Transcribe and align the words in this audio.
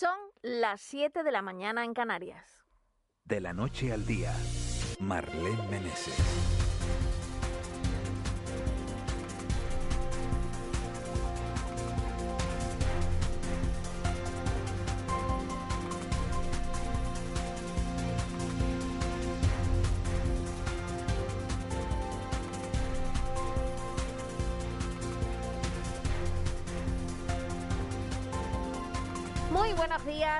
Son 0.00 0.16
las 0.40 0.80
7 0.80 1.22
de 1.22 1.30
la 1.30 1.42
mañana 1.42 1.84
en 1.84 1.92
Canarias. 1.92 2.64
De 3.26 3.38
la 3.38 3.52
noche 3.52 3.92
al 3.92 4.06
día, 4.06 4.32
Marlene 4.98 5.68
Meneses. 5.68 6.59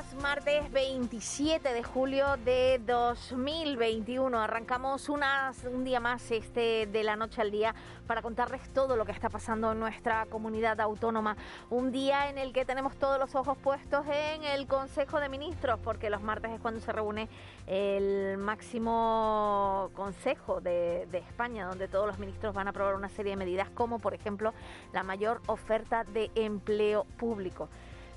Días, 0.01 0.23
martes 0.23 0.71
27 0.73 1.73
de 1.73 1.83
julio 1.83 2.37
de 2.45 2.81
2021. 2.87 4.39
Arrancamos 4.39 5.09
un 5.09 5.85
día 5.85 6.01
más 6.01 6.31
este 6.31 6.87
de 6.87 7.03
la 7.03 7.17
noche 7.17 7.41
al 7.41 7.51
día 7.51 7.75
para 8.07 8.23
contarles 8.23 8.63
todo 8.73 8.97
lo 8.97 9.05
que 9.05 9.13
está 9.13 9.29
pasando 9.29 9.73
en 9.73 9.81
nuestra 9.81 10.27
comunidad 10.27 10.81
autónoma. 10.81 11.37
Un 11.71 11.93
día 11.93 12.31
en 12.31 12.39
el 12.39 12.53
que 12.53 12.65
tenemos 12.65 12.97
todos 12.97 13.19
los 13.19 13.35
ojos 13.35 13.59
puestos 13.59 14.07
en 14.07 14.45
el 14.45 14.67
Consejo 14.67 15.21
de 15.21 15.29
Ministros, 15.29 15.79
porque 15.83 16.09
los 16.09 16.23
martes 16.23 16.53
es 16.53 16.61
cuando 16.61 16.81
se 16.81 16.93
reúne 16.93 17.29
el 17.67 18.39
máximo 18.39 19.91
Consejo 19.95 20.61
de, 20.61 21.09
de 21.11 21.19
España, 21.19 21.67
donde 21.67 21.89
todos 21.89 22.07
los 22.07 22.19
ministros 22.19 22.55
van 22.55 22.69
a 22.69 22.71
aprobar 22.71 22.95
una 22.95 23.09
serie 23.09 23.33
de 23.33 23.37
medidas, 23.37 23.69
como 23.71 23.99
por 23.99 24.15
ejemplo 24.15 24.55
la 24.93 25.03
mayor 25.03 25.41
oferta 25.47 26.05
de 26.05 26.31
empleo 26.35 27.05
público. 27.19 27.69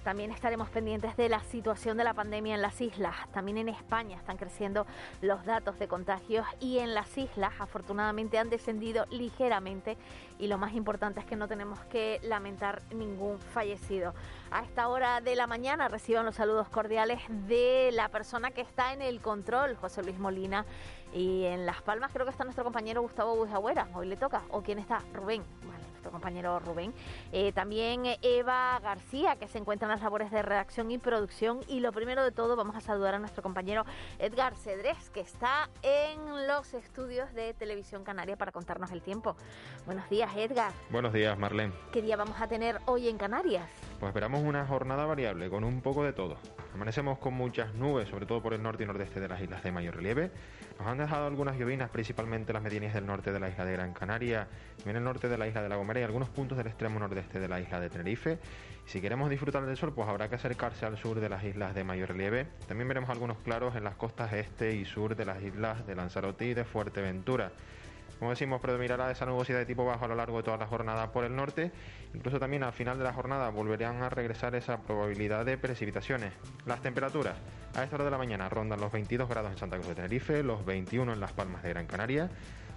También 0.03 0.31
estaremos 0.31 0.69
pendientes 0.69 1.15
de 1.15 1.29
la 1.29 1.39
situación 1.43 1.95
de 1.95 2.03
la 2.03 2.13
pandemia 2.13 2.55
en 2.55 2.61
las 2.61 2.81
islas. 2.81 3.15
También 3.31 3.57
en 3.57 3.69
España 3.69 4.17
están 4.17 4.35
creciendo 4.35 4.85
los 5.21 5.45
datos 5.45 5.79
de 5.79 5.87
contagios 5.87 6.45
y 6.59 6.79
en 6.79 6.93
las 6.93 7.17
islas 7.17 7.53
afortunadamente 7.59 8.37
han 8.37 8.49
descendido 8.49 9.05
ligeramente 9.11 9.97
y 10.39 10.47
lo 10.47 10.57
más 10.57 10.73
importante 10.73 11.21
es 11.21 11.25
que 11.25 11.37
no 11.37 11.47
tenemos 11.47 11.79
que 11.85 12.19
lamentar 12.23 12.81
ningún 12.93 13.39
fallecido. 13.39 14.13
A 14.51 14.63
esta 14.63 14.89
hora 14.89 15.21
de 15.21 15.35
la 15.35 15.47
mañana 15.47 15.87
reciban 15.87 16.25
los 16.25 16.35
saludos 16.35 16.67
cordiales 16.67 17.21
de 17.47 17.91
la 17.93 18.09
persona 18.09 18.51
que 18.51 18.61
está 18.61 18.91
en 18.91 19.01
el 19.01 19.21
control, 19.21 19.77
José 19.77 20.03
Luis 20.03 20.19
Molina. 20.19 20.65
Y 21.13 21.45
en 21.45 21.65
Las 21.67 21.81
Palmas 21.83 22.11
creo 22.11 22.25
que 22.25 22.31
está 22.31 22.43
nuestro 22.43 22.63
compañero 22.63 23.01
Gustavo 23.03 23.35
Bujagüera. 23.35 23.87
Hoy 23.93 24.07
le 24.07 24.17
toca. 24.17 24.41
¿O 24.49 24.63
quién 24.63 24.79
está? 24.79 24.99
Rubén 25.13 25.43
compañero 26.11 26.59
Rubén. 26.59 26.93
Eh, 27.31 27.51
también 27.53 28.03
Eva 28.21 28.79
García, 28.81 29.35
que 29.35 29.47
se 29.47 29.57
encuentra 29.57 29.87
en 29.87 29.91
las 29.91 30.01
labores 30.01 30.31
de 30.31 30.41
redacción 30.41 30.91
y 30.91 30.97
producción. 30.97 31.61
Y 31.67 31.79
lo 31.79 31.91
primero 31.91 32.23
de 32.23 32.31
todo, 32.31 32.55
vamos 32.55 32.75
a 32.75 32.81
saludar 32.81 33.15
a 33.15 33.19
nuestro 33.19 33.43
compañero 33.43 33.85
Edgar 34.19 34.55
Cedrés, 34.55 35.09
que 35.09 35.21
está 35.21 35.69
en 35.81 36.47
los 36.47 36.73
estudios 36.73 37.33
de 37.33 37.53
Televisión 37.53 38.03
Canaria 38.03 38.35
para 38.37 38.51
contarnos 38.51 38.91
el 38.91 39.01
tiempo. 39.01 39.35
Buenos 39.85 40.09
días, 40.09 40.35
Edgar. 40.35 40.73
Buenos 40.89 41.13
días, 41.13 41.37
Marlene. 41.37 41.73
¿Qué 41.91 42.01
día 42.01 42.15
vamos 42.15 42.39
a 42.39 42.47
tener 42.47 42.79
hoy 42.85 43.07
en 43.07 43.17
Canarias? 43.17 43.69
Pues 43.99 44.09
esperamos 44.09 44.41
una 44.43 44.65
jornada 44.65 45.05
variable, 45.05 45.49
con 45.49 45.63
un 45.63 45.81
poco 45.81 46.03
de 46.03 46.13
todo. 46.13 46.37
Amanecemos 46.73 47.19
con 47.19 47.33
muchas 47.33 47.73
nubes, 47.75 48.09
sobre 48.09 48.25
todo 48.25 48.41
por 48.41 48.53
el 48.53 48.61
norte 48.61 48.83
y 48.83 48.85
nordeste 48.85 49.19
de 49.19 49.27
las 49.27 49.41
islas 49.41 49.63
de 49.63 49.71
mayor 49.71 49.95
relieve. 49.95 50.31
Nos 50.79 50.87
han 50.87 50.97
dejado 50.97 51.27
algunas 51.27 51.57
llovinas, 51.57 51.89
principalmente 51.89 52.51
las 52.51 52.61
medianías 52.61 52.93
del 52.93 53.05
norte 53.05 53.31
de 53.31 53.39
la 53.39 53.49
isla 53.49 53.63
de 53.63 53.73
Gran 53.73 53.93
Canaria, 53.93 54.47
también 54.77 54.97
el 54.97 55.03
norte 55.03 55.29
de 55.29 55.37
la 55.37 55.47
isla 55.47 55.61
de 55.61 55.69
La 55.69 55.75
Gomera 55.75 55.99
y 55.99 56.03
algunos 56.03 56.29
puntos 56.29 56.57
del 56.57 56.67
extremo 56.67 56.99
nordeste 56.99 57.39
de 57.39 57.47
la 57.47 57.59
isla 57.59 57.79
de 57.79 57.89
Tenerife. 57.89 58.39
Si 58.85 58.99
queremos 58.99 59.29
disfrutar 59.29 59.65
del 59.65 59.77
sol, 59.77 59.93
pues 59.93 60.09
habrá 60.09 60.29
que 60.29 60.35
acercarse 60.35 60.85
al 60.85 60.97
sur 60.97 61.19
de 61.19 61.29
las 61.29 61.43
islas 61.43 61.73
de 61.73 61.83
mayor 61.83 62.09
relieve. 62.09 62.47
También 62.67 62.87
veremos 62.87 63.09
algunos 63.09 63.37
claros 63.37 63.75
en 63.75 63.83
las 63.83 63.95
costas 63.95 64.33
este 64.33 64.75
y 64.75 64.83
sur 64.85 65.15
de 65.15 65.25
las 65.25 65.41
islas 65.41 65.85
de 65.87 65.95
Lanzarote 65.95 66.45
y 66.47 66.53
de 66.53 66.65
Fuerteventura. 66.65 67.51
Como 68.19 68.31
decimos, 68.31 68.61
predominará 68.61 69.11
esa 69.11 69.25
nubosidad 69.25 69.59
de 69.59 69.65
tipo 69.65 69.85
bajo 69.85 70.05
a 70.05 70.07
lo 70.07 70.15
largo 70.15 70.37
de 70.37 70.43
toda 70.43 70.57
la 70.57 70.67
jornada 70.67 71.11
por 71.11 71.23
el 71.23 71.35
norte. 71.35 71.71
Incluso 72.13 72.39
también 72.39 72.63
al 72.63 72.73
final 72.73 72.97
de 72.97 73.03
la 73.03 73.13
jornada 73.13 73.49
volverán 73.49 74.01
a 74.03 74.09
regresar 74.09 74.55
esa 74.55 74.81
probabilidad 74.81 75.45
de 75.45 75.57
precipitaciones. 75.57 76.33
Las 76.65 76.81
temperaturas 76.81 77.35
a 77.75 77.83
esta 77.83 77.95
hora 77.95 78.05
de 78.05 78.11
la 78.11 78.17
mañana 78.17 78.49
rondan 78.49 78.79
los 78.79 78.91
22 78.91 79.27
grados 79.27 79.51
en 79.51 79.57
Santa 79.57 79.77
Cruz 79.77 79.89
de 79.89 79.95
Tenerife, 79.95 80.43
los 80.43 80.63
21 80.65 81.13
en 81.13 81.19
Las 81.19 81.31
Palmas 81.33 81.63
de 81.63 81.69
Gran 81.69 81.87
Canaria. 81.87 82.29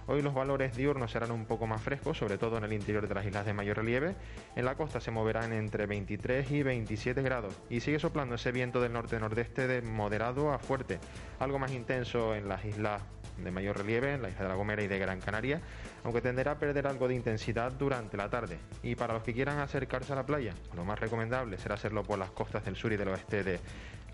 Hoy 0.07 0.21
los 0.21 0.33
valores 0.33 0.75
diurnos 0.75 1.11
serán 1.11 1.31
un 1.31 1.45
poco 1.45 1.67
más 1.67 1.81
frescos, 1.81 2.17
sobre 2.17 2.37
todo 2.37 2.57
en 2.57 2.63
el 2.63 2.73
interior 2.73 3.07
de 3.07 3.13
las 3.13 3.25
islas 3.25 3.45
de 3.45 3.53
mayor 3.53 3.77
relieve. 3.77 4.15
En 4.55 4.65
la 4.65 4.75
costa 4.75 5.01
se 5.01 5.11
moverán 5.11 5.51
entre 5.53 5.85
23 5.85 6.49
y 6.49 6.63
27 6.63 7.21
grados 7.21 7.53
y 7.69 7.81
sigue 7.81 7.99
soplando 7.99 8.35
ese 8.35 8.51
viento 8.51 8.81
del 8.81 8.93
norte-nordeste 8.93 9.67
de 9.67 9.81
moderado 9.81 10.51
a 10.51 10.59
fuerte, 10.59 10.99
algo 11.39 11.59
más 11.59 11.73
intenso 11.73 12.33
en 12.33 12.47
las 12.47 12.63
islas 12.65 13.01
de 13.37 13.51
mayor 13.51 13.77
relieve, 13.77 14.13
en 14.13 14.21
la 14.21 14.29
isla 14.29 14.43
de 14.43 14.49
La 14.49 14.55
Gomera 14.55 14.81
y 14.81 14.87
de 14.87 14.97
Gran 14.97 15.19
Canaria, 15.19 15.61
aunque 16.03 16.21
tenderá 16.21 16.53
a 16.53 16.57
perder 16.57 16.87
algo 16.87 17.07
de 17.07 17.13
intensidad 17.13 17.71
durante 17.73 18.17
la 18.17 18.29
tarde. 18.29 18.57
Y 18.81 18.95
para 18.95 19.13
los 19.13 19.23
que 19.23 19.33
quieran 19.33 19.59
acercarse 19.59 20.13
a 20.13 20.15
la 20.15 20.25
playa, 20.25 20.53
lo 20.75 20.85
más 20.85 20.99
recomendable 20.99 21.57
será 21.57 21.75
hacerlo 21.75 22.03
por 22.03 22.17
las 22.17 22.31
costas 22.31 22.65
del 22.65 22.75
sur 22.75 22.91
y 22.93 22.97
del 22.97 23.09
oeste 23.09 23.43
de 23.43 23.59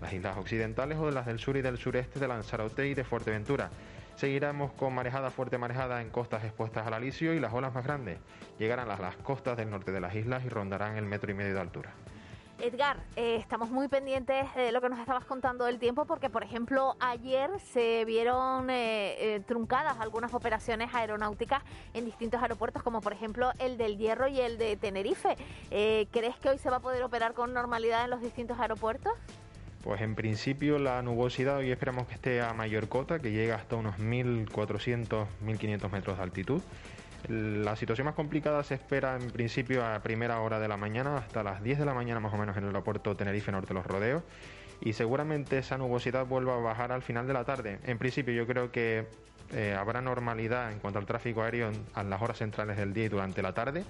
las 0.04 0.12
islas 0.12 0.36
occidentales 0.36 0.98
o 0.98 1.06
de 1.06 1.12
las 1.12 1.24
del 1.24 1.38
sur 1.38 1.56
y 1.56 1.62
del 1.62 1.78
sureste 1.78 2.20
de 2.20 2.28
Lanzarote 2.28 2.86
y 2.86 2.92
de 2.92 3.04
Fuerteventura. 3.04 3.70
Seguiremos 4.16 4.72
con 4.72 4.94
marejada 4.94 5.30
fuerte 5.30 5.56
marejada 5.56 6.02
en 6.02 6.10
costas 6.10 6.44
expuestas 6.44 6.86
al 6.86 6.92
alisio 6.92 7.32
y 7.32 7.40
las 7.40 7.54
olas 7.54 7.72
más 7.72 7.84
grandes 7.84 8.18
llegarán 8.58 8.90
a 8.90 8.98
las 8.98 9.16
costas 9.16 9.56
del 9.56 9.70
norte 9.70 9.92
de 9.92 10.02
las 10.02 10.14
islas 10.14 10.44
y 10.44 10.50
rondarán 10.50 10.98
el 10.98 11.06
metro 11.06 11.30
y 11.30 11.34
medio 11.34 11.54
de 11.54 11.60
altura. 11.60 11.94
Edgar, 12.60 12.98
eh, 13.16 13.36
estamos 13.36 13.70
muy 13.70 13.88
pendientes 13.88 14.54
de 14.54 14.72
lo 14.72 14.82
que 14.82 14.90
nos 14.90 14.98
estabas 14.98 15.24
contando 15.24 15.64
del 15.64 15.78
tiempo 15.78 16.04
porque, 16.04 16.28
por 16.28 16.44
ejemplo, 16.44 16.96
ayer 17.00 17.50
se 17.58 18.04
vieron 18.04 18.68
eh, 18.68 19.16
eh, 19.18 19.40
truncadas 19.40 19.98
algunas 20.00 20.34
operaciones 20.34 20.94
aeronáuticas 20.94 21.62
en 21.94 22.04
distintos 22.04 22.42
aeropuertos, 22.42 22.82
como 22.82 23.00
por 23.00 23.14
ejemplo 23.14 23.52
el 23.58 23.78
del 23.78 23.96
Hierro 23.96 24.28
y 24.28 24.38
el 24.38 24.58
de 24.58 24.76
Tenerife. 24.76 25.34
¿Crees 25.70 26.36
que 26.36 26.50
hoy 26.50 26.58
se 26.58 26.68
va 26.68 26.76
a 26.76 26.80
poder 26.80 27.02
operar 27.02 27.32
con 27.32 27.54
normalidad 27.54 28.04
en 28.04 28.10
los 28.10 28.20
distintos 28.20 28.60
aeropuertos? 28.60 29.14
Pues 29.84 30.00
en 30.00 30.14
principio 30.14 30.78
la 30.78 31.02
nubosidad 31.02 31.58
hoy 31.58 31.70
esperamos 31.70 32.06
que 32.06 32.14
esté 32.14 32.40
a 32.40 32.54
mayor 32.54 32.88
cota, 32.88 33.18
que 33.18 33.32
llegue 33.32 33.52
hasta 33.52 33.76
unos 33.76 33.98
1.400, 33.98 35.26
1.500 35.44 35.90
metros 35.90 36.16
de 36.16 36.22
altitud. 36.22 36.62
La 37.28 37.76
situación 37.76 38.06
más 38.06 38.14
complicada 38.14 38.64
se 38.64 38.72
espera 38.72 39.14
en 39.16 39.30
principio 39.30 39.84
a 39.84 39.98
primera 40.00 40.40
hora 40.40 40.58
de 40.58 40.68
la 40.68 40.78
mañana, 40.78 41.18
hasta 41.18 41.42
las 41.42 41.62
10 41.62 41.80
de 41.80 41.84
la 41.84 41.92
mañana 41.92 42.18
más 42.18 42.32
o 42.32 42.38
menos 42.38 42.56
en 42.56 42.62
el 42.62 42.70
aeropuerto 42.70 43.14
Tenerife 43.14 43.52
Norte 43.52 43.74
los 43.74 43.84
Rodeos. 43.84 44.22
Y 44.80 44.94
seguramente 44.94 45.58
esa 45.58 45.76
nubosidad 45.76 46.24
vuelva 46.24 46.54
a 46.54 46.60
bajar 46.60 46.90
al 46.90 47.02
final 47.02 47.26
de 47.26 47.34
la 47.34 47.44
tarde. 47.44 47.78
En 47.84 47.98
principio 47.98 48.32
yo 48.32 48.46
creo 48.46 48.72
que 48.72 49.06
eh, 49.52 49.76
habrá 49.78 50.00
normalidad 50.00 50.72
en 50.72 50.78
cuanto 50.78 50.98
al 50.98 51.04
tráfico 51.04 51.42
aéreo 51.42 51.70
en, 51.70 52.08
las 52.08 52.22
horas 52.22 52.38
centrales 52.38 52.78
del 52.78 52.94
día 52.94 53.04
y 53.04 53.08
durante 53.10 53.42
la 53.42 53.52
tarde. 53.52 53.84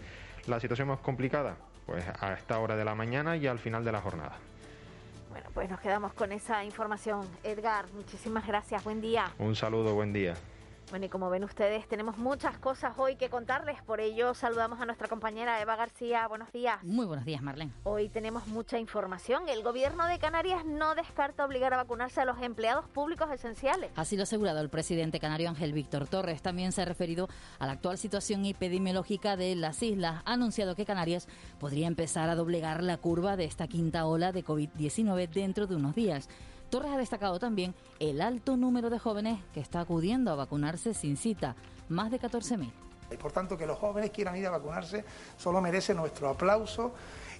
La 0.48 0.58
situación 0.58 0.88
más 0.88 0.98
complicada, 0.98 1.54
pues 1.86 2.04
a 2.20 2.32
esta 2.32 2.58
hora 2.58 2.74
de 2.74 2.84
la 2.84 2.96
mañana 2.96 3.36
y 3.36 3.46
al 3.46 3.60
final 3.60 3.84
de 3.84 3.92
la 3.92 4.00
jornada. 4.00 4.36
Pues 5.54 5.70
nos 5.70 5.80
quedamos 5.80 6.12
con 6.14 6.32
esa 6.32 6.64
información. 6.64 7.28
Edgar, 7.44 7.86
muchísimas 7.92 8.44
gracias. 8.44 8.82
Buen 8.82 9.00
día. 9.00 9.30
Un 9.38 9.54
saludo, 9.54 9.94
buen 9.94 10.12
día. 10.12 10.34
Bueno, 10.94 11.06
y 11.06 11.08
como 11.08 11.28
ven 11.28 11.42
ustedes, 11.42 11.88
tenemos 11.88 12.18
muchas 12.18 12.56
cosas 12.58 12.96
hoy 12.98 13.16
que 13.16 13.28
contarles. 13.28 13.82
Por 13.82 14.00
ello, 14.00 14.32
saludamos 14.32 14.80
a 14.80 14.86
nuestra 14.86 15.08
compañera 15.08 15.60
Eva 15.60 15.74
García. 15.74 16.28
Buenos 16.28 16.52
días. 16.52 16.84
Muy 16.84 17.04
buenos 17.04 17.24
días, 17.24 17.42
Marlene. 17.42 17.72
Hoy 17.82 18.08
tenemos 18.08 18.46
mucha 18.46 18.78
información. 18.78 19.48
El 19.48 19.64
gobierno 19.64 20.06
de 20.06 20.20
Canarias 20.20 20.64
no 20.64 20.94
descarta 20.94 21.44
obligar 21.44 21.74
a 21.74 21.78
vacunarse 21.78 22.20
a 22.20 22.24
los 22.24 22.40
empleados 22.40 22.86
públicos 22.90 23.28
esenciales. 23.32 23.90
Así 23.96 24.14
lo 24.14 24.22
ha 24.22 24.30
asegurado 24.30 24.60
el 24.60 24.68
presidente 24.68 25.18
canario 25.18 25.48
Ángel 25.48 25.72
Víctor 25.72 26.06
Torres. 26.06 26.42
También 26.42 26.70
se 26.70 26.82
ha 26.82 26.84
referido 26.84 27.28
a 27.58 27.66
la 27.66 27.72
actual 27.72 27.98
situación 27.98 28.44
epidemiológica 28.44 29.36
de 29.36 29.56
las 29.56 29.82
islas. 29.82 30.22
Ha 30.24 30.34
anunciado 30.34 30.76
que 30.76 30.86
Canarias 30.86 31.26
podría 31.58 31.88
empezar 31.88 32.28
a 32.28 32.36
doblegar 32.36 32.84
la 32.84 32.98
curva 32.98 33.36
de 33.36 33.46
esta 33.46 33.66
quinta 33.66 34.06
ola 34.06 34.30
de 34.30 34.44
COVID-19 34.44 35.28
dentro 35.28 35.66
de 35.66 35.74
unos 35.74 35.96
días. 35.96 36.28
Torres 36.74 36.90
ha 36.90 36.98
destacado 36.98 37.38
también 37.38 37.72
el 38.00 38.20
alto 38.20 38.56
número 38.56 38.90
de 38.90 38.98
jóvenes 38.98 39.38
que 39.54 39.60
está 39.60 39.78
acudiendo 39.78 40.32
a 40.32 40.34
vacunarse 40.34 40.92
sin 40.92 41.16
cita, 41.16 41.54
más 41.88 42.10
de 42.10 42.18
14.000. 42.18 42.68
Y 43.12 43.16
por 43.16 43.30
tanto, 43.30 43.56
que 43.56 43.64
los 43.64 43.78
jóvenes 43.78 44.10
quieran 44.10 44.34
ir 44.34 44.48
a 44.48 44.50
vacunarse 44.50 45.04
solo 45.36 45.60
merece 45.60 45.94
nuestro 45.94 46.30
aplauso 46.30 46.92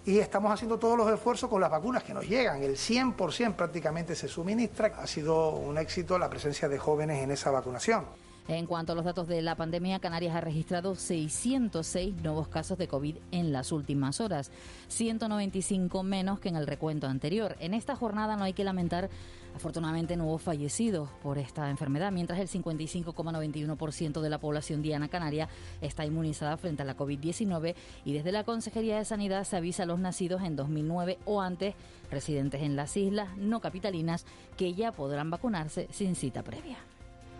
y 0.06 0.20
estamos 0.20 0.52
haciendo 0.52 0.78
todos 0.78 0.96
los 0.96 1.12
esfuerzos 1.12 1.50
con 1.50 1.60
las 1.60 1.68
vacunas 1.68 2.04
que 2.04 2.14
nos 2.14 2.28
llegan. 2.28 2.62
El 2.62 2.76
100% 2.76 3.56
prácticamente 3.56 4.14
se 4.14 4.28
suministra. 4.28 4.92
Ha 5.00 5.06
sido 5.08 5.48
un 5.50 5.78
éxito 5.78 6.16
la 6.16 6.30
presencia 6.30 6.68
de 6.68 6.78
jóvenes 6.78 7.20
en 7.20 7.32
esa 7.32 7.50
vacunación. 7.50 8.04
En 8.46 8.66
cuanto 8.66 8.92
a 8.92 8.94
los 8.94 9.04
datos 9.04 9.26
de 9.26 9.40
la 9.40 9.56
pandemia, 9.56 10.00
Canarias 10.00 10.36
ha 10.36 10.40
registrado 10.40 10.94
606 10.94 12.14
nuevos 12.22 12.48
casos 12.48 12.76
de 12.76 12.88
COVID 12.88 13.16
en 13.30 13.52
las 13.52 13.72
últimas 13.72 14.20
horas, 14.20 14.50
195 14.88 16.02
menos 16.02 16.40
que 16.40 16.50
en 16.50 16.56
el 16.56 16.66
recuento 16.66 17.06
anterior. 17.06 17.56
En 17.60 17.72
esta 17.72 17.96
jornada 17.96 18.36
no 18.36 18.44
hay 18.44 18.52
que 18.52 18.64
lamentar 18.64 19.08
Afortunadamente 19.54 20.20
hubo 20.20 20.38
fallecidos 20.38 21.08
por 21.22 21.38
esta 21.38 21.70
enfermedad, 21.70 22.10
mientras 22.10 22.40
el 22.40 22.48
55,91% 22.48 24.20
de 24.20 24.28
la 24.28 24.38
población 24.38 24.82
diana 24.82 25.08
canaria 25.08 25.48
está 25.80 26.04
inmunizada 26.04 26.56
frente 26.56 26.82
a 26.82 26.84
la 26.84 26.96
COVID-19 26.96 27.74
y 28.04 28.12
desde 28.12 28.32
la 28.32 28.42
Consejería 28.42 28.98
de 28.98 29.04
Sanidad 29.04 29.44
se 29.44 29.56
avisa 29.56 29.84
a 29.84 29.86
los 29.86 30.00
nacidos 30.00 30.42
en 30.42 30.56
2009 30.56 31.18
o 31.24 31.40
antes, 31.40 31.74
residentes 32.10 32.62
en 32.62 32.74
las 32.74 32.96
islas 32.96 33.36
no 33.36 33.60
capitalinas, 33.60 34.26
que 34.56 34.74
ya 34.74 34.90
podrán 34.90 35.30
vacunarse 35.30 35.88
sin 35.92 36.16
cita 36.16 36.42
previa. 36.42 36.78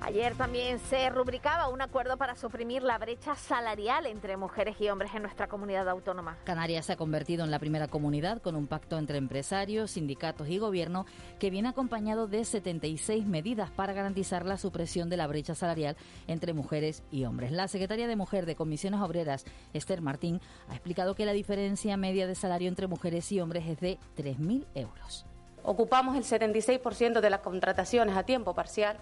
Ayer 0.05 0.35
también 0.35 0.79
se 0.81 1.09
rubricaba 1.09 1.69
un 1.69 1.81
acuerdo 1.81 2.19
para 2.19 2.37
suprimir 2.37 2.83
la 2.83 2.99
brecha 2.99 3.35
salarial 3.37 4.05
entre 4.05 4.37
mujeres 4.37 4.79
y 4.79 4.91
hombres 4.91 5.15
en 5.15 5.23
nuestra 5.23 5.49
comunidad 5.49 5.89
autónoma. 5.89 6.37
Canarias 6.45 6.85
se 6.85 6.93
ha 6.93 6.97
convertido 6.97 7.43
en 7.43 7.51
la 7.51 7.59
primera 7.59 7.89
comunidad 7.89 8.43
con 8.43 8.55
un 8.55 8.67
pacto 8.67 8.99
entre 8.99 9.17
empresarios, 9.17 9.93
sindicatos 9.93 10.51
y 10.51 10.59
gobierno 10.59 11.07
que 11.39 11.49
viene 11.49 11.71
acompañado 11.71 12.27
de 12.27 12.45
76 12.45 13.25
medidas 13.25 13.71
para 13.71 13.95
garantizar 13.95 14.45
la 14.45 14.59
supresión 14.59 15.09
de 15.09 15.17
la 15.17 15.27
brecha 15.27 15.55
salarial 15.55 15.97
entre 16.27 16.53
mujeres 16.53 17.03
y 17.11 17.25
hombres. 17.25 17.51
La 17.51 17.67
secretaria 17.67 18.07
de 18.07 18.15
Mujer 18.15 18.45
de 18.45 18.57
Comisiones 18.57 19.01
Obreras, 19.01 19.47
Esther 19.73 20.03
Martín, 20.03 20.43
ha 20.69 20.75
explicado 20.75 21.15
que 21.15 21.25
la 21.25 21.33
diferencia 21.33 21.97
media 21.97 22.27
de 22.27 22.35
salario 22.35 22.69
entre 22.69 22.89
mujeres 22.89 23.33
y 23.33 23.41
hombres 23.41 23.67
es 23.67 23.81
de 23.81 23.99
3.000 24.19 24.67
euros. 24.75 25.25
Ocupamos 25.63 26.15
el 26.15 26.25
76% 26.25 27.21
de 27.21 27.31
las 27.31 27.41
contrataciones 27.41 28.19
a 28.19 28.25
tiempo 28.25 28.55
parcial 28.55 28.99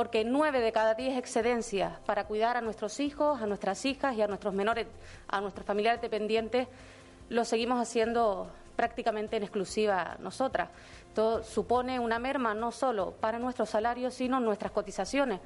porque 0.00 0.24
nueve 0.24 0.62
de 0.62 0.72
cada 0.72 0.94
diez 0.94 1.18
excedencias 1.18 1.92
para 2.06 2.24
cuidar 2.24 2.56
a 2.56 2.62
nuestros 2.62 3.00
hijos, 3.00 3.42
a 3.42 3.46
nuestras 3.46 3.84
hijas 3.84 4.16
y 4.16 4.22
a 4.22 4.26
nuestros 4.26 4.54
menores, 4.54 4.86
a 5.28 5.42
nuestros 5.42 5.66
familiares 5.66 6.00
dependientes, 6.00 6.68
lo 7.28 7.44
seguimos 7.44 7.78
haciendo 7.78 8.50
prácticamente 8.76 9.36
en 9.36 9.42
exclusiva 9.42 10.16
nosotras. 10.20 10.70
Esto 11.06 11.44
supone 11.44 12.00
una 12.00 12.18
merma 12.18 12.54
no 12.54 12.72
solo 12.72 13.12
para 13.20 13.38
nuestros 13.38 13.68
salarios, 13.68 14.14
sino 14.14 14.40
nuestras 14.40 14.72
cotizaciones 14.72 15.38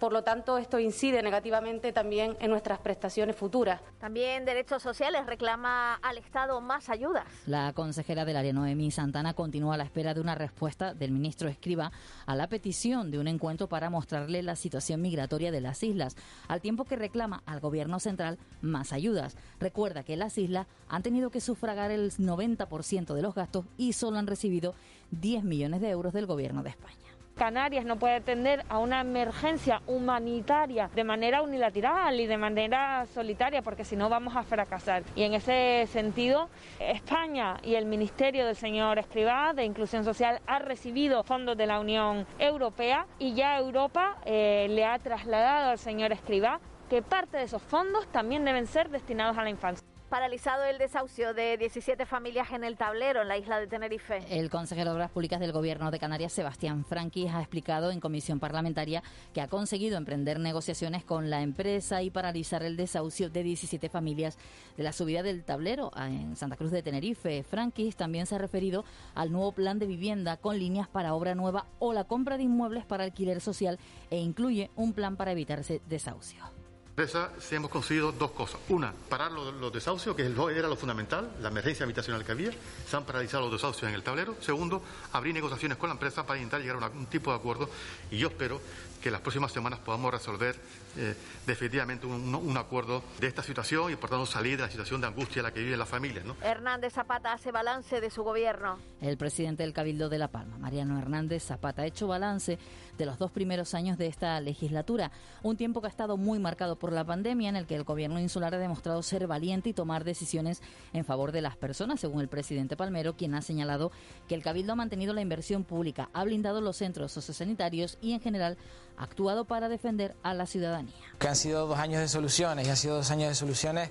por 0.00 0.14
lo 0.14 0.24
tanto, 0.24 0.56
esto 0.56 0.78
incide 0.78 1.22
negativamente 1.22 1.92
también 1.92 2.34
en 2.40 2.50
nuestras 2.50 2.78
prestaciones 2.78 3.36
futuras. 3.36 3.82
También 4.00 4.46
Derechos 4.46 4.82
Sociales 4.82 5.26
reclama 5.26 5.94
al 5.96 6.16
Estado 6.16 6.60
más 6.62 6.88
ayudas. 6.88 7.24
La 7.46 7.74
consejera 7.74 8.24
del 8.24 8.38
área, 8.38 8.54
Noemí 8.54 8.90
Santana, 8.90 9.34
continúa 9.34 9.74
a 9.74 9.76
la 9.76 9.84
espera 9.84 10.14
de 10.14 10.22
una 10.22 10.34
respuesta 10.34 10.94
del 10.94 11.12
ministro 11.12 11.50
Escriba 11.50 11.92
a 12.24 12.34
la 12.34 12.48
petición 12.48 13.10
de 13.10 13.18
un 13.18 13.28
encuentro 13.28 13.68
para 13.68 13.90
mostrarle 13.90 14.42
la 14.42 14.56
situación 14.56 15.02
migratoria 15.02 15.52
de 15.52 15.60
las 15.60 15.82
islas, 15.82 16.16
al 16.48 16.62
tiempo 16.62 16.86
que 16.86 16.96
reclama 16.96 17.42
al 17.44 17.60
Gobierno 17.60 18.00
central 18.00 18.38
más 18.62 18.94
ayudas. 18.94 19.36
Recuerda 19.60 20.02
que 20.02 20.16
las 20.16 20.38
islas 20.38 20.66
han 20.88 21.02
tenido 21.02 21.28
que 21.28 21.42
sufragar 21.42 21.90
el 21.90 22.10
90% 22.12 23.12
de 23.12 23.22
los 23.22 23.34
gastos 23.34 23.66
y 23.76 23.92
solo 23.92 24.18
han 24.18 24.26
recibido 24.26 24.74
10 25.10 25.44
millones 25.44 25.82
de 25.82 25.90
euros 25.90 26.14
del 26.14 26.24
Gobierno 26.24 26.62
de 26.62 26.70
España. 26.70 27.09
Canarias 27.36 27.84
no 27.84 27.96
puede 27.96 28.16
atender 28.16 28.64
a 28.68 28.78
una 28.78 29.00
emergencia 29.00 29.82
humanitaria 29.86 30.90
de 30.94 31.04
manera 31.04 31.42
unilateral 31.42 32.20
y 32.20 32.26
de 32.26 32.36
manera 32.36 33.06
solitaria, 33.06 33.62
porque 33.62 33.84
si 33.84 33.96
no 33.96 34.08
vamos 34.08 34.36
a 34.36 34.42
fracasar. 34.42 35.02
Y 35.14 35.22
en 35.22 35.34
ese 35.34 35.86
sentido, 35.88 36.48
España 36.78 37.58
y 37.62 37.74
el 37.74 37.86
Ministerio 37.86 38.46
del 38.46 38.56
señor 38.56 38.98
Escribá 38.98 39.52
de 39.54 39.64
Inclusión 39.64 40.04
Social 40.04 40.40
ha 40.46 40.58
recibido 40.58 41.24
fondos 41.24 41.56
de 41.56 41.66
la 41.66 41.80
Unión 41.80 42.26
Europea 42.38 43.06
y 43.18 43.34
ya 43.34 43.58
Europa 43.58 44.18
eh, 44.24 44.66
le 44.70 44.84
ha 44.84 44.98
trasladado 44.98 45.70
al 45.70 45.78
señor 45.78 46.12
Escribá 46.12 46.60
que 46.88 47.02
parte 47.02 47.36
de 47.38 47.44
esos 47.44 47.62
fondos 47.62 48.06
también 48.08 48.44
deben 48.44 48.66
ser 48.66 48.90
destinados 48.90 49.38
a 49.38 49.44
la 49.44 49.50
infancia 49.50 49.89
paralizado 50.10 50.64
el 50.64 50.76
desahucio 50.76 51.34
de 51.34 51.56
17 51.56 52.04
familias 52.04 52.50
en 52.50 52.64
el 52.64 52.76
tablero, 52.76 53.22
en 53.22 53.28
la 53.28 53.38
isla 53.38 53.60
de 53.60 53.68
Tenerife. 53.68 54.24
El 54.28 54.50
consejero 54.50 54.90
de 54.90 54.96
Obras 54.96 55.12
Públicas 55.12 55.38
del 55.38 55.52
Gobierno 55.52 55.92
de 55.92 56.00
Canarias, 56.00 56.32
Sebastián 56.32 56.84
Franquis, 56.84 57.30
ha 57.32 57.38
explicado 57.38 57.92
en 57.92 58.00
comisión 58.00 58.40
parlamentaria 58.40 59.04
que 59.32 59.40
ha 59.40 59.46
conseguido 59.46 59.96
emprender 59.96 60.40
negociaciones 60.40 61.04
con 61.04 61.30
la 61.30 61.42
empresa 61.42 62.02
y 62.02 62.10
paralizar 62.10 62.64
el 62.64 62.76
desahucio 62.76 63.30
de 63.30 63.44
17 63.44 63.88
familias 63.88 64.36
de 64.76 64.82
la 64.82 64.92
subida 64.92 65.22
del 65.22 65.44
tablero 65.44 65.92
en 65.96 66.34
Santa 66.34 66.56
Cruz 66.56 66.72
de 66.72 66.82
Tenerife. 66.82 67.44
Franquis 67.44 67.94
también 67.94 68.26
se 68.26 68.34
ha 68.34 68.38
referido 68.38 68.84
al 69.14 69.30
nuevo 69.30 69.52
plan 69.52 69.78
de 69.78 69.86
vivienda 69.86 70.36
con 70.38 70.58
líneas 70.58 70.88
para 70.88 71.14
obra 71.14 71.36
nueva 71.36 71.66
o 71.78 71.92
la 71.92 72.02
compra 72.02 72.36
de 72.36 72.42
inmuebles 72.42 72.84
para 72.84 73.04
alquiler 73.04 73.40
social 73.40 73.78
e 74.10 74.18
incluye 74.18 74.72
un 74.74 74.92
plan 74.92 75.16
para 75.16 75.30
evitarse 75.30 75.80
desahucio 75.88 76.59
empresa 76.90 77.30
hemos 77.50 77.70
conseguido 77.70 78.12
dos 78.12 78.32
cosas. 78.32 78.60
Una, 78.68 78.92
parar 79.08 79.32
los, 79.32 79.72
desahucios, 79.72 80.14
que 80.16 80.22
era 80.22 80.68
lo 80.68 80.76
fundamental, 80.76 81.30
la 81.40 81.48
emergencia 81.48 81.84
habitacional 81.84 82.24
que 82.24 82.32
había. 82.32 82.50
Se 82.88 82.96
han 82.96 83.04
paralizado 83.04 83.44
los 83.44 83.52
desahucios 83.52 83.88
en 83.88 83.94
el 83.94 84.02
tablero. 84.02 84.36
Segundo, 84.40 84.82
abrir 85.12 85.32
negociaciones 85.32 85.78
con 85.78 85.88
la 85.88 85.94
empresa 85.94 86.26
para 86.26 86.38
intentar 86.38 86.60
llegar 86.60 86.82
a 86.82 86.88
un 86.88 87.06
tipo 87.06 87.30
de 87.30 87.36
acuerdo. 87.36 87.70
Y 88.10 88.18
yo 88.18 88.28
espero 88.28 88.60
que 89.02 89.10
las 89.10 89.20
próximas 89.20 89.52
semanas 89.52 89.78
podamos 89.78 90.12
resolver 90.12 90.56
eh, 90.96 91.14
definitivamente 91.46 92.06
un, 92.06 92.56
acuerdo 92.56 93.02
de 93.20 93.26
esta 93.26 93.42
situación 93.42 93.92
y 93.92 93.96
por 93.96 94.10
tanto 94.10 94.26
salir 94.26 94.56
de 94.56 94.64
la 94.64 94.70
situación 94.70 95.00
de 95.00 95.06
angustia 95.06 95.40
en 95.40 95.44
la 95.44 95.52
que 95.52 95.60
vive 95.60 95.76
la 95.76 95.86
familia. 95.86 96.22
¿no? 96.24 96.36
Hernández 96.42 96.94
Zapata 96.94 97.32
hace 97.32 97.52
balance 97.52 98.00
de 98.00 98.10
su 98.10 98.22
gobierno. 98.22 98.78
El 99.00 99.16
presidente 99.16 99.62
del 99.62 99.72
Cabildo 99.72 100.08
de 100.08 100.18
La 100.18 100.28
Palma, 100.28 100.58
Mariano 100.58 100.98
Hernández 100.98 101.44
Zapata, 101.44 101.82
ha 101.82 101.86
hecho 101.86 102.06
balance 102.06 102.58
de 102.98 103.06
los 103.06 103.18
dos 103.18 103.30
primeros 103.30 103.72
años 103.74 103.96
de 103.96 104.06
esta 104.06 104.38
legislatura, 104.40 105.10
un 105.42 105.56
tiempo 105.56 105.80
que 105.80 105.86
ha 105.86 105.90
estado 105.90 106.18
muy 106.18 106.38
marcado 106.38 106.76
por 106.76 106.92
la 106.92 107.04
pandemia 107.04 107.48
en 107.48 107.56
el 107.56 107.66
que 107.66 107.74
el 107.74 107.84
gobierno 107.84 108.20
insular 108.20 108.54
ha 108.54 108.58
demostrado 108.58 109.02
ser 109.02 109.26
valiente 109.26 109.70
y 109.70 109.72
tomar 109.72 110.04
decisiones 110.04 110.60
en 110.92 111.04
favor 111.06 111.32
de 111.32 111.40
las 111.40 111.56
personas, 111.56 112.00
según 112.00 112.20
el 112.20 112.28
presidente 112.28 112.76
Palmero, 112.76 113.16
quien 113.16 113.34
ha 113.34 113.42
señalado 113.42 113.90
que 114.28 114.34
el 114.34 114.42
Cabildo 114.42 114.74
ha 114.74 114.76
mantenido 114.76 115.14
la 115.14 115.22
inversión 115.22 115.64
pública, 115.64 116.10
ha 116.12 116.24
blindado 116.24 116.60
los 116.60 116.76
centros 116.76 117.12
sociosanitarios 117.12 117.96
y 118.02 118.12
en 118.12 118.20
general 118.20 118.58
actuado 118.96 119.46
para 119.46 119.68
defender 119.68 120.14
a 120.22 120.34
la 120.34 120.46
ciudadanía. 120.46 120.79
Que 121.18 121.28
han 121.28 121.36
sido 121.36 121.66
dos 121.66 121.78
años 121.78 122.00
de 122.00 122.08
soluciones, 122.08 122.66
y 122.66 122.70
han 122.70 122.76
sido 122.76 122.96
dos 122.96 123.10
años 123.10 123.28
de 123.28 123.34
soluciones 123.34 123.90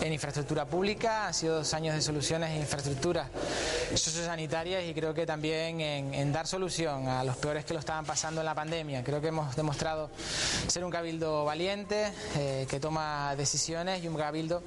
en 0.00 0.12
infraestructura 0.12 0.64
pública, 0.64 1.26
han 1.26 1.34
sido 1.34 1.56
dos 1.56 1.74
años 1.74 1.94
de 1.94 2.00
soluciones 2.00 2.50
en 2.50 2.60
infraestructuras 2.60 3.28
sociosanitarias 3.94 4.84
y 4.84 4.94
creo 4.94 5.14
que 5.14 5.26
también 5.26 5.80
en, 5.80 6.32
dar 6.32 6.46
solución 6.46 7.08
a 7.08 7.24
los 7.24 7.36
peores 7.36 7.64
que 7.64 7.74
lo 7.74 7.80
estaban 7.80 8.04
pasando 8.04 8.40
en 8.40 8.46
la 8.46 8.54
pandemia. 8.54 9.02
Creo 9.02 9.20
que 9.20 9.28
hemos 9.28 9.56
demostrado 9.56 10.10
ser 10.68 10.84
un 10.84 10.90
cabildo 10.90 11.44
valiente, 11.44 12.12
eh, 12.36 12.66
que 12.68 12.80
toma 12.80 13.34
decisiones 13.36 14.02
y 14.02 14.08
un 14.08 14.16
cabildo 14.16 14.62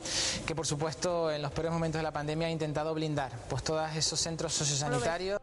que 0.45 0.55
por 0.55 0.67
supuesto 0.67 1.31
en 1.31 1.41
los 1.41 1.51
peores 1.51 1.71
momentos 1.71 1.99
de 1.99 2.03
la 2.03 2.11
pandemia 2.11 2.47
ha 2.47 2.51
intentado 2.51 2.93
blindar 2.93 3.31
pues 3.49 3.63
todos 3.63 3.95
esos 3.95 4.19
centros 4.19 4.53
sociosanitarios. 4.53 5.39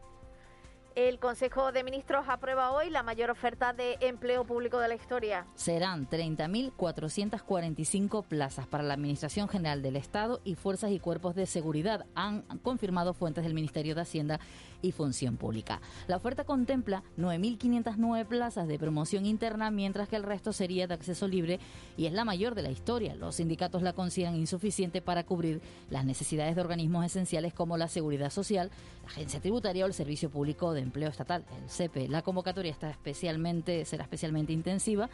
El 0.95 1.19
Consejo 1.19 1.71
de 1.71 1.85
Ministros 1.85 2.25
aprueba 2.27 2.71
hoy 2.71 2.89
la 2.89 3.01
mayor 3.01 3.29
oferta 3.29 3.71
de 3.71 3.95
empleo 4.01 4.43
público 4.43 4.77
de 4.79 4.89
la 4.89 4.95
historia. 4.95 5.47
Serán 5.55 6.09
30.445 6.09 8.25
plazas 8.25 8.67
para 8.67 8.83
la 8.83 8.95
Administración 8.95 9.47
General 9.47 9.81
del 9.81 9.95
Estado 9.95 10.41
y 10.43 10.55
Fuerzas 10.55 10.91
y 10.91 10.99
Cuerpos 10.99 11.33
de 11.35 11.45
Seguridad, 11.45 12.05
han 12.13 12.41
confirmado 12.61 13.13
fuentes 13.13 13.45
del 13.45 13.53
Ministerio 13.53 13.95
de 13.95 14.01
Hacienda 14.01 14.41
y 14.81 14.91
Función 14.91 15.37
Pública. 15.37 15.81
La 16.07 16.17
oferta 16.17 16.43
contempla 16.43 17.03
9.509 17.17 18.25
plazas 18.25 18.67
de 18.67 18.79
promoción 18.79 19.25
interna, 19.25 19.71
mientras 19.71 20.09
que 20.09 20.15
el 20.15 20.23
resto 20.23 20.53
sería 20.53 20.87
de 20.87 20.93
acceso 20.93 21.27
libre 21.27 21.59
y 21.97 22.05
es 22.05 22.13
la 22.13 22.25
mayor 22.25 22.55
de 22.55 22.63
la 22.63 22.71
historia. 22.71 23.15
Los 23.15 23.35
sindicatos 23.35 23.81
la 23.81 23.93
consideran 23.93 24.35
insuficiente 24.35 25.01
para 25.01 25.25
cubrir 25.25 25.61
las 25.89 26.05
necesidades 26.05 26.55
de 26.55 26.61
organismos 26.61 27.05
esenciales 27.05 27.53
como 27.53 27.77
la 27.77 27.87
Seguridad 27.87 28.31
Social, 28.31 28.71
la 29.03 29.09
Agencia 29.09 29.39
Tributaria 29.39 29.85
o 29.85 29.87
el 29.87 29.93
Servicio 29.93 30.29
Público 30.29 30.73
de 30.73 30.81
Empleo 30.81 31.09
Estatal, 31.09 31.45
el 31.61 31.69
CEPE. 31.69 32.07
La 32.07 32.21
convocatoria 32.21 32.71
está 32.71 32.89
especialmente, 32.89 33.85
será 33.85 34.03
especialmente 34.03 34.53
intensiva 34.53 35.09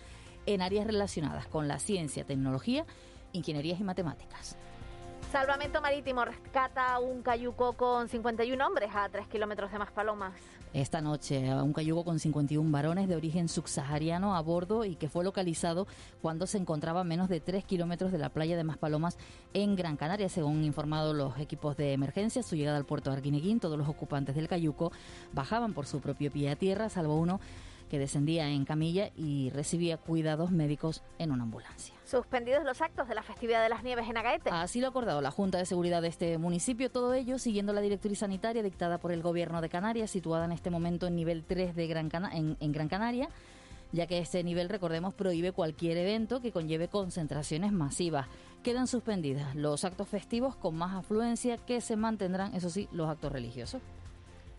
en 0.46 0.62
áreas 0.62 0.88
relacionadas 0.88 1.48
con 1.48 1.68
la 1.68 1.80
ciencia, 1.80 2.26
tecnología, 2.26 2.86
ingenierías 3.34 3.80
y 3.80 3.84
matemáticas. 3.84 4.58
Salvamento 5.32 5.82
Marítimo 5.82 6.24
rescata 6.24 6.98
un 7.00 7.22
cayuco 7.22 7.74
con 7.74 8.08
51 8.08 8.66
hombres 8.66 8.90
a 8.96 9.10
3 9.10 9.28
kilómetros 9.28 9.70
de 9.74 9.78
Maspalomas. 9.78 10.34
Esta 10.74 11.02
noche, 11.02 11.54
un 11.54 11.74
cayuco 11.74 12.06
con 12.06 12.18
51 12.18 12.72
varones 12.72 13.10
de 13.10 13.16
origen 13.18 13.50
subsahariano 13.50 14.38
a 14.38 14.42
bordo 14.42 14.86
y 14.86 14.96
que 14.96 15.10
fue 15.10 15.26
localizado 15.26 15.86
cuando 16.22 16.48
se 16.48 16.58
encontraba 16.58 17.02
a 17.02 17.04
menos 17.04 17.28
de 17.28 17.42
3 17.42 17.66
kilómetros 17.66 18.14
de 18.14 18.20
la 18.20 18.30
playa 18.30 18.56
de 18.56 18.64
Maspalomas 18.64 19.18
en 19.54 19.76
Gran 19.76 19.98
Canaria, 19.98 20.30
según 20.30 20.64
informado 20.64 21.14
los 21.14 21.38
equipos 21.40 21.76
de 21.76 21.92
emergencia. 21.92 22.42
Su 22.42 22.56
llegada 22.56 22.78
al 22.78 22.86
puerto 22.86 23.10
de 23.10 23.18
Arguineguín, 23.18 23.60
todos 23.60 23.78
los 23.78 23.90
ocupantes 23.90 24.34
del 24.34 24.48
cayuco 24.48 24.94
bajaban 25.34 25.74
por 25.74 25.88
su 25.88 26.00
propio 26.00 26.32
pie 26.32 26.52
a 26.52 26.56
tierra, 26.56 26.88
salvo 26.88 27.18
uno 27.18 27.42
que 27.90 28.00
descendía 28.00 28.48
en 28.50 28.64
camilla 28.64 29.12
y 29.18 29.50
recibía 29.50 29.98
cuidados 29.98 30.52
médicos 30.52 31.04
en 31.20 31.32
una 31.32 31.44
ambulancia. 31.44 31.97
Suspendidos 32.08 32.64
los 32.64 32.82
actos 32.82 33.10
de 33.10 33.16
la 33.16 33.22
festividad 33.22 33.62
de 33.62 33.68
las 33.68 33.84
nieves 33.84 34.08
en 34.10 34.16
Agaete. 34.16 34.50
Así 34.50 34.80
lo 34.80 34.88
ha 34.88 34.90
acordado 34.92 35.20
la 35.20 35.30
Junta 35.30 35.58
de 35.58 35.66
Seguridad 35.66 36.02
de 36.02 36.08
este 36.08 36.38
municipio. 36.38 36.90
Todo 36.90 37.14
ello 37.14 37.38
siguiendo 37.38 37.74
la 37.74 37.82
directriz 37.82 38.20
sanitaria 38.20 38.64
dictada 38.64 38.98
por 38.98 39.12
el 39.12 39.22
Gobierno 39.22 39.60
de 39.60 39.68
Canarias, 39.68 40.10
situada 40.10 40.46
en 40.46 40.54
este 40.54 40.70
momento 40.70 41.08
en 41.08 41.18
nivel 41.18 41.44
3 41.44 41.76
de 41.76 41.88
Gran 41.88 42.10
en, 42.32 42.72
Gran 42.72 42.88
Canaria 42.88 43.28
ya 43.92 44.06
que 44.06 44.20
este 44.20 44.44
nivel, 44.44 44.68
recordemos, 44.70 45.14
prohíbe 45.14 45.54
cualquier 45.54 45.98
evento 45.98 46.42
que 46.42 46.52
conlleve 46.52 46.90
concentraciones 46.90 47.72
masivas. 47.72 48.28
Quedan 48.62 48.88
suspendidas 48.88 49.56
los 49.56 49.86
actos 49.86 50.10
festivos 50.10 50.58
con 50.58 50.76
más 50.76 50.94
afluencia 50.94 51.58
que 51.58 51.80
se 51.80 51.96
mantendrán, 51.96 52.54
eso 52.54 52.70
sí, 52.70 52.90
los 52.92 53.10
actos 53.10 53.32
religiosos. 53.32 53.82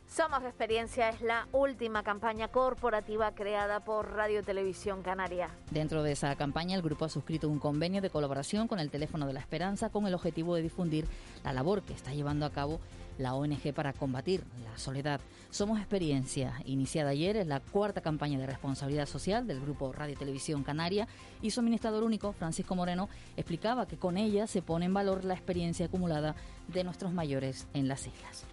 Somos 0.08 0.42
Experiencia 0.42 1.10
es 1.10 1.20
la 1.20 1.46
última 1.52 2.02
campaña 2.02 2.48
corporativa 2.48 3.34
creada 3.34 3.80
por 3.80 4.10
Radio 4.12 4.42
Televisión 4.42 5.02
Canaria. 5.02 5.50
Dentro 5.70 6.02
de 6.02 6.12
esa 6.12 6.34
campaña, 6.34 6.74
el 6.76 6.82
grupo 6.82 7.04
ha 7.04 7.10
suscrito 7.10 7.46
un 7.46 7.58
convenio 7.58 8.00
de 8.00 8.08
colaboración 8.08 8.68
con 8.68 8.80
el 8.80 8.90
Teléfono 8.90 9.26
de 9.26 9.34
la 9.34 9.40
Esperanza 9.40 9.90
con 9.90 10.06
el 10.06 10.14
objetivo 10.14 10.54
de 10.54 10.62
difundir 10.62 11.06
la 11.44 11.52
labor 11.52 11.82
que 11.82 11.92
está 11.92 12.14
llevando 12.14 12.46
a 12.46 12.50
cabo 12.50 12.80
la 13.18 13.34
ONG 13.34 13.74
para 13.74 13.92
combatir 13.92 14.42
la 14.64 14.78
soledad. 14.78 15.20
Somos 15.50 15.78
Experiencia, 15.78 16.54
iniciada 16.64 17.10
ayer, 17.10 17.36
es 17.36 17.46
la 17.46 17.60
cuarta 17.60 18.00
campaña 18.00 18.38
de 18.38 18.46
responsabilidad 18.46 19.06
social 19.06 19.46
del 19.46 19.60
grupo 19.60 19.92
Radio 19.92 20.16
Televisión 20.16 20.64
Canaria 20.64 21.06
y 21.42 21.50
su 21.50 21.60
administrador 21.60 22.02
único, 22.02 22.32
Francisco 22.32 22.74
Moreno, 22.74 23.10
explicaba 23.36 23.86
que 23.86 23.98
con 23.98 24.16
ella 24.16 24.46
se 24.46 24.62
pone 24.62 24.86
en 24.86 24.94
valor 24.94 25.24
la 25.24 25.34
experiencia 25.34 25.86
acumulada 25.86 26.34
de 26.66 26.82
nuestros 26.82 27.12
mayores 27.12 27.66
en 27.74 27.88
las 27.88 28.06
islas. 28.06 28.46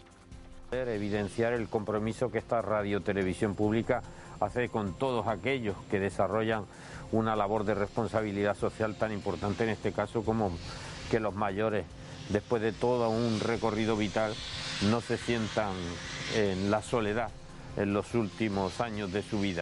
Evidenciar 0.72 1.54
el 1.54 1.68
compromiso 1.68 2.32
que 2.32 2.40
esta 2.40 2.62
radio 2.62 3.02
televisión 3.02 3.56
pública 3.56 4.02
hace 4.40 4.70
con 4.70 4.94
todos 4.94 5.28
aquellos 5.28 5.76
que 5.90 6.00
desarrollan 6.00 6.66
una 7.12 7.36
labor 7.36 7.64
de 7.64 7.76
responsabilidad 7.76 8.58
social 8.58 8.96
tan 8.98 9.12
importante 9.12 9.64
en 9.64 9.70
este 9.70 9.92
caso 9.92 10.24
como 10.24 10.52
que 11.10 11.20
los 11.20 11.36
mayores, 11.36 11.86
después 12.30 12.62
de 12.62 12.74
todo 12.74 13.10
un 13.10 13.40
recorrido 13.40 13.96
vital, 13.96 14.34
no 14.90 15.02
se 15.02 15.18
sientan 15.18 15.74
en 16.36 16.72
la 16.72 16.82
soledad 16.82 17.30
en 17.78 17.94
los 17.94 18.14
últimos 18.14 18.82
años 18.82 19.12
de 19.14 19.22
su 19.22 19.40
vida. 19.40 19.62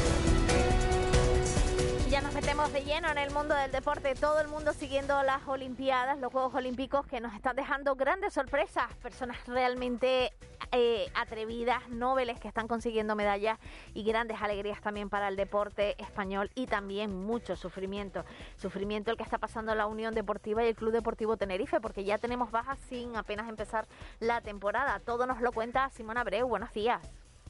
Ya 2.11 2.19
nos 2.19 2.33
metemos 2.33 2.73
de 2.73 2.83
lleno 2.83 3.09
en 3.09 3.17
el 3.17 3.31
mundo 3.31 3.55
del 3.55 3.71
deporte, 3.71 4.15
todo 4.15 4.41
el 4.41 4.49
mundo 4.49 4.73
siguiendo 4.73 5.23
las 5.23 5.47
Olimpiadas, 5.47 6.19
los 6.19 6.29
Juegos 6.29 6.53
Olímpicos 6.53 7.07
que 7.07 7.21
nos 7.21 7.33
están 7.33 7.55
dejando 7.55 7.95
grandes 7.95 8.33
sorpresas, 8.33 8.93
personas 8.95 9.37
realmente 9.47 10.33
eh, 10.73 11.09
atrevidas, 11.15 11.87
nobles 11.87 12.37
que 12.37 12.49
están 12.49 12.67
consiguiendo 12.67 13.15
medallas 13.15 13.59
y 13.93 14.03
grandes 14.03 14.41
alegrías 14.41 14.81
también 14.81 15.09
para 15.09 15.29
el 15.29 15.37
deporte 15.37 15.95
español 16.03 16.51
y 16.53 16.67
también 16.67 17.15
mucho 17.15 17.55
sufrimiento. 17.55 18.25
Sufrimiento 18.57 19.09
el 19.11 19.15
que 19.15 19.23
está 19.23 19.37
pasando 19.37 19.73
la 19.73 19.85
Unión 19.85 20.13
Deportiva 20.13 20.65
y 20.65 20.67
el 20.67 20.75
Club 20.75 20.91
Deportivo 20.91 21.37
Tenerife, 21.37 21.79
porque 21.79 22.03
ya 22.03 22.17
tenemos 22.17 22.51
bajas 22.51 22.77
sin 22.89 23.15
apenas 23.15 23.47
empezar 23.47 23.87
la 24.19 24.41
temporada. 24.41 24.99
Todo 24.99 25.27
nos 25.27 25.39
lo 25.39 25.53
cuenta 25.53 25.89
Simón 25.91 26.17
Abreu. 26.17 26.45
Buenos 26.45 26.73
días. 26.73 27.01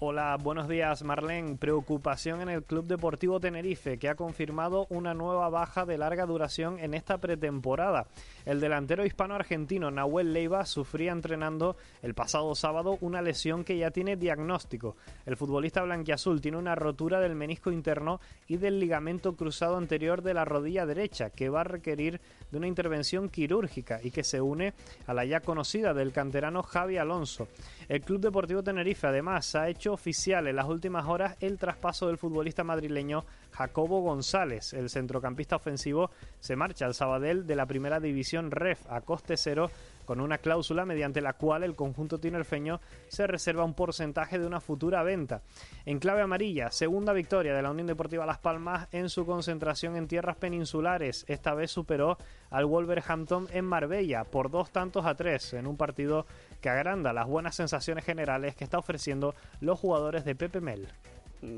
Hola, 0.04 0.36
buenos 0.42 0.68
días 0.68 1.04
Marlene. 1.04 1.58
Preocupación 1.58 2.42
en 2.42 2.50
el 2.50 2.64
Club 2.64 2.88
Deportivo 2.88 3.40
Tenerife, 3.40 4.00
que 4.00 4.10
ha 4.10 4.16
confirmado 4.16 4.88
una 4.90 5.14
nueva 5.14 5.48
baja 5.50 5.86
de 5.86 6.00
larga 6.00 6.26
duración 6.26 6.80
en 6.80 6.96
esta 6.96 7.20
pretemporada. 7.20 8.08
El 8.44 8.60
delantero 8.60 9.06
hispano-argentino 9.06 9.92
Nahuel 9.92 10.34
Leiva 10.34 10.66
sufría 10.66 11.12
entrenando 11.12 11.78
el 12.02 12.16
pasado 12.16 12.56
sábado 12.56 12.98
una 13.02 13.22
lesión 13.22 13.64
que 13.64 13.78
ya 13.78 13.92
tiene 13.92 14.16
diagnóstico. 14.16 14.96
El 15.28 15.38
futbolista 15.38 15.84
blanquiazul 15.84 16.42
tiene 16.42 16.58
una 16.58 16.74
rotura 16.74 17.20
del 17.20 17.36
menisco 17.36 17.72
interno 17.72 18.20
y 18.48 18.58
del 18.58 18.80
ligamento 18.80 19.36
cruzado 19.36 19.78
anterior 19.78 20.24
de 20.24 20.34
la 20.34 20.46
rodilla 20.46 20.88
derecha, 20.88 21.30
que 21.30 21.50
va 21.50 21.62
a 21.62 21.66
requerir 21.66 22.20
de 22.50 22.58
una 22.58 22.66
intervención 22.66 23.30
quirúrgica 23.30 24.00
y 24.02 24.10
que 24.10 24.24
se 24.24 24.42
une 24.42 24.74
a 25.06 25.14
la 25.14 25.26
ya 25.26 25.42
conocida 25.42 25.94
del 25.94 26.12
canterano 26.12 26.64
Javi 26.64 26.98
Alonso. 26.98 27.48
El 27.88 28.02
Club 28.02 28.20
Deportivo 28.20 28.64
Tenerife 28.64 29.06
además 29.06 29.54
ha 29.54 29.70
hecho 29.70 29.91
oficial 29.94 30.48
en 30.48 30.56
las 30.56 30.68
últimas 30.68 31.08
horas 31.08 31.38
el 31.40 31.58
traspaso 31.58 32.08
del 32.08 32.18
futbolista 32.18 32.64
madrileño 32.64 33.26
Jacobo 33.52 34.02
González. 34.02 34.74
El 34.74 34.90
centrocampista 34.90 35.56
ofensivo 35.56 36.12
se 36.40 36.56
marcha 36.56 36.86
al 36.86 36.94
Sabadell 36.94 37.46
de 37.46 37.56
la 37.56 37.66
primera 37.66 38.00
división 38.00 38.52
REF 38.52 38.86
a 38.90 39.02
coste 39.02 39.38
cero 39.38 39.70
con 40.12 40.20
una 40.20 40.40
cláusula 40.40 40.86
mediante 40.86 41.22
la 41.22 41.32
cual 41.32 41.64
el 41.64 41.74
conjunto 41.74 42.20
tinerfeño 42.20 42.82
se 43.08 43.28
reserva 43.28 43.64
un 43.64 43.74
porcentaje 43.74 44.38
de 44.40 44.46
una 44.46 44.60
futura 44.60 45.04
venta. 45.04 45.42
En 45.86 46.00
clave 46.00 46.22
amarilla, 46.22 46.70
segunda 46.70 47.14
victoria 47.14 47.56
de 47.56 47.62
la 47.62 47.72
Unión 47.72 47.88
Deportiva 47.88 48.26
Las 48.26 48.40
Palmas 48.40 48.90
en 48.92 49.08
su 49.08 49.26
concentración 49.26 49.96
en 49.96 50.10
tierras 50.10 50.36
peninsulares. 50.36 51.24
Esta 51.30 51.54
vez 51.54 51.72
superó 51.72 52.18
al 52.50 52.66
Wolverhampton 52.66 53.48
en 53.54 53.64
Marbella 53.64 54.26
por 54.26 54.52
dos 54.52 54.72
tantos 54.72 55.06
a 55.06 55.16
tres 55.16 55.54
en 55.54 55.66
un 55.66 55.78
partido 55.78 56.26
que 56.60 56.68
agranda 56.68 57.14
las 57.14 57.28
buenas 57.28 57.56
sensaciones 57.56 58.04
generales 58.04 58.54
que 58.58 58.66
está 58.66 58.80
ofreciendo 58.80 59.34
los 59.62 59.80
jugadores 59.80 60.26
de 60.26 60.36
Pepe 60.36 60.60
Mel. 60.60 60.90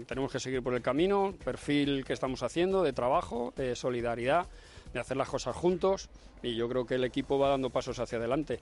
Tenemos 0.05 0.31
que 0.31 0.39
seguir 0.39 0.61
por 0.61 0.75
el 0.75 0.83
camino, 0.83 1.33
perfil 1.43 2.05
que 2.05 2.13
estamos 2.13 2.43
haciendo 2.43 2.83
de 2.83 2.93
trabajo, 2.93 3.51
de 3.55 3.75
solidaridad, 3.75 4.45
de 4.93 4.99
hacer 4.99 5.17
las 5.17 5.29
cosas 5.29 5.55
juntos 5.55 6.09
y 6.41 6.55
yo 6.55 6.69
creo 6.69 6.85
que 6.85 6.95
el 6.95 7.03
equipo 7.03 7.39
va 7.39 7.49
dando 7.49 7.69
pasos 7.69 7.99
hacia 7.99 8.17
adelante. 8.17 8.59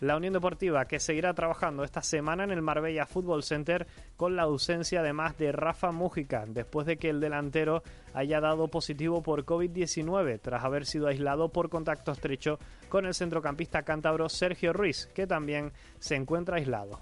La 0.00 0.16
Unión 0.16 0.32
Deportiva 0.32 0.86
que 0.86 1.00
seguirá 1.00 1.34
trabajando 1.34 1.84
esta 1.84 2.02
semana 2.02 2.44
en 2.44 2.50
el 2.50 2.62
Marbella 2.62 3.06
Football 3.06 3.42
Center 3.42 3.86
con 4.16 4.36
la 4.36 4.42
ausencia 4.42 5.00
además 5.00 5.36
de 5.38 5.52
Rafa 5.52 5.92
Mújica 5.92 6.44
después 6.46 6.86
de 6.86 6.96
que 6.96 7.10
el 7.10 7.20
delantero 7.20 7.82
haya 8.14 8.40
dado 8.40 8.68
positivo 8.68 9.22
por 9.22 9.44
COVID-19 9.44 10.40
tras 10.40 10.64
haber 10.64 10.86
sido 10.86 11.06
aislado 11.06 11.48
por 11.48 11.68
contacto 11.68 12.12
estrecho 12.12 12.58
con 12.88 13.06
el 13.06 13.14
centrocampista 13.14 13.82
cántabro 13.82 14.28
Sergio 14.28 14.72
Ruiz 14.72 15.08
que 15.14 15.26
también 15.26 15.72
se 15.98 16.16
encuentra 16.16 16.56
aislado. 16.56 17.00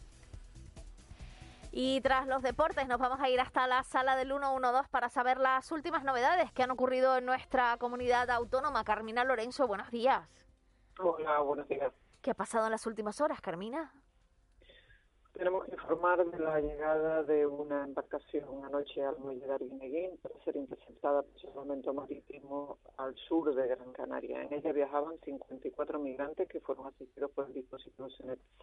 Y 1.74 2.02
tras 2.02 2.26
los 2.26 2.42
deportes 2.42 2.86
nos 2.86 2.98
vamos 2.98 3.18
a 3.20 3.30
ir 3.30 3.40
hasta 3.40 3.66
la 3.66 3.82
sala 3.82 4.14
del 4.14 4.28
112 4.28 4.90
para 4.90 5.08
saber 5.08 5.38
las 5.38 5.72
últimas 5.72 6.04
novedades 6.04 6.52
que 6.52 6.62
han 6.62 6.70
ocurrido 6.70 7.16
en 7.16 7.24
nuestra 7.24 7.78
comunidad 7.78 8.28
autónoma. 8.28 8.84
Carmina 8.84 9.24
Lorenzo, 9.24 9.66
buenos 9.66 9.90
días. 9.90 10.28
Hola, 10.98 11.40
buenos 11.40 11.66
días. 11.68 11.90
¿Qué 12.20 12.32
ha 12.32 12.34
pasado 12.34 12.66
en 12.66 12.72
las 12.72 12.86
últimas 12.86 13.22
horas, 13.22 13.40
Carmina? 13.40 13.90
Tenemos 15.32 15.64
que 15.64 15.72
informar 15.72 16.24
de 16.26 16.38
la 16.38 16.60
llegada 16.60 17.22
de 17.22 17.46
una 17.46 17.84
embarcación 17.84 18.64
anoche 18.66 19.02
al 19.02 19.18
muelle 19.18 19.46
de 19.46 19.54
Arguineguín 19.54 20.18
para 20.18 20.38
ser 20.44 20.56
interceptada 20.56 21.22
por 21.22 21.40
salvamento 21.40 21.94
marítimo 21.94 22.78
al 22.98 23.16
sur 23.16 23.54
de 23.54 23.66
Gran 23.66 23.92
Canaria. 23.92 24.42
En 24.42 24.52
ella 24.52 24.72
viajaban 24.72 25.18
54 25.24 25.98
migrantes 25.98 26.48
que 26.48 26.60
fueron 26.60 26.86
asistidos 26.86 27.30
por 27.30 27.46
el 27.46 27.54
dispositivo 27.54 28.08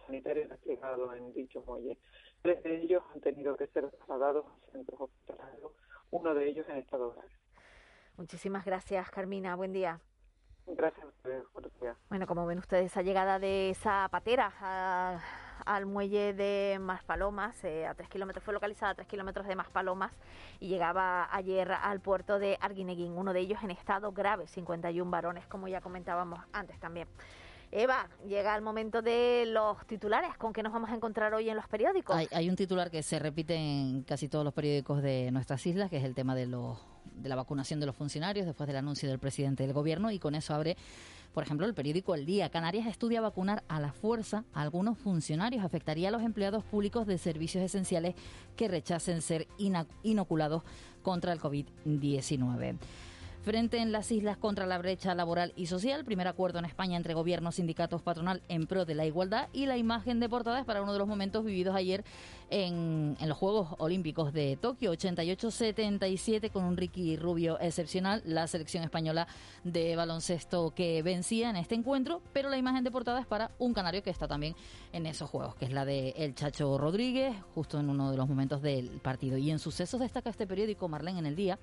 sanitario 0.06 0.48
desplegado 0.48 1.12
en 1.12 1.32
dicho 1.32 1.60
muelle. 1.66 1.98
Tres 2.40 2.62
de 2.62 2.82
ellos 2.82 3.02
han 3.14 3.20
tenido 3.20 3.56
que 3.56 3.66
ser 3.66 3.90
trasladados 3.90 4.46
a 4.46 4.72
centros 4.72 5.00
hospitalarios, 5.00 5.72
uno 6.12 6.34
de 6.34 6.48
ellos 6.48 6.68
en 6.68 6.76
estado 6.76 7.12
grave. 7.12 7.32
Muchísimas 8.16 8.64
gracias, 8.64 9.10
Carmina. 9.10 9.56
Buen 9.56 9.72
día. 9.72 10.00
Gracias 10.66 11.04
a 11.04 11.08
ustedes. 11.08 11.42
Buenos 11.52 11.80
días. 11.80 11.96
Bueno, 12.08 12.28
como 12.28 12.46
ven 12.46 12.58
ustedes, 12.58 12.86
esa 12.86 13.02
llegada 13.02 13.40
de 13.40 13.70
esa 13.70 14.08
patera 14.10 14.52
a 14.60 15.49
al 15.70 15.86
muelle 15.86 16.34
de 16.34 16.78
Maspalomas, 16.80 17.62
eh, 17.62 17.86
a 17.86 17.94
tres 17.94 18.08
kilómetros, 18.08 18.44
fue 18.44 18.52
localizada 18.52 18.90
a 18.90 18.94
tres 18.96 19.06
kilómetros 19.06 19.46
de 19.46 19.54
Maspalomas 19.54 20.10
y 20.58 20.66
llegaba 20.66 21.28
ayer 21.32 21.70
al 21.70 22.00
puerto 22.00 22.40
de 22.40 22.58
Arguineguín, 22.60 23.12
uno 23.12 23.32
de 23.32 23.38
ellos 23.38 23.60
en 23.62 23.70
estado 23.70 24.10
grave, 24.10 24.48
51 24.48 25.08
varones, 25.08 25.46
como 25.46 25.68
ya 25.68 25.80
comentábamos 25.80 26.40
antes 26.52 26.80
también. 26.80 27.06
Eva, 27.70 28.08
llega 28.26 28.56
el 28.56 28.62
momento 28.62 29.00
de 29.00 29.44
los 29.46 29.86
titulares. 29.86 30.36
¿Con 30.36 30.52
qué 30.52 30.60
nos 30.60 30.72
vamos 30.72 30.90
a 30.90 30.96
encontrar 30.96 31.32
hoy 31.34 31.48
en 31.48 31.54
los 31.54 31.68
periódicos? 31.68 32.16
Hay, 32.16 32.26
hay, 32.32 32.50
un 32.50 32.56
titular 32.56 32.90
que 32.90 33.04
se 33.04 33.20
repite 33.20 33.54
en 33.54 34.02
casi 34.02 34.28
todos 34.28 34.44
los 34.44 34.52
periódicos 34.52 35.02
de 35.02 35.30
nuestras 35.30 35.64
islas, 35.66 35.88
que 35.88 35.98
es 35.98 36.04
el 36.04 36.16
tema 36.16 36.34
de, 36.34 36.46
los, 36.46 36.78
de 37.04 37.28
la 37.28 37.36
vacunación 37.36 37.78
de 37.78 37.86
los 37.86 37.94
funcionarios 37.94 38.44
después 38.44 38.66
del 38.66 38.76
anuncio 38.76 39.08
del 39.08 39.20
presidente 39.20 39.62
del 39.62 39.72
gobierno, 39.72 40.10
y 40.10 40.18
con 40.18 40.34
eso 40.34 40.52
abre 40.52 40.76
por 41.32 41.44
ejemplo, 41.44 41.66
el 41.66 41.74
periódico 41.74 42.14
El 42.14 42.26
Día. 42.26 42.50
Canarias 42.50 42.86
estudia 42.86 43.20
vacunar 43.20 43.62
a 43.68 43.80
la 43.80 43.92
fuerza 43.92 44.44
a 44.52 44.62
algunos 44.62 44.98
funcionarios. 44.98 45.64
Afectaría 45.64 46.08
a 46.08 46.10
los 46.10 46.22
empleados 46.22 46.64
públicos 46.64 47.06
de 47.06 47.18
servicios 47.18 47.62
esenciales 47.62 48.14
que 48.56 48.68
rechacen 48.68 49.22
ser 49.22 49.46
inoculados 50.02 50.62
contra 51.02 51.32
el 51.32 51.40
COVID-19. 51.40 52.78
Frente 53.42 53.78
en 53.78 53.90
las 53.90 54.12
islas 54.12 54.36
contra 54.36 54.66
la 54.66 54.76
brecha 54.76 55.14
laboral 55.14 55.54
y 55.56 55.64
social, 55.64 56.04
primer 56.04 56.28
acuerdo 56.28 56.58
en 56.58 56.66
España 56.66 56.98
entre 56.98 57.14
gobiernos, 57.14 57.54
sindicatos, 57.54 58.02
patronal 58.02 58.42
en 58.48 58.66
pro 58.66 58.84
de 58.84 58.94
la 58.94 59.06
igualdad 59.06 59.48
y 59.54 59.64
la 59.64 59.78
imagen 59.78 60.20
de 60.20 60.28
portada 60.28 60.60
es 60.60 60.66
para 60.66 60.82
uno 60.82 60.92
de 60.92 60.98
los 60.98 61.08
momentos 61.08 61.42
vividos 61.42 61.74
ayer 61.74 62.04
en, 62.50 63.16
en 63.18 63.28
los 63.30 63.38
Juegos 63.38 63.68
Olímpicos 63.78 64.34
de 64.34 64.58
Tokio, 64.60 64.92
88-77 64.92 66.50
con 66.50 66.64
un 66.64 66.76
Ricky 66.76 67.16
Rubio 67.16 67.58
excepcional, 67.60 68.22
la 68.26 68.46
selección 68.46 68.84
española 68.84 69.26
de 69.64 69.96
baloncesto 69.96 70.74
que 70.74 71.02
vencía 71.02 71.48
en 71.48 71.56
este 71.56 71.74
encuentro, 71.74 72.20
pero 72.34 72.50
la 72.50 72.58
imagen 72.58 72.84
de 72.84 72.90
portada 72.90 73.20
es 73.20 73.26
para 73.26 73.52
un 73.58 73.72
canario 73.72 74.02
que 74.02 74.10
está 74.10 74.28
también 74.28 74.54
en 74.92 75.06
esos 75.06 75.30
Juegos, 75.30 75.54
que 75.54 75.64
es 75.64 75.72
la 75.72 75.86
de 75.86 76.10
El 76.10 76.34
Chacho 76.34 76.76
Rodríguez, 76.76 77.34
justo 77.54 77.80
en 77.80 77.88
uno 77.88 78.10
de 78.10 78.18
los 78.18 78.28
momentos 78.28 78.60
del 78.60 79.00
partido. 79.00 79.38
Y 79.38 79.50
en 79.50 79.58
sucesos 79.58 80.00
destaca 80.00 80.28
este 80.28 80.46
periódico, 80.46 80.88
Marlene, 80.88 81.20
en 81.20 81.26
el 81.26 81.36
día, 81.36 81.58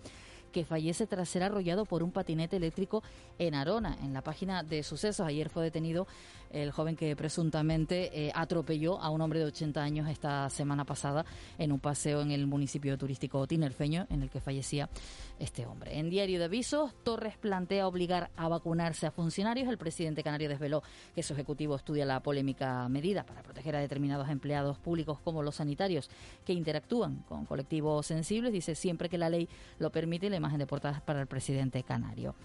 que 0.57 0.65
fallece 0.65 1.05
tras 1.05 1.29
ser 1.29 1.43
arrollado 1.43 1.85
por 1.85 2.01
un 2.01 2.09
patinete 2.09 2.55
eléctrico 2.55 3.03
en 3.37 3.53
Arona. 3.53 3.95
En 4.01 4.11
la 4.11 4.23
página 4.23 4.63
de 4.63 4.81
sucesos, 4.81 5.27
ayer 5.27 5.49
fue 5.49 5.63
detenido 5.63 6.07
el 6.51 6.71
joven 6.71 6.95
que 6.95 7.15
presuntamente 7.15 8.27
eh, 8.27 8.31
atropelló 8.33 8.99
a 8.99 9.09
un 9.09 9.21
hombre 9.21 9.39
de 9.39 9.45
80 9.45 9.81
años 9.81 10.09
esta 10.09 10.49
semana 10.49 10.85
pasada 10.85 11.25
en 11.57 11.71
un 11.71 11.79
paseo 11.79 12.21
en 12.21 12.31
el 12.31 12.47
municipio 12.47 12.97
turístico 12.97 13.45
Tinerfeño, 13.47 14.07
en 14.09 14.23
el 14.23 14.29
que 14.29 14.41
fallecía 14.41 14.89
este 15.39 15.65
hombre. 15.65 15.97
En 15.97 16.09
Diario 16.09 16.39
de 16.39 16.45
Avisos, 16.45 16.93
Torres 17.03 17.37
plantea 17.37 17.87
obligar 17.87 18.31
a 18.35 18.47
vacunarse 18.47 19.05
a 19.05 19.11
funcionarios. 19.11 19.69
El 19.69 19.77
presidente 19.77 20.23
canario 20.23 20.49
desveló 20.49 20.83
que 21.13 21.23
su 21.23 21.33
ejecutivo 21.33 21.75
estudia 21.75 22.05
la 22.05 22.21
polémica 22.21 22.87
medida 22.89 23.23
para 23.23 23.43
proteger 23.43 23.75
a 23.75 23.79
determinados 23.79 24.29
empleados 24.29 24.77
públicos 24.79 25.19
como 25.23 25.43
los 25.43 25.55
sanitarios 25.55 26.09
que 26.45 26.53
interactúan 26.53 27.23
con 27.27 27.45
colectivos 27.45 28.05
sensibles. 28.05 28.53
Dice 28.53 28.75
siempre 28.75 29.09
que 29.09 29.17
la 29.17 29.29
ley 29.29 29.47
lo 29.79 29.91
permite, 29.91 30.29
la 30.29 30.37
imagen 30.37 30.59
de 30.59 30.67
portada 30.67 31.01
para 31.05 31.21
el 31.21 31.27
presidente 31.27 31.83
canario. 31.83 32.35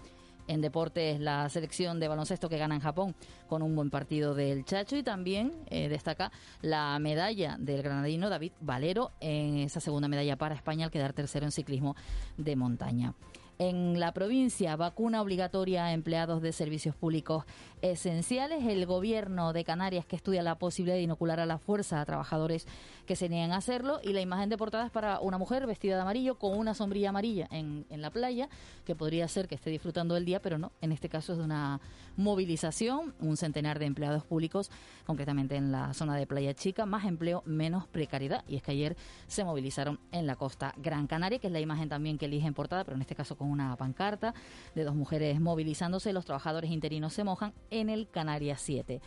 En 0.47 0.61
deportes, 0.61 1.19
la 1.19 1.47
selección 1.49 1.99
de 1.99 2.07
baloncesto 2.07 2.49
que 2.49 2.57
gana 2.57 2.75
en 2.75 2.81
Japón 2.81 3.15
con 3.47 3.61
un 3.61 3.75
buen 3.75 3.89
partido 3.89 4.35
del 4.35 4.65
Chacho 4.65 4.97
y 4.97 5.03
también 5.03 5.53
eh, 5.69 5.87
destaca 5.87 6.31
la 6.61 6.97
medalla 6.99 7.55
del 7.59 7.81
granadino 7.81 8.29
David 8.29 8.51
Valero 8.59 9.11
en 9.21 9.57
esa 9.57 9.79
segunda 9.79 10.07
medalla 10.07 10.37
para 10.37 10.55
España 10.55 10.85
al 10.85 10.91
quedar 10.91 11.13
tercero 11.13 11.45
en 11.45 11.51
ciclismo 11.51 11.95
de 12.37 12.55
montaña. 12.55 13.13
En 13.59 13.99
la 13.99 14.13
provincia, 14.13 14.75
vacuna 14.75 15.21
obligatoria 15.21 15.85
a 15.85 15.93
empleados 15.93 16.41
de 16.41 16.51
servicios 16.51 16.95
públicos 16.95 17.45
esenciales. 17.83 18.65
El 18.65 18.85
gobierno 18.85 19.51
de 19.51 19.65
Canarias 19.65 20.05
que 20.05 20.15
estudia 20.15 20.41
la 20.41 20.55
posibilidad 20.55 20.95
de 20.95 21.03
inocular 21.03 21.41
a 21.41 21.45
la 21.45 21.57
fuerza 21.57 21.99
a 21.99 22.05
trabajadores 22.05 22.65
que 23.05 23.17
se 23.17 23.27
niegan 23.27 23.51
a 23.51 23.57
hacerlo. 23.57 23.99
Y 24.01 24.13
la 24.13 24.21
imagen 24.21 24.49
de 24.49 24.57
portada 24.57 24.85
es 24.85 24.91
para 24.91 25.19
una 25.19 25.37
mujer 25.37 25.67
vestida 25.67 25.95
de 25.95 26.01
amarillo 26.01 26.39
con 26.39 26.57
una 26.57 26.73
sombrilla 26.73 27.09
amarilla 27.09 27.47
en, 27.51 27.85
en 27.89 28.01
la 28.01 28.09
playa, 28.09 28.47
que 28.85 28.95
podría 28.95 29.27
ser 29.27 29.47
que 29.49 29.55
esté 29.55 29.69
disfrutando 29.69 30.15
del 30.15 30.23
día, 30.23 30.41
pero 30.41 30.57
no. 30.57 30.71
En 30.81 30.93
este 30.93 31.09
caso 31.09 31.33
es 31.33 31.39
de 31.39 31.43
una 31.43 31.81
movilización, 32.15 33.13
un 33.19 33.35
centenar 33.35 33.79
de 33.79 33.85
empleados 33.85 34.23
públicos, 34.23 34.71
concretamente 35.05 35.57
en 35.57 35.71
la 35.73 35.93
zona 35.93 36.15
de 36.15 36.25
Playa 36.25 36.53
Chica, 36.53 36.85
más 36.85 37.03
empleo, 37.03 37.43
menos 37.45 37.85
precariedad. 37.87 38.45
Y 38.47 38.55
es 38.55 38.63
que 38.63 38.71
ayer 38.71 38.95
se 39.27 39.43
movilizaron 39.43 39.99
en 40.13 40.25
la 40.25 40.37
costa 40.37 40.73
Gran 40.77 41.07
Canaria, 41.07 41.39
que 41.39 41.47
es 41.47 41.53
la 41.53 41.59
imagen 41.59 41.89
también 41.89 42.17
que 42.17 42.27
elige 42.27 42.47
en 42.47 42.53
portada, 42.53 42.85
pero 42.85 42.95
en 42.95 43.01
este 43.01 43.15
caso 43.15 43.35
con 43.35 43.49
una 43.49 43.75
pancarta 43.75 44.33
de 44.73 44.85
dos 44.85 44.95
mujeres 44.95 45.41
movilizándose. 45.41 46.13
Los 46.13 46.23
trabajadores 46.23 46.71
interinos 46.71 47.11
se 47.11 47.25
mojan 47.25 47.53
en 47.79 47.89
el 47.89 48.09
Canarias 48.09 48.61
7. 48.61 49.01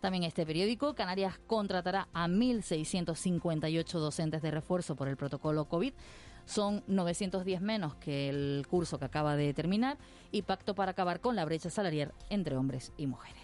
También 0.00 0.24
este 0.24 0.46
periódico, 0.46 0.94
Canarias 0.94 1.38
contratará 1.46 2.08
a 2.12 2.28
1.658 2.28 3.98
docentes 3.98 4.42
de 4.42 4.50
refuerzo 4.50 4.94
por 4.94 5.08
el 5.08 5.16
protocolo 5.16 5.64
COVID. 5.66 5.92
Son 6.44 6.84
910 6.86 7.60
menos 7.60 7.96
que 7.96 8.28
el 8.28 8.66
curso 8.68 8.98
que 8.98 9.04
acaba 9.04 9.36
de 9.36 9.52
terminar 9.52 9.98
y 10.30 10.42
pacto 10.42 10.74
para 10.74 10.92
acabar 10.92 11.20
con 11.20 11.34
la 11.34 11.44
brecha 11.44 11.70
salarial 11.70 12.12
entre 12.30 12.56
hombres 12.56 12.92
y 12.96 13.06
mujeres. 13.06 13.42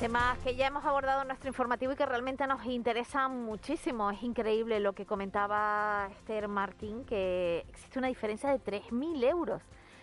Temas 0.00 0.38
que 0.38 0.54
ya 0.54 0.68
hemos 0.68 0.84
abordado 0.84 1.22
en 1.22 1.28
nuestro 1.28 1.48
informativo 1.48 1.92
y 1.92 1.96
que 1.96 2.06
realmente 2.06 2.46
nos 2.46 2.64
interesan 2.64 3.44
muchísimo. 3.44 4.10
Es 4.10 4.22
increíble 4.22 4.78
lo 4.78 4.92
que 4.92 5.04
comentaba 5.04 6.08
Esther 6.12 6.46
Martín, 6.46 7.04
que 7.04 7.64
existe 7.68 7.98
una 7.98 8.08
diferencia 8.08 8.48
de 8.50 8.60
3.000 8.60 9.24
euros 9.24 9.60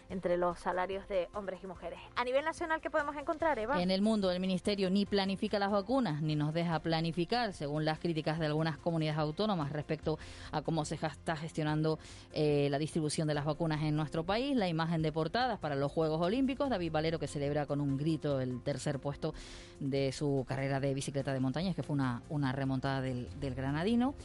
entre 0.10 0.38
los 0.38 0.60
salarios 0.60 1.08
de 1.08 1.28
hombres 1.34 1.64
y 1.64 1.68
mujeres. 1.68 2.00
A 2.16 2.24
nivel 2.24 2.46
nacional, 2.46 2.82
¿qué 2.82 2.90
podemos 2.90 3.16
encontrar, 3.16 3.58
Eva? 3.60 3.82
En 3.82 3.92
el 3.92 4.02
mundo, 4.02 4.32
el 4.32 4.40
Ministerio 4.40 4.90
ni 4.90 5.06
planifica 5.06 5.60
las 5.60 5.72
vacunas 5.72 6.22
ni 6.22 6.36
nos 6.36 6.54
deja 6.54 6.80
planificar, 6.80 7.54
según 7.54 7.86
las 7.86 8.00
críticas 8.00 8.40
de 8.40 8.46
algunas 8.46 8.78
comunidades 8.78 9.20
autónomas 9.20 9.72
respecto 9.72 10.18
a 10.52 10.62
cómo 10.62 10.86
se 10.86 10.96
está 10.96 11.36
gestionando 11.36 12.00
eh, 12.34 12.68
la 12.70 12.78
distribución 12.78 13.28
de 13.28 13.34
las 13.34 13.46
vacunas 13.46 13.82
en 13.84 13.96
nuestro 13.96 14.24
país. 14.24 14.56
La 14.56 14.68
imagen 14.68 15.02
de 15.02 15.12
portadas 15.12 15.60
para 15.60 15.76
los 15.76 15.92
Juegos 15.92 16.22
Olímpicos, 16.22 16.70
David 16.70 16.92
Valero 16.92 17.20
que 17.20 17.28
celebra 17.28 17.66
con 17.66 17.82
un 17.82 17.98
grito 17.98 18.40
el 18.40 18.62
tercer 18.62 19.00
puesto 19.00 19.34
de 19.80 20.12
su 20.12 20.46
carrera 20.48 20.80
de 20.80 20.94
bicicleta 20.94 21.34
de 21.34 21.40
montaña, 21.40 21.74
que 21.74 21.84
fue 21.84 21.94
una, 21.94 22.22
una 22.30 22.52
remontada 22.52 23.02
del, 23.02 23.28
del 23.40 23.56
granadino. 23.56 24.16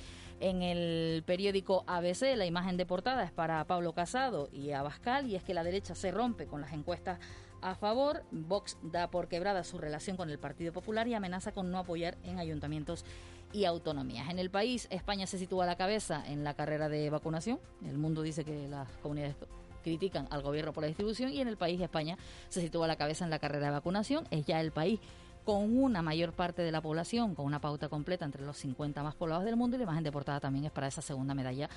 En 0.41 0.63
el 0.63 1.23
periódico 1.27 1.85
ABC 1.87 2.35
la 2.35 2.47
imagen 2.47 2.79
de 2.79 2.87
portada 2.87 3.25
es 3.25 3.31
para 3.31 3.63
Pablo 3.67 3.93
Casado 3.93 4.49
y 4.51 4.71
Abascal 4.71 5.27
y 5.27 5.37
es 5.37 5.45
que 5.45 5.53
la 5.53 5.63
derecha 5.63 5.95
se 5.95 6.11
rompe 6.11 6.47
con 6.47 6.63
las 6.63 6.73
encuestas 6.73 7.21
a 7.61 7.75
favor. 7.75 8.25
Vox 8.31 8.79
da 8.83 9.11
por 9.11 9.29
quebrada 9.29 9.65
su 9.65 9.77
relación 9.77 10.17
con 10.17 10.31
el 10.31 10.39
Partido 10.39 10.73
Popular 10.73 11.07
y 11.07 11.13
amenaza 11.13 11.53
con 11.53 11.71
no 11.71 11.79
apoyar 11.79 12.17
en 12.25 12.39
ayuntamientos 12.39 13.05
y 13.53 13.67
autonomías. 13.67 14.31
En 14.31 14.39
el 14.39 14.49
país, 14.49 14.87
España 14.91 15.27
se 15.27 15.39
sitúa 15.39 15.65
a 15.65 15.67
la 15.67 15.77
cabeza 15.77 16.25
en 16.27 16.43
la 16.43 16.55
carrera 16.55 16.89
de 16.89 17.11
vacunación. 17.11 17.61
El 17.85 17.99
mundo 17.99 18.23
dice 18.23 18.43
que 18.43 18.67
las 18.67 18.89
comunidades 19.03 19.37
critican 19.83 20.27
al 20.31 20.41
gobierno 20.41 20.73
por 20.73 20.83
la 20.83 20.89
distribución 20.89 21.33
y 21.33 21.41
en 21.43 21.49
el 21.49 21.59
país 21.59 21.79
España 21.83 22.17
se 22.49 22.63
sitúa 22.63 22.87
a 22.87 22.89
la 22.89 22.97
cabeza 22.97 23.25
en 23.25 23.31
la 23.31 23.39
carrera 23.39 23.67
de 23.67 23.73
vacunación. 23.73 24.27
Es 24.31 24.47
ya 24.47 24.59
el 24.61 24.73
país 24.73 25.01
con 25.45 25.77
una 25.79 26.03
mayor 26.03 26.33
parte 26.33 26.63
de 26.63 26.73
la 26.73 26.81
población, 26.81 27.35
con 27.35 27.47
una 27.47 27.61
pauta 27.61 27.89
completa 27.89 28.25
entre 28.25 28.45
los 28.45 28.57
50 28.59 29.03
más 29.03 29.15
poblados 29.15 29.45
del 29.45 29.57
mundo 29.57 29.77
y 29.77 29.79
la 29.79 29.85
imagen 29.85 30.05
de 30.05 30.13
portada 30.13 30.41
también 30.41 30.65
es 30.65 30.73
para 30.73 30.87
esa 30.87 31.03
segunda 31.03 31.35
medalla 31.35 31.69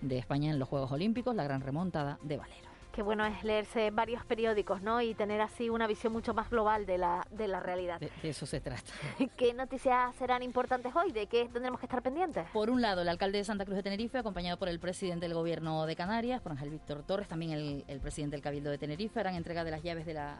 de 0.00 0.18
España 0.18 0.50
en 0.50 0.58
los 0.58 0.68
Juegos 0.68 0.90
Olímpicos, 0.92 1.34
la 1.34 1.44
gran 1.44 1.60
remontada 1.60 2.18
de 2.22 2.36
Valero. 2.36 2.70
Qué 2.92 3.02
bueno 3.02 3.24
es 3.24 3.44
leerse 3.44 3.92
varios 3.92 4.24
periódicos, 4.24 4.82
¿no? 4.82 5.00
Y 5.00 5.14
tener 5.14 5.40
así 5.40 5.70
una 5.70 5.86
visión 5.86 6.12
mucho 6.12 6.34
más 6.34 6.50
global 6.50 6.86
de 6.86 6.98
la, 6.98 7.24
de 7.30 7.46
la 7.46 7.60
realidad. 7.60 8.00
De, 8.00 8.10
de 8.20 8.28
eso 8.30 8.46
se 8.46 8.60
trata. 8.60 8.82
¿Qué 9.36 9.54
noticias 9.54 10.14
serán 10.16 10.42
importantes 10.42 10.94
hoy? 10.96 11.12
¿De 11.12 11.28
qué 11.28 11.48
tendremos 11.52 11.78
que 11.78 11.86
estar 11.86 12.02
pendientes? 12.02 12.46
Por 12.52 12.68
un 12.68 12.82
lado, 12.82 13.02
el 13.02 13.08
alcalde 13.08 13.38
de 13.38 13.44
Santa 13.44 13.64
Cruz 13.64 13.76
de 13.76 13.84
Tenerife, 13.84 14.18
acompañado 14.18 14.58
por 14.58 14.68
el 14.68 14.80
presidente 14.80 15.26
del 15.26 15.34
gobierno 15.34 15.86
de 15.86 15.94
Canarias, 15.94 16.40
por 16.40 16.50
Ángel 16.50 16.70
Víctor 16.70 17.04
Torres, 17.04 17.28
también 17.28 17.52
el, 17.52 17.84
el 17.86 18.00
presidente 18.00 18.34
del 18.34 18.42
Cabildo 18.42 18.70
de 18.70 18.78
Tenerife, 18.78 19.20
harán 19.20 19.36
entrega 19.36 19.62
de 19.62 19.70
las 19.70 19.82
llaves 19.84 20.04
de 20.04 20.14
la 20.14 20.36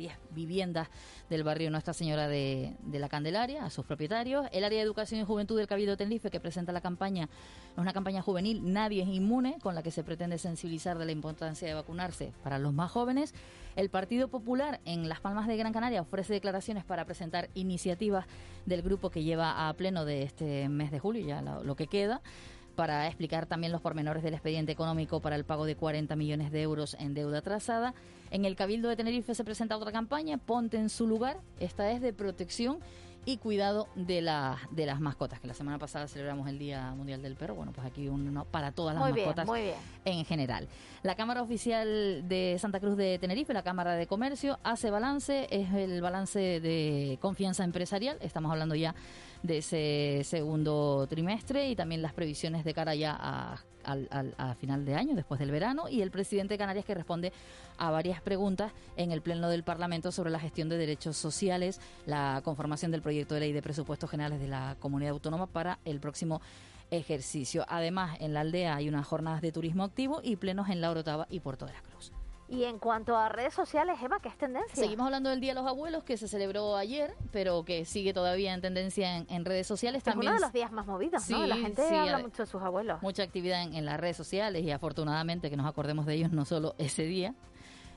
10 0.00 0.14
viviendas 0.30 0.88
del 1.28 1.44
barrio 1.44 1.70
Nuestra 1.70 1.92
Señora 1.92 2.26
de, 2.26 2.74
la 2.90 3.08
Candelaria 3.10 3.66
a 3.66 3.70
sus 3.70 3.84
propietarios. 3.84 4.46
El 4.50 4.64
área 4.64 4.78
de 4.78 4.84
educación 4.84 5.20
y 5.20 5.24
juventud 5.24 5.58
del 5.58 5.66
Cabildo 5.66 5.92
de 5.92 5.98
Tenerife 5.98 6.30
que 6.30 6.40
presenta 6.40 6.72
la 6.72 6.80
campaña, 6.80 7.24
es 7.24 7.78
una 7.78 7.92
campaña 7.92 8.22
juvenil, 8.22 8.72
Nadie 8.72 9.02
es 9.02 9.08
inmune, 9.08 9.58
con 9.62 9.74
la 9.74 9.82
que 9.82 9.90
se 9.90 10.02
pretende 10.02 10.38
sensibilizar 10.38 10.96
de 10.96 11.04
la 11.04 11.12
importancia 11.12 11.68
de 11.68 11.74
vacunarse 11.74 12.32
para 12.42 12.58
los 12.58 12.72
más 12.72 12.90
jóvenes. 12.90 13.34
El 13.76 13.90
Partido 13.90 14.28
Popular 14.28 14.80
en 14.86 15.08
Las 15.08 15.20
Palmas 15.20 15.46
de 15.46 15.58
Gran 15.58 15.74
Canaria 15.74 16.00
ofrece 16.00 16.32
declaraciones 16.32 16.84
para 16.84 17.04
presentar 17.04 17.50
iniciativas 17.54 18.24
del 18.64 18.80
grupo 18.80 19.10
que 19.10 19.22
lleva 19.22 19.68
a 19.68 19.72
pleno 19.74 20.06
de 20.06 20.22
este 20.22 20.68
mes 20.70 20.90
de 20.90 20.98
julio, 20.98 21.26
ya 21.26 21.42
lo 21.42 21.76
que 21.76 21.86
queda 21.86 22.22
para 22.74 23.06
explicar 23.06 23.46
también 23.46 23.72
los 23.72 23.80
pormenores 23.80 24.22
del 24.22 24.34
expediente 24.34 24.72
económico 24.72 25.20
para 25.20 25.36
el 25.36 25.44
pago 25.44 25.64
de 25.64 25.76
40 25.76 26.14
millones 26.16 26.50
de 26.50 26.62
euros 26.62 26.96
en 26.98 27.14
deuda 27.14 27.38
atrasada. 27.38 27.94
En 28.30 28.44
el 28.44 28.56
Cabildo 28.56 28.88
de 28.88 28.96
Tenerife 28.96 29.34
se 29.34 29.44
presenta 29.44 29.76
otra 29.76 29.92
campaña, 29.92 30.38
Ponte 30.38 30.76
en 30.76 30.88
su 30.88 31.06
lugar. 31.06 31.38
Esta 31.58 31.90
es 31.90 32.00
de 32.00 32.12
protección 32.12 32.78
y 33.24 33.36
cuidado 33.36 33.88
de, 33.94 34.22
la, 34.22 34.58
de 34.70 34.86
las 34.86 35.00
mascotas, 35.00 35.40
que 35.40 35.46
la 35.46 35.54
semana 35.54 35.78
pasada 35.78 36.08
celebramos 36.08 36.48
el 36.48 36.58
Día 36.58 36.92
Mundial 36.94 37.20
del 37.22 37.36
Perro. 37.36 37.54
Bueno, 37.54 37.72
pues 37.72 37.86
aquí 37.86 38.08
uno 38.08 38.44
para 38.46 38.72
todas 38.72 38.94
las 38.94 39.02
muy 39.02 39.12
mascotas 39.12 39.44
bien, 39.44 39.46
muy 39.46 39.60
bien. 39.62 39.76
en 40.04 40.24
general. 40.24 40.68
La 41.02 41.14
Cámara 41.14 41.42
Oficial 41.42 42.26
de 42.28 42.56
Santa 42.58 42.80
Cruz 42.80 42.96
de 42.96 43.18
Tenerife, 43.18 43.52
la 43.52 43.62
Cámara 43.62 43.94
de 43.94 44.06
Comercio, 44.06 44.58
hace 44.62 44.90
balance, 44.90 45.48
es 45.50 45.72
el 45.74 46.00
balance 46.00 46.60
de 46.60 47.18
confianza 47.20 47.64
empresarial. 47.64 48.16
Estamos 48.20 48.50
hablando 48.50 48.74
ya 48.74 48.94
de 49.42 49.58
ese 49.58 50.22
segundo 50.24 51.06
trimestre 51.08 51.68
y 51.68 51.76
también 51.76 52.02
las 52.02 52.12
previsiones 52.12 52.64
de 52.64 52.74
cara 52.74 52.94
ya 52.94 53.16
a, 53.18 53.58
a, 53.84 54.54
final 54.56 54.84
de 54.84 54.94
año, 54.94 55.14
después 55.14 55.40
del 55.40 55.50
verano, 55.50 55.88
y 55.88 56.02
el 56.02 56.10
presidente 56.10 56.54
de 56.54 56.58
Canarias 56.58 56.84
que 56.84 56.94
responde 56.94 57.32
a 57.78 57.90
varias 57.90 58.20
preguntas 58.20 58.72
en 58.96 59.12
el 59.12 59.22
Pleno 59.22 59.48
del 59.48 59.64
Parlamento 59.64 60.12
sobre 60.12 60.30
la 60.30 60.38
gestión 60.38 60.68
de 60.68 60.76
derechos 60.76 61.16
sociales, 61.16 61.80
la 62.06 62.40
conformación 62.44 62.90
del 62.90 63.02
proyecto 63.02 63.34
de 63.34 63.40
ley 63.40 63.52
de 63.52 63.62
presupuestos 63.62 64.10
generales 64.10 64.40
de 64.40 64.48
la 64.48 64.76
comunidad 64.80 65.12
autónoma 65.12 65.46
para 65.46 65.78
el 65.84 66.00
próximo 66.00 66.40
ejercicio. 66.90 67.64
Además, 67.68 68.16
en 68.20 68.34
la 68.34 68.40
aldea 68.40 68.76
hay 68.76 68.88
unas 68.88 69.06
jornadas 69.06 69.40
de 69.40 69.52
turismo 69.52 69.84
activo 69.84 70.20
y 70.22 70.36
plenos 70.36 70.68
en 70.68 70.80
La 70.80 70.90
Orotava 70.90 71.26
y 71.30 71.40
Puerto 71.40 71.66
de 71.66 71.72
la 71.72 71.80
Cruz. 71.80 72.12
Y 72.50 72.64
en 72.64 72.80
cuanto 72.80 73.16
a 73.16 73.28
redes 73.28 73.54
sociales, 73.54 73.96
Eva, 74.02 74.18
¿qué 74.20 74.28
es 74.28 74.36
tendencia? 74.36 74.74
Seguimos 74.74 75.06
hablando 75.06 75.30
del 75.30 75.40
Día 75.40 75.54
de 75.54 75.60
los 75.60 75.70
Abuelos, 75.70 76.02
que 76.02 76.16
se 76.16 76.26
celebró 76.26 76.76
ayer, 76.76 77.14
pero 77.30 77.64
que 77.64 77.84
sigue 77.84 78.12
todavía 78.12 78.52
en 78.52 78.60
tendencia 78.60 79.18
en, 79.18 79.44
redes 79.44 79.68
sociales. 79.68 80.02
Es 80.04 80.16
uno 80.16 80.32
de 80.32 80.40
los 80.40 80.52
días 80.52 80.72
más 80.72 80.84
movidos, 80.84 81.30
¿no? 81.30 81.46
La 81.46 81.56
gente 81.56 81.82
habla 81.96 82.18
mucho 82.18 82.42
de 82.42 82.46
sus 82.46 82.60
abuelos. 82.60 83.00
Mucha 83.02 83.22
actividad 83.22 83.62
en, 83.62 83.74
en 83.74 83.84
las 83.84 84.00
redes 84.00 84.16
sociales 84.16 84.64
y 84.64 84.72
afortunadamente 84.72 85.48
que 85.48 85.56
nos 85.56 85.66
acordemos 85.66 86.06
de 86.06 86.14
ellos 86.14 86.32
no 86.32 86.44
solo 86.44 86.74
ese 86.78 87.04
día, 87.04 87.36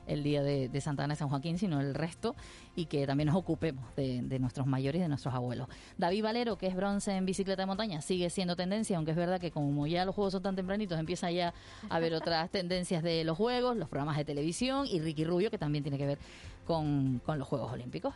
el 0.06 0.22
día 0.22 0.42
de, 0.42 0.80
Santa 0.80 1.04
Ana 1.04 1.14
y 1.14 1.16
San 1.16 1.28
Joaquín, 1.28 1.58
sino 1.58 1.80
el 1.80 1.94
resto, 1.94 2.34
y 2.76 2.86
que 2.86 3.06
también 3.06 3.28
nos 3.28 3.36
ocupemos 3.36 3.84
de, 3.96 4.22
nuestros 4.38 4.66
mayores 4.66 4.98
y 5.00 5.02
de 5.02 5.08
nuestros 5.08 5.34
abuelos. 5.34 5.68
David 5.98 6.22
Valero, 6.22 6.56
que 6.56 6.66
es 6.66 6.74
bronce 6.74 7.12
en 7.12 7.24
bicicleta 7.24 7.62
de 7.62 7.66
montaña, 7.66 8.00
sigue 8.00 8.30
siendo 8.30 8.56
tendencia, 8.56 8.96
aunque 8.96 9.12
es 9.12 9.16
verdad 9.16 9.40
que 9.40 9.50
como 9.50 9.86
ya 9.86 10.04
los 10.04 10.14
juegos 10.14 10.32
son 10.32 10.42
tan 10.42 10.56
tempranitos, 10.56 10.98
empieza 10.98 11.30
ya 11.30 11.54
a 11.88 11.96
haber 11.96 12.14
otras 12.14 12.50
tendencias 12.50 13.02
de 13.02 13.24
los 13.24 13.36
juegos, 13.36 13.76
los 13.76 13.88
programas 13.88 14.16
de 14.16 14.24
televisión, 14.24 14.86
y 14.86 15.00
Ricky 15.00 15.24
Rubio, 15.24 15.50
que 15.50 15.58
también 15.58 15.84
tiene 15.84 15.98
que 15.98 16.06
ver 16.06 16.18
con, 16.66 17.20
con 17.24 17.38
los 17.38 17.48
Juegos 17.48 17.72
Olímpicos. 17.72 18.14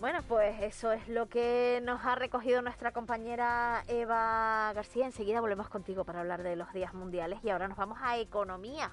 Bueno, 0.00 0.20
pues 0.28 0.62
eso 0.62 0.92
es 0.92 1.08
lo 1.08 1.28
que 1.28 1.80
nos 1.82 2.04
ha 2.04 2.14
recogido 2.14 2.62
nuestra 2.62 2.92
compañera 2.92 3.82
Eva 3.88 4.72
García. 4.72 5.06
Enseguida 5.06 5.40
volvemos 5.40 5.68
contigo 5.68 6.04
para 6.04 6.20
hablar 6.20 6.44
de 6.44 6.54
los 6.54 6.72
días 6.72 6.94
mundiales 6.94 7.40
y 7.42 7.50
ahora 7.50 7.66
nos 7.66 7.76
vamos 7.76 7.98
a 8.00 8.16
economía 8.16 8.92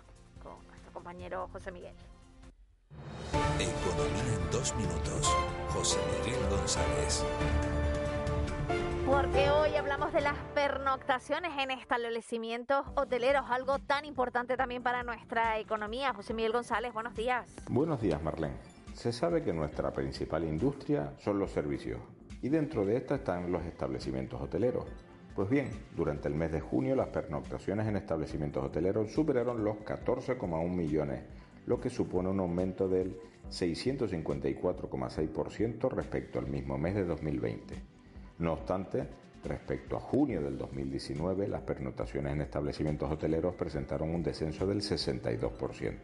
compañero 0.95 1.47
José 1.51 1.71
Miguel. 1.71 1.93
Economía 3.59 4.33
en 4.33 4.51
dos 4.51 4.75
minutos. 4.75 5.35
José 5.69 5.99
Miguel 6.23 6.39
González. 6.49 7.23
Porque 9.05 9.49
hoy 9.51 9.75
hablamos 9.75 10.13
de 10.13 10.21
las 10.21 10.35
pernoctaciones 10.55 11.51
en 11.59 11.69
establecimientos 11.69 12.87
hoteleros, 12.95 13.45
algo 13.49 13.77
tan 13.77 14.05
importante 14.05 14.57
también 14.57 14.81
para 14.81 15.03
nuestra 15.03 15.59
economía. 15.59 16.13
José 16.13 16.33
Miguel 16.33 16.53
González, 16.53 16.91
buenos 16.91 17.13
días. 17.13 17.45
Buenos 17.69 18.01
días, 18.01 18.23
Marlene. 18.23 18.55
Se 18.93 19.11
sabe 19.11 19.43
que 19.43 19.53
nuestra 19.53 19.91
principal 19.91 20.43
industria 20.45 21.13
son 21.19 21.37
los 21.37 21.51
servicios 21.51 21.99
y 22.41 22.49
dentro 22.49 22.85
de 22.85 22.97
esta 22.97 23.15
están 23.15 23.51
los 23.51 23.63
establecimientos 23.63 24.41
hoteleros. 24.41 24.85
Pues 25.35 25.49
bien, 25.49 25.69
durante 25.97 26.29
el 26.29 26.33
mes 26.33 26.53
de 26.53 26.61
junio 26.61 26.95
las 26.95 27.09
pernoctaciones 27.09 27.85
en 27.87 27.97
establecimientos 27.97 28.63
hoteleros 28.63 29.11
superaron 29.11 29.65
los 29.65 29.75
14,1 29.79 30.69
millones, 30.69 31.23
lo 31.65 31.81
que 31.81 31.89
supone 31.89 32.29
un 32.29 32.39
aumento 32.39 32.87
del 32.87 33.17
654,6% 33.49 35.91
respecto 35.91 36.39
al 36.39 36.47
mismo 36.47 36.77
mes 36.77 36.95
de 36.95 37.03
2020. 37.03 37.75
No 38.39 38.53
obstante, 38.53 39.09
respecto 39.43 39.97
a 39.97 39.99
junio 39.99 40.41
del 40.41 40.57
2019, 40.57 41.49
las 41.49 41.63
pernoctaciones 41.63 42.31
en 42.31 42.39
establecimientos 42.39 43.11
hoteleros 43.11 43.55
presentaron 43.55 44.15
un 44.15 44.23
descenso 44.23 44.65
del 44.65 44.79
62%. 44.79 45.95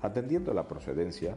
Atendiendo 0.00 0.54
la 0.54 0.66
procedencia, 0.66 1.36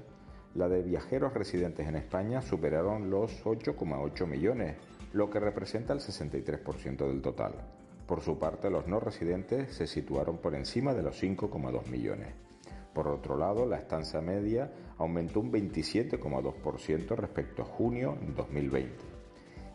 la 0.55 0.69
de 0.69 0.83
viajeros 0.83 1.33
residentes 1.33 1.85
en 1.85 1.97
España 1.97 2.41
superaron 2.41 3.09
los 3.09 3.43
8,8 3.43 4.25
millones, 4.25 4.77
lo 5.13 5.29
que 5.29 5.39
representa 5.39 5.93
el 5.93 5.99
63% 5.99 7.07
del 7.07 7.21
total. 7.21 7.53
Por 8.05 8.21
su 8.21 8.39
parte, 8.39 8.69
los 8.69 8.87
no 8.87 8.99
residentes 8.99 9.73
se 9.73 9.87
situaron 9.87 10.37
por 10.37 10.55
encima 10.55 10.93
de 10.93 11.03
los 11.03 11.21
5,2 11.21 11.87
millones. 11.87 12.33
Por 12.93 13.07
otro 13.07 13.37
lado, 13.37 13.65
la 13.65 13.77
estancia 13.77 14.19
media 14.19 14.71
aumentó 14.97 15.39
un 15.39 15.51
27,2% 15.51 17.15
respecto 17.15 17.61
a 17.61 17.65
junio 17.65 18.17
de 18.19 18.33
2020. 18.33 18.95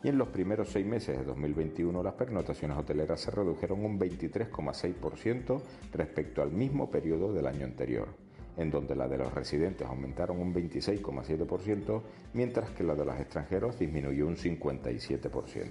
Y 0.03 0.09
en 0.09 0.19
los 0.19 0.29
primeros 0.29 0.69
seis 0.69 0.85
meses 0.85 1.17
de 1.17 1.25
2021 1.25 2.03
las 2.03 2.15
pernotaciones 2.15 2.77
hoteleras 2.77 3.21
se 3.21 3.31
redujeron 3.31 3.85
un 3.85 3.99
23,6% 3.99 5.63
respecto 5.93 6.43
al 6.43 6.51
mismo 6.51 6.91
periodo 6.91 7.33
del 7.33 7.47
año 7.47 7.65
anterior 7.65 8.24
en 8.57 8.71
donde 8.71 8.95
la 8.95 9.09
de 9.09 9.19
los 9.19 9.33
residentes 9.33 9.87
aumentaron 9.87 10.41
un 10.41 10.55
26,7%, 10.55 12.03
mientras 12.35 12.71
que 12.71 12.85
la 12.85 12.95
de 12.95 13.05
los 13.05 13.19
extranjeros 13.19 13.79
disminuyó 13.79 14.27
un 14.27 14.37
57%. 14.37 15.71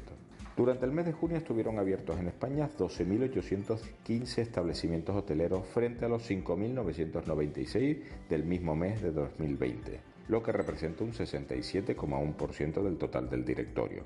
Durante 0.55 0.85
el 0.85 0.91
mes 0.91 1.05
de 1.05 1.13
junio 1.13 1.37
estuvieron 1.37 1.79
abiertos 1.79 2.19
en 2.19 2.27
España 2.27 2.69
12.815 2.77 4.37
establecimientos 4.37 5.15
hoteleros 5.15 5.65
frente 5.65 6.05
a 6.05 6.09
los 6.09 6.29
5.996 6.29 8.03
del 8.29 8.43
mismo 8.43 8.75
mes 8.75 9.01
de 9.01 9.11
2020, 9.11 9.99
lo 10.27 10.43
que 10.43 10.51
representa 10.51 11.03
un 11.03 11.11
67,1% 11.11 12.83
del 12.83 12.97
total 12.97 13.29
del 13.29 13.43
directorio. 13.43 14.03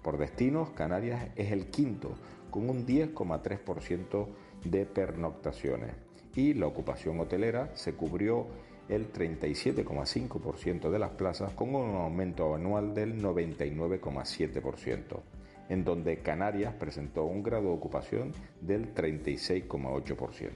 Por 0.00 0.16
destinos, 0.16 0.70
Canarias 0.70 1.30
es 1.34 1.50
el 1.50 1.66
quinto, 1.66 2.14
con 2.50 2.70
un 2.70 2.86
10,3% 2.86 4.28
de 4.64 4.86
pernoctaciones 4.86 6.09
y 6.34 6.54
la 6.54 6.66
ocupación 6.66 7.18
hotelera 7.20 7.70
se 7.74 7.94
cubrió 7.94 8.46
el 8.88 9.12
37,5% 9.12 10.90
de 10.90 10.98
las 10.98 11.10
plazas 11.10 11.52
con 11.52 11.74
un 11.74 11.94
aumento 11.96 12.54
anual 12.54 12.92
del 12.92 13.22
99,7%, 13.22 15.20
en 15.68 15.84
donde 15.84 16.18
Canarias 16.18 16.74
presentó 16.74 17.24
un 17.24 17.42
grado 17.42 17.68
de 17.68 17.74
ocupación 17.74 18.32
del 18.60 18.94
36,8%. 18.94 20.50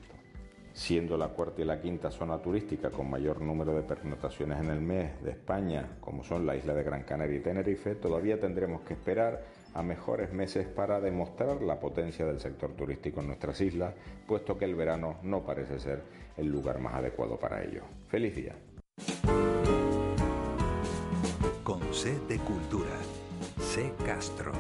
Siendo 0.73 1.17
la 1.17 1.29
cuarta 1.29 1.63
y 1.63 1.65
la 1.65 1.81
quinta 1.81 2.11
zona 2.11 2.43
turística 2.43 2.91
con 2.91 3.09
mayor 3.09 3.41
número 3.41 3.77
de 3.77 3.83
pernotaciones 3.83 4.59
en 4.59 4.71
el 4.71 4.81
mes 4.81 5.23
de 5.23 5.31
España, 5.31 5.99
como 6.01 6.25
son 6.25 6.45
la 6.45 6.57
isla 6.57 6.75
de 6.75 6.83
Gran 6.83 7.05
Canaria 7.05 7.37
y 7.37 7.43
Tenerife, 7.43 7.95
todavía 7.95 8.41
tendremos 8.41 8.81
que 8.83 8.95
esperar 8.95 9.45
a 9.75 9.83
mejores 9.83 10.33
meses 10.33 10.67
para 10.67 11.01
demostrar 11.01 11.61
la 11.61 11.81
potencia 11.81 12.25
del 12.25 12.41
sector 12.41 12.73
turístico 12.73 13.21
en 13.21 13.27
nuestras 13.27 13.61
islas, 13.61 13.95
puesto 14.27 14.57
que 14.57 14.65
el 14.65 14.75
verano 14.75 15.19
no 15.23 15.43
parece 15.43 15.79
ser 15.81 16.03
el 16.37 16.47
lugar 16.47 16.79
más 16.79 16.95
adecuado 16.95 17.37
para 17.39 17.63
ello. 17.63 17.83
Feliz 18.09 18.35
día. 18.37 18.55
Con 21.63 21.93
C 21.93 22.19
de 22.29 22.39
Cultura, 22.39 22.97
C 23.59 23.93
Castro. 24.05 24.53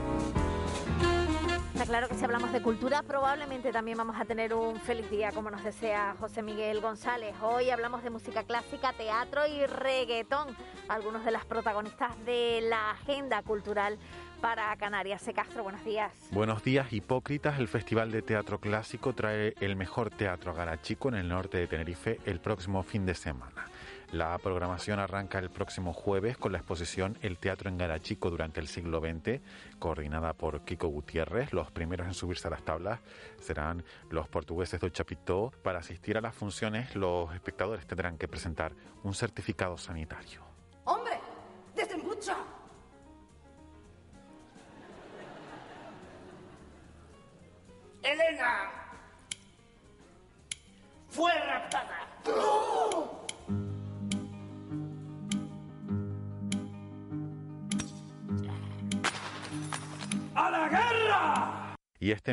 Está 1.74 1.86
claro 1.86 2.08
que 2.08 2.14
si 2.14 2.24
hablamos 2.24 2.52
de 2.52 2.62
cultura, 2.62 3.02
probablemente 3.02 3.72
también 3.72 3.98
vamos 3.98 4.16
a 4.18 4.24
tener 4.24 4.54
un 4.54 4.76
feliz 4.76 5.10
día, 5.10 5.32
como 5.32 5.50
nos 5.50 5.64
desea 5.64 6.14
José 6.20 6.40
Miguel 6.40 6.80
González. 6.80 7.34
Hoy 7.42 7.68
hablamos 7.68 8.04
de 8.04 8.10
música 8.10 8.44
clásica, 8.44 8.92
teatro 8.92 9.44
y 9.46 9.66
reggaetón, 9.66 10.56
algunos 10.88 11.24
de 11.24 11.32
las 11.32 11.44
protagonistas 11.44 12.12
de 12.24 12.60
la 12.62 12.92
agenda 12.92 13.42
cultural 13.42 13.98
para 14.44 14.76
Canarias. 14.76 15.22
Se 15.22 15.32
Castro, 15.32 15.62
buenos 15.62 15.82
días. 15.86 16.12
Buenos 16.30 16.62
días, 16.62 16.92
hipócritas. 16.92 17.58
El 17.58 17.66
Festival 17.66 18.10
de 18.10 18.20
Teatro 18.20 18.60
Clásico 18.60 19.14
trae 19.14 19.54
el 19.58 19.74
mejor 19.74 20.10
teatro 20.10 20.52
Garachico 20.52 21.08
en 21.08 21.14
el 21.14 21.30
norte 21.30 21.56
de 21.56 21.66
Tenerife 21.66 22.20
el 22.26 22.40
próximo 22.40 22.82
fin 22.82 23.06
de 23.06 23.14
semana. 23.14 23.64
La 24.12 24.36
programación 24.36 24.98
arranca 24.98 25.38
el 25.38 25.48
próximo 25.48 25.94
jueves 25.94 26.36
con 26.36 26.52
la 26.52 26.58
exposición 26.58 27.16
El 27.22 27.38
Teatro 27.38 27.70
en 27.70 27.78
Garachico 27.78 28.28
durante 28.28 28.60
el 28.60 28.68
siglo 28.68 29.00
XX, 29.00 29.40
coordinada 29.78 30.34
por 30.34 30.62
Kiko 30.66 30.88
Gutiérrez. 30.88 31.54
Los 31.54 31.70
primeros 31.70 32.06
en 32.06 32.12
subirse 32.12 32.46
a 32.48 32.50
las 32.50 32.66
tablas 32.66 33.00
serán 33.40 33.82
los 34.10 34.28
portugueses 34.28 34.78
de 34.78 34.92
Chapitó. 34.92 35.54
Para 35.62 35.78
asistir 35.78 36.18
a 36.18 36.20
las 36.20 36.34
funciones, 36.34 36.94
los 36.94 37.34
espectadores 37.34 37.86
tendrán 37.86 38.18
que 38.18 38.28
presentar 38.28 38.74
un 39.04 39.14
certificado 39.14 39.78
sanitario. 39.78 40.53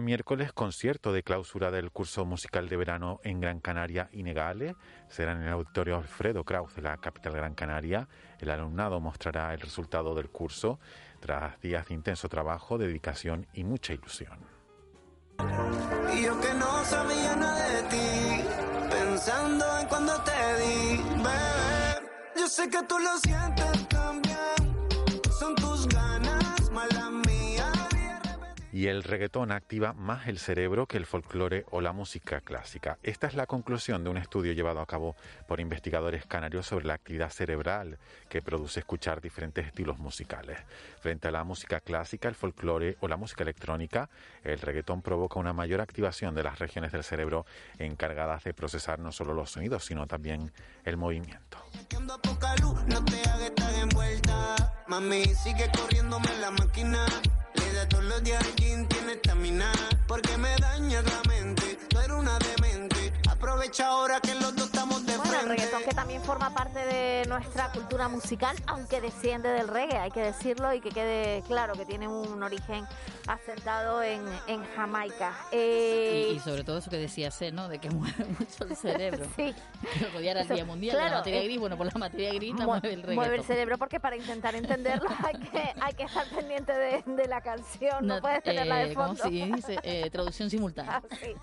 Miércoles, 0.03 0.51
concierto 0.53 1.13
de 1.13 1.23
clausura 1.23 1.71
del 1.71 1.91
curso 1.91 2.25
musical 2.25 2.67
de 2.67 2.77
verano 2.77 3.19
en 3.23 3.39
Gran 3.39 3.59
Canaria 3.59 4.09
Inegale. 4.11 4.75
Será 5.07 5.31
en 5.33 5.43
el 5.43 5.49
auditorio 5.49 5.97
Alfredo 5.97 6.43
Kraus 6.43 6.75
de 6.75 6.81
la 6.81 6.97
capital 6.97 7.33
Gran 7.33 7.55
Canaria. 7.55 8.07
El 8.39 8.49
alumnado 8.49 8.99
mostrará 8.99 9.53
el 9.53 9.61
resultado 9.61 10.13
del 10.15 10.29
curso 10.29 10.79
tras 11.19 11.59
días 11.61 11.87
de 11.87 11.93
intenso 11.93 12.27
trabajo, 12.29 12.77
dedicación 12.77 13.47
y 13.53 13.63
mucha 13.63 13.93
ilusión. 13.93 14.39
Y 16.13 16.23
yo 16.23 16.39
que 16.39 16.53
no 16.53 16.83
sabía 16.85 17.35
nada 17.35 17.69
de 17.69 17.83
ti, 17.83 18.43
pensando 18.89 19.65
en 19.79 19.87
cuando 19.87 20.13
te 20.23 20.31
di, 20.61 20.97
bebé. 21.17 22.09
Yo 22.37 22.47
sé 22.47 22.69
que 22.69 22.83
tú 22.83 22.99
lo 22.99 23.17
sientes 23.19 23.87
también, 23.87 24.55
son 25.39 25.55
tus 25.55 25.87
ganas. 25.87 26.10
Y 28.71 28.87
el 28.87 29.03
reggaetón 29.03 29.51
activa 29.51 29.93
más 29.93 30.27
el 30.27 30.39
cerebro 30.39 30.87
que 30.87 30.97
el 30.97 31.05
folclore 31.05 31.65
o 31.71 31.81
la 31.81 31.91
música 31.91 32.41
clásica. 32.41 32.97
Esta 33.03 33.27
es 33.27 33.35
la 33.35 33.45
conclusión 33.45 34.03
de 34.03 34.09
un 34.09 34.17
estudio 34.17 34.53
llevado 34.53 34.79
a 34.79 34.85
cabo 34.85 35.15
por 35.47 35.59
investigadores 35.59 36.25
canarios 36.25 36.65
sobre 36.65 36.85
la 36.85 36.93
actividad 36.93 37.29
cerebral 37.29 37.97
que 38.29 38.41
produce 38.41 38.79
escuchar 38.79 39.21
diferentes 39.21 39.65
estilos 39.65 39.99
musicales. 39.99 40.57
Frente 41.01 41.27
a 41.27 41.31
la 41.31 41.43
música 41.43 41.81
clásica, 41.81 42.29
el 42.29 42.35
folclore 42.35 42.97
o 43.01 43.07
la 43.07 43.17
música 43.17 43.43
electrónica, 43.43 44.09
el 44.43 44.59
reggaetón 44.59 45.01
provoca 45.01 45.39
una 45.39 45.53
mayor 45.53 45.81
activación 45.81 46.33
de 46.35 46.43
las 46.43 46.59
regiones 46.59 46.91
del 46.91 47.03
cerebro 47.03 47.45
encargadas 47.79 48.43
de 48.43 48.53
procesar 48.53 48.99
no 48.99 49.11
solo 49.11 49.33
los 49.33 49.51
sonidos, 49.51 49.85
sino 49.85 50.07
también 50.07 50.51
el 50.85 50.97
movimiento. 50.97 51.57
Todos 57.89 58.03
los 58.03 58.23
días 58.23 58.43
al 58.43 58.53
tiene 58.53 59.13
estamina. 59.13 59.71
Porque 60.07 60.37
me 60.37 60.55
daña 60.57 61.01
la 61.01 61.21
mente. 61.27 61.77
Tú 61.89 61.99
eres 61.99 62.11
una 62.11 62.37
demente. 62.39 63.11
Aprovecha 63.45 63.87
ahora 63.87 64.19
que 64.19 64.35
los 64.35 64.55
dos 64.55 64.65
estamos 64.67 65.03
de 65.03 65.17
Bueno, 65.17 65.39
el 65.39 65.47
reggaetón 65.47 65.81
que 65.83 65.95
también 65.95 66.21
forma 66.21 66.53
parte 66.53 66.77
de 66.85 67.25
nuestra 67.27 67.71
cultura 67.71 68.07
musical, 68.07 68.55
aunque 68.67 69.01
desciende 69.01 69.49
del 69.49 69.67
reggae, 69.67 69.97
hay 69.97 70.11
que 70.11 70.21
decirlo 70.21 70.71
y 70.75 70.79
que 70.79 70.89
quede 70.89 71.41
claro 71.47 71.73
que 71.73 71.83
tiene 71.87 72.07
un 72.07 72.43
origen 72.43 72.85
asentado 73.27 74.03
en, 74.03 74.23
en 74.45 74.63
Jamaica. 74.75 75.33
Eh, 75.51 76.29
Y, 76.33 76.35
y 76.35 76.39
sobre 76.39 76.63
todo 76.63 76.77
eso 76.77 76.91
que 76.91 76.97
decía 76.97 77.31
C, 77.31 77.51
¿no? 77.51 77.67
De 77.67 77.79
que 77.79 77.89
mueve 77.89 78.25
mucho 78.39 78.63
el 78.63 78.75
cerebro. 78.75 79.25
sí. 79.35 79.55
Que 79.97 80.17
hoy 80.17 80.27
era 80.27 80.41
el 80.41 80.45
Eso, 80.45 80.53
Día 80.53 80.65
Mundial 80.65 80.93
de 80.95 80.99
claro, 80.99 81.11
la 81.11 81.17
materia 81.21 81.41
eh, 81.41 81.43
gris. 81.45 81.59
Bueno, 81.59 81.77
por 81.77 81.85
la 81.87 81.99
materia 81.99 82.33
gris 82.33 82.51
la 82.55 82.65
Mue- 82.65 82.67
mueve 82.67 82.89
el 82.93 83.01
reggaetón. 83.01 83.15
mueve 83.15 83.35
el 83.37 83.43
cerebro 83.43 83.77
porque 83.79 83.99
para 83.99 84.15
intentar 84.17 84.53
entenderlo 84.53 85.09
hay 85.25 85.39
que, 85.39 85.73
hay 85.81 85.93
que 85.95 86.03
estar 86.03 86.27
pendiente 86.27 86.73
de, 86.73 87.03
de 87.07 87.27
la 87.27 87.41
canción, 87.41 88.05
no, 88.05 88.15
No, 88.17 88.21
puedes 88.21 88.43
tenerla 88.43 88.75
de 88.77 88.91
eh, 88.91 88.93
¿cómo 88.93 89.15
fondo. 89.15 89.23
se 89.23 89.29
dice? 89.29 89.79
Eh, 89.81 90.09
traducción 90.11 90.47
simultánea. 90.51 90.91
Ah, 90.91 91.01
sí. 91.21 91.33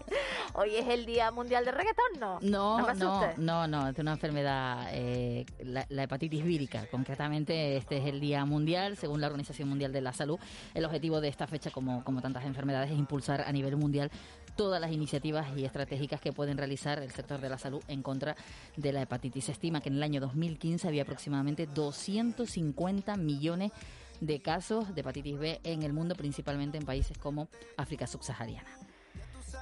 Hoy 0.55 0.77
es 0.77 0.87
el 0.89 1.07
Día 1.07 1.31
Mundial 1.31 1.65
del 1.65 1.75
Reggaetón, 1.89 2.21
¿no? 2.21 2.41
No, 2.41 2.95
no, 2.95 3.33
no, 3.37 3.67
no, 3.67 3.89
es 3.89 3.99
una 3.99 4.13
enfermedad, 4.13 4.89
eh, 4.93 5.47
la, 5.63 5.87
la 5.89 6.03
hepatitis 6.05 6.45
vírica. 6.45 6.87
Concretamente, 6.91 7.77
este 7.77 7.99
es 7.99 8.07
el 8.07 8.21
Día 8.21 8.45
Mundial, 8.45 8.97
según 8.97 9.21
la 9.21 9.27
Organización 9.27 9.69
Mundial 9.69 9.93
de 9.93 10.01
la 10.01 10.13
Salud. 10.13 10.39
El 10.75 10.85
objetivo 10.85 11.21
de 11.21 11.29
esta 11.29 11.47
fecha, 11.47 11.71
como, 11.71 12.05
como 12.05 12.21
tantas 12.21 12.45
enfermedades, 12.45 12.91
es 12.91 12.99
impulsar 12.99 13.43
a 13.43 13.53
nivel 13.53 13.77
mundial 13.77 14.11
todas 14.57 14.81
las 14.81 14.91
iniciativas 14.91 15.47
y 15.57 15.65
estratégicas 15.65 16.21
que 16.21 16.33
pueden 16.33 16.59
realizar 16.59 16.99
el 17.01 17.13
sector 17.13 17.41
de 17.41 17.49
la 17.49 17.59
salud 17.59 17.81
en 17.87 18.03
contra 18.03 18.37
de 18.77 18.93
la 18.93 19.03
hepatitis. 19.03 19.45
Se 19.45 19.53
estima 19.53 19.81
que 19.81 19.89
en 19.89 19.97
el 19.97 20.03
año 20.03 20.21
2015 20.21 20.89
había 20.89 21.03
aproximadamente 21.03 21.67
250 21.67 23.17
millones 23.17 23.73
de 24.21 24.41
casos 24.43 24.95
de 24.95 25.01
hepatitis 25.01 25.39
B 25.39 25.61
en 25.63 25.83
el 25.85 25.93
mundo, 25.93 26.17
principalmente 26.17 26.77
en 26.77 26.85
países 26.85 27.17
como 27.19 27.49
África 27.77 28.07
subsahariana. 28.07 28.88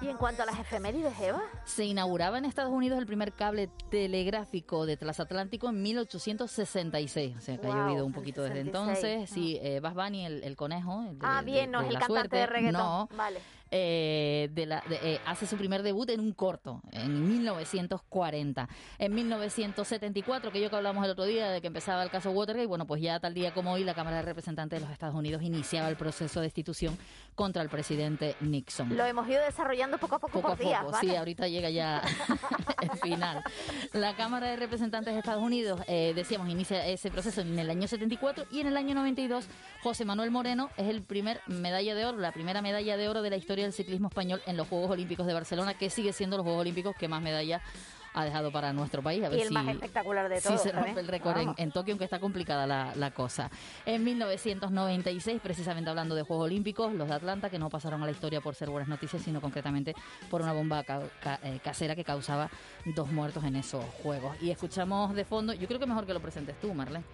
Y 0.02 0.09
en 0.09 0.16
cuanto 0.18 0.42
a 0.42 0.46
las 0.46 0.59
efemérides, 0.59 1.18
Eva, 1.20 1.40
Se 1.64 1.85
inauguraba 1.87 2.37
en 2.37 2.44
Estados 2.44 2.70
Unidos 2.72 2.98
el 2.98 3.06
primer 3.06 3.32
cable 3.32 3.70
telegráfico 3.90 4.85
de 4.85 4.96
transatlántico 4.98 5.70
en 5.70 5.80
1866. 5.82 7.37
O 7.37 7.40
sea 7.40 7.56
que 7.59 7.66
ha 7.66 7.70
Guau, 7.70 7.88
llovido 7.88 8.04
un 8.06 8.12
poquito 8.12 8.42
desde 8.42 8.64
66, 8.64 9.04
entonces. 9.14 9.30
Sí, 9.30 9.59
eh, 9.62 9.80
Bad 9.80 9.94
Bunny, 9.94 10.26
el, 10.26 10.44
el 10.44 10.54
conejo. 10.54 11.02
el 11.09 11.18
de- 11.18 11.26
ah, 11.26 11.40
de- 11.40 11.46
bien, 11.46 11.70
no 11.70 11.80
de 11.80 11.87
es 11.87 11.90
el 11.94 11.98
cantante 11.98 12.14
suerte. 12.20 12.37
de 12.37 12.46
reggaetón. 12.46 12.82
No, 12.82 13.09
Vale. 13.16 13.40
Eh, 13.70 14.48
de 14.52 14.66
la- 14.66 14.83
de- 14.88 15.14
eh, 15.14 15.20
hace 15.26 15.46
su 15.46 15.57
primer 15.57 15.83
debut 15.83 16.09
en 16.11 16.20
un 16.20 16.33
corto, 16.33 16.81
en 16.92 17.29
1940. 17.29 18.68
En 18.98 19.14
1974, 19.14 20.50
aquello 20.50 20.70
que 20.70 20.76
hablamos 20.76 21.05
el 21.05 21.11
otro 21.11 21.24
día 21.24 21.50
de 21.50 21.61
que 21.61 21.66
empezaba 21.66 22.02
el 22.02 22.11
caso 22.11 22.31
Watergate, 22.31 22.66
bueno, 22.66 22.87
pues 22.87 23.02
ya 23.02 23.18
tal 23.20 23.35
día 23.35 23.52
como 23.52 23.72
hoy 23.72 23.85
la 23.85 23.94
Cámara 23.94 24.16
de 24.16 24.22
Representantes 24.22 24.79
de 24.79 24.85
los 24.85 24.92
Estados 24.92 25.14
Unidos 25.14 25.42
iniciaba 25.42 25.88
el 25.88 25.96
proceso 25.96 26.40
de 26.40 26.46
destitución 26.46 26.96
contra 27.35 27.62
el 27.62 27.68
presidente 27.68 28.37
Nixon. 28.40 28.96
Lo 28.96 29.05
hemos 29.05 29.29
ido 29.29 29.42
desarrollando 29.42 29.98
poco 29.98 30.16
a 30.16 30.18
poco, 30.18 30.40
Poco 30.40 30.52
a 30.52 30.57
días, 30.57 30.81
poco, 30.81 30.92
¿vale? 30.92 31.09
sí, 31.11 31.16
ahorita 31.16 31.48
llega 31.48 31.70
ya 31.70 32.02
el 32.83 32.90
final. 33.00 33.42
La 33.92 34.14
Cámara 34.16 34.48
de 34.48 34.57
Representantes 34.57 35.12
de 35.12 35.18
Estados 35.18 35.42
Unidos, 35.42 35.81
eh, 35.88 36.12
decíamos, 36.14 36.48
inicia 36.48 36.87
ese 36.87 37.11
proceso 37.11 37.40
en 37.40 37.59
el 37.59 37.68
año 37.70 37.88
74 37.88 38.44
y 38.50 38.61
en 38.61 38.68
el 38.68 38.76
año 38.76 38.94
92 38.94 39.46
José 39.83 40.05
Manuel 40.05 40.31
Moreno 40.31 40.70
es 40.76 40.88
el 40.88 41.02
primer 41.02 41.40
medalla 41.46 41.94
de 41.94 42.05
oro, 42.07 42.18
la 42.18 42.33
primera 42.33 42.62
medalla 42.62 42.96
de 42.96 43.09
oro 43.09 43.22
de 43.22 43.31
la 43.31 43.37
historia 43.37 43.56
del 43.62 43.73
ciclismo 43.73 44.09
español 44.09 44.40
en 44.47 44.57
los 44.57 44.69
Juegos 44.69 44.90
Olímpicos 44.90 45.27
de 45.27 45.35
Barcelona, 45.35 45.75
que 45.75 45.90
sigue 45.90 46.12
siendo 46.12 46.37
los 46.37 46.45
Juegos 46.45 46.62
Olímpicos 46.62 46.95
que 46.97 47.09
más 47.09 47.23
medallas 47.23 47.62
ha 48.19 48.25
dejado 48.25 48.51
para 48.51 48.73
nuestro 48.73 49.03
país. 49.03 49.23
A 49.25 49.29
ver 49.29 49.40
Y 49.40 49.42
el 49.42 49.49
si, 49.49 49.55
más 49.55 49.69
espectacular 49.69 50.27
de 50.31 50.40
si 50.40 50.49
todos. 50.49 50.62
se 50.62 50.73
rompe 50.73 50.99
el 51.01 51.07
récord 51.07 51.37
en, 51.59 51.71
Tokio, 51.71 51.92
aunque 51.92 52.05
está 52.07 52.19
complicada 52.19 52.66
la, 52.66 52.95
la 52.97 53.11
cosa. 53.11 53.51
En 53.85 54.03
1996, 54.05 55.38
precisamente 55.42 55.90
hablando 55.90 56.14
de 56.14 56.23
Juegos 56.23 56.47
Olímpicos, 56.47 56.95
los 56.95 57.09
de 57.09 57.14
Atlanta, 57.14 57.51
que 57.51 57.59
no 57.59 57.69
pasaron 57.69 58.03
a 58.03 58.07
la 58.07 58.12
historia 58.12 58.40
por 58.40 58.55
ser 58.55 58.71
buenas 58.71 58.88
noticias, 58.88 59.21
sino 59.21 59.42
concretamente 59.42 59.95
por 60.31 60.40
una 60.40 60.55
bomba 60.55 60.83
ca- 60.83 61.03
ca- 61.23 61.40
eh, 61.42 61.61
casera 61.62 61.95
que 61.95 62.05
causaba 62.05 62.49
dos 62.87 63.12
muertos 63.12 63.45
en 63.45 63.55
esos 63.57 63.85
Juegos. 64.03 64.35
Y 64.40 64.51
escuchamos 64.51 65.14
de 65.14 65.27
fondo, 65.27 65.53
yo 65.53 65.69
creo 65.69 65.79
que 65.79 65.85
mejor 65.87 66.07
que 66.07 66.14
lo 66.14 66.21
presentes 66.21 66.59
tú, 66.59 66.73
Marlene. 66.73 67.05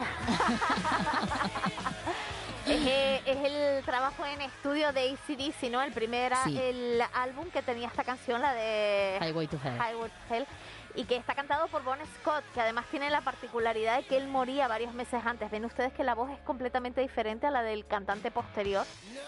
Es, 2.70 2.86
eh, 2.86 3.22
es 3.26 3.36
el 3.78 3.84
trabajo 3.84 4.24
en 4.24 4.40
estudio 4.42 4.92
de 4.92 5.10
ACDC, 5.10 5.70
¿no? 5.70 5.82
El 5.82 5.92
primer 5.92 6.32
Sí. 6.44 6.58
el 6.58 7.02
álbum 7.14 7.50
que 7.50 7.62
tenía 7.62 7.88
esta 7.88 8.04
canción, 8.04 8.40
la 8.40 8.54
de 8.54 9.18
Highway 9.20 9.46
to 9.48 9.58
Hell. 9.62 9.74
Highway 9.76 10.10
to 10.10 10.34
Hell, 10.34 10.46
y 10.94 11.04
que 11.04 11.16
está 11.16 11.34
cantado 11.34 11.68
por 11.68 11.82
Bon 11.84 11.98
Scott, 12.20 12.44
que 12.54 12.60
además 12.60 12.84
tiene 12.90 13.10
la 13.10 13.20
particularidad 13.20 13.96
de 13.98 14.04
que 14.04 14.16
él 14.16 14.26
moría 14.28 14.66
varios 14.68 14.92
meses 14.94 15.20
antes. 15.24 15.50
Ven 15.50 15.64
ustedes 15.64 15.92
que 15.92 16.02
la 16.04 16.14
voz 16.14 16.30
es 16.30 16.38
completamente 16.40 17.00
diferente 17.00 17.46
a 17.46 17.50
la 17.50 17.62
del 17.62 17.86
cantante 17.86 18.30
posterior, 18.30 18.84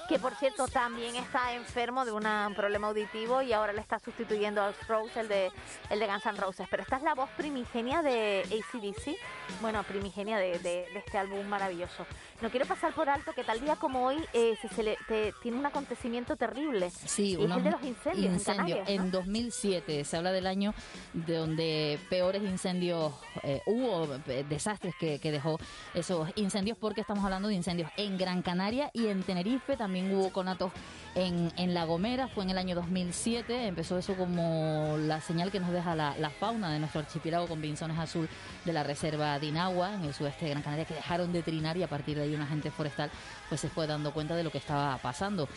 que 0.09 0.19
por 0.19 0.35
cierto 0.37 0.67
también 0.69 1.15
está 1.17 1.53
enfermo 1.55 2.05
de 2.05 2.13
una- 2.13 2.47
un 2.49 2.55
problema 2.55 2.89
auditivo 2.89 3.43
y 3.43 3.53
ahora 3.53 3.73
le 3.73 3.81
está 3.81 3.99
sustituyendo 4.01 4.61
a 4.63 4.73
Rose, 4.89 5.19
el 5.21 5.29
de, 5.29 5.53
el 5.91 5.99
de 6.01 6.07
Guns 6.07 6.27
N' 6.27 6.37
Roses. 6.41 6.67
Pero 6.71 6.83
esta 6.83 6.97
es 6.97 7.03
la 7.03 7.15
voz 7.15 7.31
primigenia 7.31 8.03
de 8.03 8.43
ACDC, 8.45 9.17
bueno, 9.61 9.83
primigenia 9.85 10.39
de, 10.39 10.59
de- 10.59 10.87
de 10.93 10.99
este 10.99 11.17
álbum 11.19 11.47
maravilloso. 11.47 12.07
No 12.43 12.51
quiero 12.51 12.67
pasar 12.67 12.93
por 12.93 13.09
alto 13.09 13.33
que 13.33 13.45
tal 13.45 13.61
día 13.61 13.77
como 13.77 14.05
hoy 14.05 14.17
eh, 14.33 14.57
se 14.61 14.69
te- 15.07 15.33
tiene 15.43 15.57
un 15.59 15.65
acontecimiento 15.65 16.35
terrible. 16.37 16.91
Sí, 16.91 17.37
y 17.39 17.45
es 17.45 17.51
el 17.51 17.63
de 17.63 17.71
los 17.71 17.83
incendios, 17.85 18.27
en 18.27 18.35
incendios. 18.35 18.45
Canarias, 18.79 18.89
¿no? 18.89 19.05
En 19.05 19.11
2007 19.13 20.05
se 20.05 20.17
habla 20.17 20.33
del 20.33 20.49
año 20.49 20.75
de 21.13 21.37
donde 21.37 21.99
peores 22.11 22.43
incendios 22.43 23.13
eh, 23.45 23.61
hubo, 23.67 24.09
eh, 24.27 24.45
desastres 24.49 24.93
que, 24.99 25.21
que 25.21 25.31
dejó 25.31 25.59
esos 25.95 26.29
incendios, 26.35 26.77
porque 26.77 27.01
estamos 27.03 27.25
hablando 27.25 27.47
de 27.47 27.55
incendios 27.55 27.89
en 27.97 28.19
Gran 28.19 28.43
Canaria 28.43 28.91
y 28.93 29.07
en 29.07 29.23
Tenerife. 29.23 29.77
También 29.77 30.13
hubo 30.13 30.31
conatos 30.33 30.73
en, 31.15 31.53
en 31.57 31.75
La 31.75 31.85
Gomera, 31.85 32.27
fue 32.27 32.43
en 32.43 32.51
el 32.51 32.59
año 32.59 32.75
2007. 32.75 33.69
Empezó 33.69 33.99
eso 33.99 34.15
como 34.17 34.97
la 34.99 35.21
señal 35.21 35.53
que 35.53 35.61
nos 35.61 35.71
deja 35.71 35.95
la, 35.95 36.17
la 36.19 36.31
fauna 36.31 36.73
de 36.73 36.81
nuestro 36.81 37.03
archipiélago 37.03 37.47
con 37.47 37.61
pinzones 37.61 37.97
azul 38.01 38.29
de 38.65 38.73
la 38.73 38.83
reserva 38.83 39.39
de 39.39 39.47
Inagua, 39.47 39.95
en 39.95 40.05
el 40.07 40.13
sudeste 40.13 40.47
de 40.47 40.51
Gran 40.51 40.63
Canaria, 40.65 40.87
que 40.87 40.95
dejaron 40.95 41.33
de 41.33 41.43
trinar 41.45 41.77
y 41.77 41.85
a 41.85 41.89
partir 41.89 42.17
de 42.17 42.25
ahí 42.25 42.32
un 42.35 42.43
agente 42.43 42.71
forestal 42.71 43.11
pues 43.49 43.61
se 43.61 43.69
fue 43.69 43.87
dando 43.87 44.13
cuenta 44.13 44.35
de 44.35 44.45
lo 44.45 44.51
que 44.51 44.59
estaba 44.59 44.97
pasando. 44.99 45.49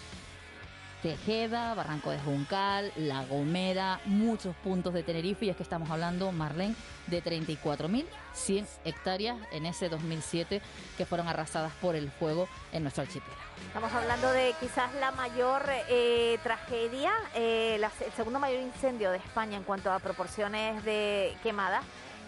Tejeda, 1.05 1.75
Barranco 1.75 2.09
de 2.09 2.17
Juncal, 2.17 2.91
La 2.95 3.23
Gomera, 3.25 3.99
muchos 4.05 4.55
puntos 4.55 4.91
de 4.91 5.03
Tenerife 5.03 5.45
y 5.45 5.49
es 5.49 5.55
que 5.55 5.61
estamos 5.61 5.91
hablando, 5.91 6.31
Marlene, 6.31 6.73
de 7.05 7.23
34.100 7.23 8.65
hectáreas 8.85 9.37
en 9.51 9.67
ese 9.67 9.87
2007 9.87 10.63
que 10.97 11.05
fueron 11.05 11.27
arrasadas 11.27 11.73
por 11.73 11.95
el 11.95 12.09
fuego 12.09 12.47
en 12.71 12.81
nuestro 12.81 13.03
archipiélago. 13.03 13.39
Estamos 13.67 13.93
hablando 13.93 14.31
de 14.31 14.55
quizás 14.59 14.91
la 14.95 15.11
mayor 15.11 15.63
eh, 15.89 16.39
tragedia, 16.41 17.11
eh, 17.35 17.79
el 17.79 18.11
segundo 18.13 18.39
mayor 18.39 18.61
incendio 18.61 19.11
de 19.11 19.17
España 19.17 19.57
en 19.57 19.63
cuanto 19.63 19.91
a 19.91 19.99
proporciones 19.99 20.83
de 20.85 21.37
quemadas 21.43 21.83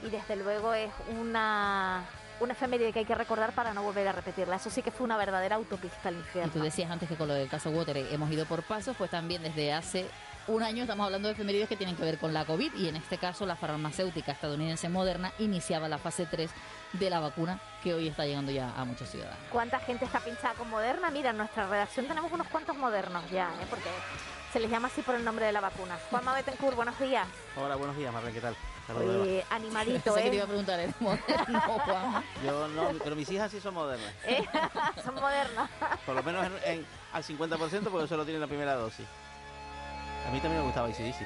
y 0.06 0.12
desde 0.12 0.36
luego 0.36 0.76
es 0.76 0.92
una, 1.20 2.06
una 2.40 2.54
efeméride 2.54 2.94
que 2.94 3.00
hay 3.00 3.06
que 3.06 3.16
recordar 3.16 3.52
para 3.54 3.74
no 3.74 3.84
volver 3.84 4.08
a 4.08 4.12
repetirla. 4.12 4.56
Eso 4.58 4.70
sí 4.70 4.82
que 4.82 4.92
fue 4.92 5.06
una 5.06 5.18
verdadera 5.18 5.56
autopista 5.56 6.10
al 6.10 6.16
Y 6.16 6.18
tú 6.20 6.24
infierno. 6.26 6.64
decías 6.64 6.92
antes 6.92 7.10
que 7.10 7.16
con 7.16 7.28
lo 7.28 7.34
del 7.34 7.50
caso 7.50 7.70
Water 7.70 7.98
hemos 7.98 8.32
ido 8.32 8.46
por 8.46 8.64
pasos, 8.64 8.96
pues 8.98 9.10
también 9.10 9.42
desde 9.44 9.74
hace 9.74 10.06
un 10.48 10.64
año 10.64 10.84
estamos 10.84 11.06
hablando 11.06 11.28
de 11.28 11.34
efemérides 11.34 11.68
que 11.68 11.76
tienen 11.76 11.96
que 11.98 12.04
ver 12.04 12.18
con 12.20 12.34
la 12.34 12.46
COVID 12.46 12.74
y 12.76 12.88
en 12.88 12.96
este 12.96 13.18
caso 13.18 13.46
la 13.46 13.56
farmacéutica 13.58 14.32
estadounidense 14.32 14.88
Moderna 14.88 15.34
iniciaba 15.40 15.90
la 15.90 15.98
fase 15.98 16.26
3 16.26 16.50
de 16.94 17.10
la 17.10 17.20
vacuna 17.20 17.60
que 17.84 17.94
hoy 17.94 18.08
está 18.08 18.26
llegando 18.26 18.52
ya 18.52 18.72
a 18.78 18.86
muchos 18.86 19.10
ciudadanos. 19.10 19.40
¿Cuánta 19.52 19.78
gente 19.80 20.06
está 20.06 20.20
pinchada 20.22 20.54
con 20.54 20.70
Moderna? 20.70 21.12
Mira, 21.12 21.32
en 21.32 21.38
nuestra 21.38 21.68
redacción 21.68 22.08
tenemos 22.08 22.32
unos 22.32 22.48
cuantos 22.48 22.78
modernos 22.78 23.30
ya, 23.30 23.50
¿eh? 23.62 23.66
porque 23.70 23.90
se 24.54 24.62
les 24.62 24.72
llama 24.72 24.88
así 24.88 25.02
por 25.02 25.16
el 25.16 25.26
nombre 25.26 25.46
de 25.46 25.52
la 25.52 25.60
vacuna. 25.60 25.98
Juanma 26.10 26.34
Betancourt, 26.36 26.78
buenos 26.78 26.98
días. 26.98 27.28
Hola, 27.58 27.76
buenos 27.76 27.98
días, 27.98 28.14
Marlene, 28.14 28.34
¿qué 28.34 28.42
tal? 28.42 28.56
Oye, 28.96 29.46
animadito, 29.50 30.14
Pensé 30.14 30.24
que 30.24 30.30
te 30.30 30.36
¿eh? 30.36 30.36
iba 30.36 30.44
a 30.46 30.48
preguntar, 30.48 30.80
¿eres 30.80 30.96
moderno, 31.02 31.60
Juanma? 31.62 32.24
Yo 32.46 32.68
no, 32.70 32.92
pero 33.04 33.16
mis 33.16 33.30
hijas 33.30 33.52
sí 33.52 33.60
son 33.60 33.74
modernas. 33.74 34.14
¿Eh? 34.26 34.44
Son 35.04 35.16
modernas. 35.16 35.70
Por 36.06 36.16
lo 36.16 36.24
menos 36.24 36.46
en, 36.46 36.54
en- 36.80 36.86
al 37.14 37.24
50% 37.24 37.90
porque 37.90 38.08
solo 38.08 38.24
tienen 38.24 38.42
la 38.42 38.48
primera 38.48 38.76
dosis. 38.76 39.06
A 40.28 40.32
mí 40.32 40.40
también 40.40 40.62
me 40.62 40.66
gustaba 40.68 40.90
ICDC. 40.90 41.26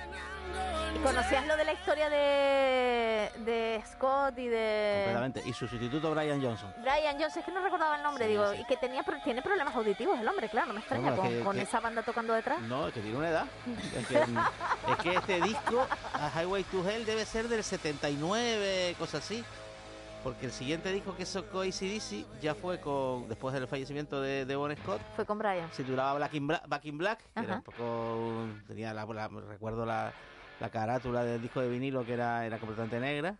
¿Conocías 1.03 1.47
lo 1.47 1.57
de 1.57 1.65
la 1.65 1.73
historia 1.73 2.09
de, 2.09 3.31
de 3.39 3.81
Scott 3.91 4.37
y 4.37 4.47
de 4.47 5.01
Completamente. 5.05 5.41
Y 5.45 5.53
su 5.53 5.67
sustituto 5.67 6.11
Brian 6.11 6.39
Johnson. 6.41 6.71
Brian 6.77 7.15
Jones? 7.17 7.37
Es 7.37 7.43
que 7.45 7.51
no 7.51 7.61
recordaba 7.63 7.95
el 7.97 8.03
nombre, 8.03 8.25
Sí, 8.25 8.31
digo, 8.31 8.51
sí. 8.53 8.61
y 8.61 8.65
que 8.65 8.77
tenía 8.77 9.03
tiene 9.23 9.41
problemas 9.41 9.75
auditivos 9.75 10.19
el 10.19 10.27
hombre, 10.27 10.47
claro, 10.49 10.67
no 10.67 10.73
me 10.73 10.79
extraña 10.79 11.15
con, 11.15 11.27
que- 11.27 11.39
con 11.41 11.55
que- 11.55 11.63
esa 11.63 11.79
banda 11.79 12.03
tocando 12.03 12.33
detrás. 12.33 12.61
No, 12.61 12.87
es 12.87 12.93
que 12.93 12.99
tiene 13.01 13.17
una 13.17 13.29
edad. 13.29 13.45
Es 13.97 14.07
que, 14.07 14.15
es 14.19 14.97
que 15.01 15.15
este 15.15 15.41
disco, 15.41 15.87
a 16.13 16.29
Highway 16.41 16.63
to 16.65 16.87
Hell, 16.87 17.03
debe 17.05 17.25
ser 17.25 17.47
del 17.47 17.63
79, 17.63 18.95
cosas 18.99 19.23
así. 19.25 19.43
Porque 20.23 20.45
el 20.45 20.51
siguiente 20.51 20.91
disco 20.91 21.15
que 21.15 21.25
sacó 21.25 21.61
ACDC 21.61 22.27
ya 22.43 22.53
fue 22.53 22.79
con, 22.79 23.27
después 23.27 23.55
del 23.55 23.67
fallecimiento 23.67 24.21
de, 24.21 24.45
de 24.45 24.55
Bon 24.55 24.71
Scott. 24.77 25.01
Fue 25.15 25.25
con 25.25 25.39
Brian. 25.39 25.67
Se 25.71 25.83
titulaba 25.83 26.13
Black 26.13 26.35
in 26.35 26.45
Black, 26.45 26.67
Back 26.67 26.85
in 26.85 26.97
Black, 26.99 27.19
que 27.33 27.39
era 27.43 27.55
un 27.55 27.61
poco, 27.63 28.45
tenía 28.67 28.93
la, 28.93 29.03
la- 29.05 29.27
recuerdo 29.29 29.83
la, 29.83 30.13
la 30.61 30.69
carátula 30.69 31.25
del 31.25 31.41
disco 31.41 31.59
de 31.59 31.67
vinilo 31.67 32.05
que 32.05 32.13
era, 32.13 32.45
era 32.45 32.57
completamente 32.57 32.99
negra. 33.01 33.35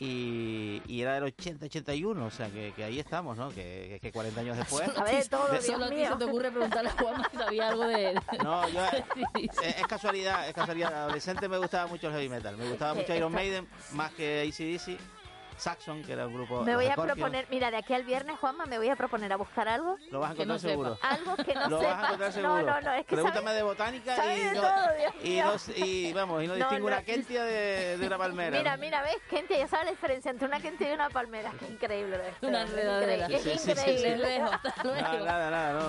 Y, 0.00 0.80
y 0.86 1.02
era 1.02 1.14
del 1.20 1.24
80-81, 1.36 2.22
o 2.22 2.30
sea 2.30 2.48
que, 2.50 2.72
que 2.76 2.84
ahí 2.84 3.00
estamos, 3.00 3.36
¿no? 3.36 3.50
Que, 3.50 3.98
que 4.00 4.12
40 4.12 4.40
años 4.40 4.56
después. 4.56 4.88
A 4.96 5.04
ti- 5.04 5.22
Solo 5.60 5.86
a 5.86 5.90
ti 5.90 6.04
se 6.06 6.14
te 6.16 6.24
ocurre 6.24 6.52
preguntarle 6.52 6.90
a 6.90 6.92
Juan 6.92 7.22
si 7.32 7.36
sabía 7.36 7.68
algo 7.70 7.84
de... 7.84 8.14
No, 8.44 8.68
yo, 8.68 8.80
es, 8.84 9.58
es 9.76 9.86
casualidad, 9.88 10.46
es 10.48 10.54
casualidad. 10.54 10.90
De 10.90 10.96
adolescente 10.98 11.48
me 11.48 11.58
gustaba 11.58 11.88
mucho 11.88 12.06
el 12.06 12.12
heavy 12.12 12.28
metal. 12.28 12.56
Me 12.56 12.68
gustaba 12.68 12.94
mucho 12.94 13.12
Iron 13.12 13.32
Maiden, 13.32 13.66
más 13.92 14.12
que 14.12 14.42
ACDC. 14.48 15.00
Saxon, 15.58 16.02
que 16.04 16.12
era 16.12 16.26
un 16.26 16.34
grupo. 16.34 16.62
Me 16.62 16.74
voy 16.76 16.86
a 16.86 16.92
Scorpions. 16.92 17.18
proponer, 17.18 17.46
mira, 17.50 17.70
de 17.70 17.76
aquí 17.78 17.92
al 17.94 18.04
viernes, 18.04 18.38
Juanma, 18.38 18.66
me 18.66 18.78
voy 18.78 18.88
a 18.88 18.96
proponer 18.96 19.32
a 19.32 19.36
buscar 19.36 19.68
algo. 19.68 19.96
Lo 20.10 20.20
vas 20.20 20.30
a 20.30 20.34
que 20.34 20.42
encontrar 20.42 20.46
no 20.46 20.58
sepa. 20.58 20.70
seguro. 20.70 20.98
Algo 21.02 21.36
que 21.44 21.54
no 21.54 21.68
Lo 21.68 21.78
sepa. 21.80 21.92
vas 21.92 21.98
a 22.02 22.06
encontrar 22.06 22.28
No, 22.28 22.34
seguro. 22.34 22.62
no, 22.62 22.80
no, 22.80 22.92
es 22.94 23.06
que 23.06 23.14
Pregúntame 23.16 23.44
sabe- 23.46 23.56
de 23.56 23.62
botánica 23.62 24.16
sabe 24.16 24.36
y 24.36 24.40
de 24.40 24.52
no, 24.54 24.60
todo, 24.60 24.94
Dios 24.98 25.12
y, 25.22 25.28
mío. 25.28 25.44
no, 25.44 25.86
y 25.86 26.12
vamos, 26.12 26.42
y 26.42 26.46
no 26.46 26.52
No, 26.58 26.58
distingo 26.58 26.78
no. 26.80 26.86
una 26.96 27.02
kentia 27.02 27.44
de, 27.44 27.98
de 27.98 28.06
una 28.06 28.18
palmera. 28.18 28.58
Mira, 28.58 28.76
mira, 28.76 29.02
¿ves? 29.02 29.16
Kentia, 29.28 29.58
ya 29.58 29.68
sabes 29.68 29.86
la 29.86 29.90
diferencia 29.92 30.30
entre 30.30 30.46
una 30.48 30.60
Kentia 30.60 30.90
y 30.90 30.94
una 30.94 31.10
palmera. 31.10 31.52
Qué 31.58 31.66
increíble 31.66 32.20
este 32.28 32.46
Una 32.46 32.62
enredadera. 32.62 33.24
increíble, 33.24 33.38
Sí, 33.38 33.50
Es 33.50 33.62
sí, 33.62 33.70
sí, 33.74 33.76
sí. 33.84 33.90
increíble. 33.90 34.40
Hasta 34.42 34.82
luego. 34.84 35.00
Nada, 35.02 35.20
nada, 35.24 35.50
nada, 35.50 35.72
no, 35.80 35.88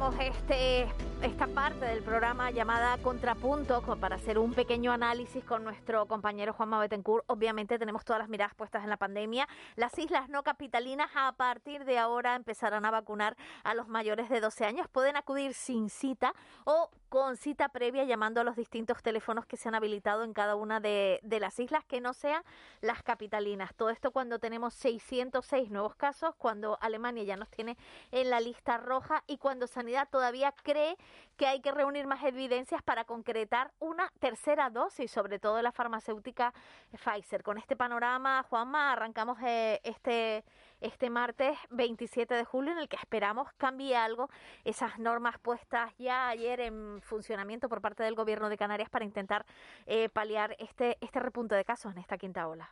Arrancamos 0.00 0.34
este, 0.34 0.88
esta 1.20 1.46
parte 1.48 1.84
del 1.84 2.02
programa 2.02 2.50
llamada 2.50 2.96
Contrapunto 3.02 3.82
co- 3.82 3.96
para 3.96 4.16
hacer 4.16 4.38
un 4.38 4.54
pequeño 4.54 4.92
análisis 4.92 5.44
con 5.44 5.62
nuestro 5.62 6.06
compañero 6.06 6.54
Juanma 6.54 6.80
Betancourt. 6.80 7.24
Obviamente 7.26 7.78
tenemos 7.78 8.02
todas 8.06 8.20
las 8.20 8.30
miradas 8.30 8.54
puestas 8.54 8.82
en 8.82 8.88
la 8.88 8.96
pandemia. 8.96 9.46
Las 9.76 9.98
islas 9.98 10.30
no 10.30 10.42
capitalinas 10.42 11.10
a 11.14 11.32
partir 11.32 11.84
de 11.84 11.98
ahora 11.98 12.34
empezarán 12.34 12.86
a 12.86 12.90
vacunar 12.90 13.36
a 13.62 13.74
los 13.74 13.88
mayores 13.88 14.30
de 14.30 14.40
12 14.40 14.64
años. 14.64 14.88
Pueden 14.88 15.16
acudir 15.16 15.52
sin 15.52 15.90
cita 15.90 16.32
o 16.64 16.88
con 17.10 17.36
cita 17.36 17.68
previa 17.68 18.04
llamando 18.04 18.40
a 18.40 18.44
los 18.44 18.54
distintos 18.54 19.02
teléfonos 19.02 19.44
que 19.44 19.56
se 19.56 19.68
han 19.68 19.74
habilitado 19.74 20.22
en 20.22 20.32
cada 20.32 20.54
una 20.54 20.78
de, 20.78 21.20
las 21.40 21.58
islas 21.58 21.84
que 21.84 22.00
no 22.00 22.14
sean 22.14 22.42
las 22.80 23.02
capitalinas. 23.02 23.74
Todo 23.74 23.90
esto 23.90 24.12
cuando 24.12 24.38
tenemos 24.38 24.74
606 24.74 25.70
nuevos 25.70 25.96
casos, 25.96 26.36
cuando 26.36 26.78
Alemania 26.80 27.24
ya 27.24 27.36
nos 27.36 27.50
tiene 27.50 27.76
en 28.12 28.30
la 28.30 28.38
lista 28.38 28.78
roja 28.78 29.24
y 29.26 29.38
cuando 29.38 29.66
Sanidad 29.66 30.08
todavía 30.08 30.52
cree 30.52 30.96
que 31.36 31.48
hay 31.48 31.60
que 31.60 31.72
reunir 31.72 32.06
más 32.06 32.22
evidencias 32.22 32.80
para 32.80 33.04
concretar 33.04 33.72
una 33.80 34.08
tercera 34.20 34.70
dosis, 34.70 35.10
sobre 35.10 35.40
todo 35.40 35.60
la 35.62 35.72
farmacéutica 35.72 36.54
Pfizer. 36.92 37.42
Con 37.42 37.58
este 37.58 37.74
panorama, 37.74 38.44
Juanma, 38.48 38.92
arrancamos 38.92 39.36
eh, 39.42 39.80
este, 39.82 40.44
este 40.80 41.10
martes 41.10 41.56
27 41.70 42.34
de 42.34 42.44
julio 42.44 42.72
en 42.72 42.78
el 42.78 42.88
que 42.88 42.96
esperamos 42.96 43.48
cambie 43.56 43.96
algo 43.96 44.30
esas 44.64 44.98
normas 44.98 45.38
puestas 45.38 45.92
ya 45.98 46.28
ayer 46.28 46.60
en 46.60 47.00
funcionamiento 47.02 47.68
por 47.68 47.80
parte 47.80 48.02
del 48.02 48.14
gobierno 48.14 48.48
de 48.48 48.56
Canarias 48.56 48.90
para 48.90 49.04
intentar 49.04 49.46
eh, 49.86 50.08
paliar 50.08 50.56
este, 50.58 50.98
este 51.00 51.20
repunte 51.20 51.54
de 51.54 51.64
casos 51.64 51.92
en 51.92 51.98
esta 51.98 52.18
quinta 52.18 52.48
ola. 52.48 52.68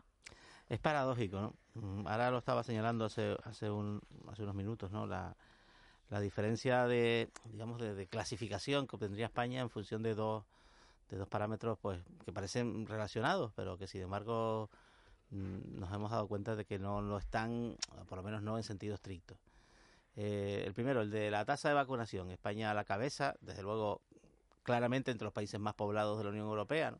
Es 0.68 0.79
paradójico, 0.79 1.40
¿no? 1.40 1.55
Mm, 1.75 2.07
Ahora 2.07 2.31
lo 2.31 2.38
estaba 2.38 2.62
señalando 2.62 3.07
hace, 3.07 3.37
hace, 3.44 3.71
un, 3.71 4.01
hace 4.31 4.42
unos 4.42 4.55
minutos, 4.55 4.90
¿no? 4.90 5.07
La, 5.07 5.35
la 6.11 6.21
diferencia 6.21 6.87
de, 6.87 7.31
digamos, 7.44 7.81
de, 7.81 8.07
clasificación 8.07 8.87
que 8.87 8.97
obtendría 8.97 9.27
España 9.27 9.61
en 9.61 9.71
función 9.71 10.03
de 10.03 10.14
dos, 10.14 10.44
de 11.11 11.18
dos 11.18 11.29
parámetros, 11.29 11.79
pues, 11.81 12.01
que 12.25 12.33
parecen 12.33 12.87
relacionados, 12.87 13.53
pero 13.55 13.77
que 13.77 13.87
sin 13.87 14.03
embargo 14.03 14.71
nos 15.31 15.93
hemos 15.93 16.11
dado 16.11 16.27
cuenta 16.27 16.57
de 16.57 16.64
que 16.64 16.79
no 16.79 17.01
lo 17.03 17.19
están, 17.19 17.77
por 18.09 18.19
lo 18.19 18.25
menos 18.25 18.43
no 18.43 18.57
en 18.57 18.62
sentido 18.62 18.95
estricto. 18.95 19.37
Eh, 20.17 20.64
el 20.67 20.73
primero, 20.75 21.03
el 21.03 21.11
de 21.11 21.31
la 21.31 21.45
tasa 21.45 21.69
de 21.69 21.75
vacunación. 21.75 22.31
España 22.31 22.71
a 22.71 22.75
la 22.75 22.85
cabeza, 22.85 23.37
desde 23.41 23.62
luego, 23.62 24.01
claramente 24.62 25.11
entre 25.11 25.25
los 25.27 25.33
países 25.33 25.61
más 25.61 25.75
poblados 25.75 26.19
de 26.19 26.25
la 26.25 26.31
Unión 26.31 26.47
Europea, 26.47 26.91
¿no? 26.91 26.99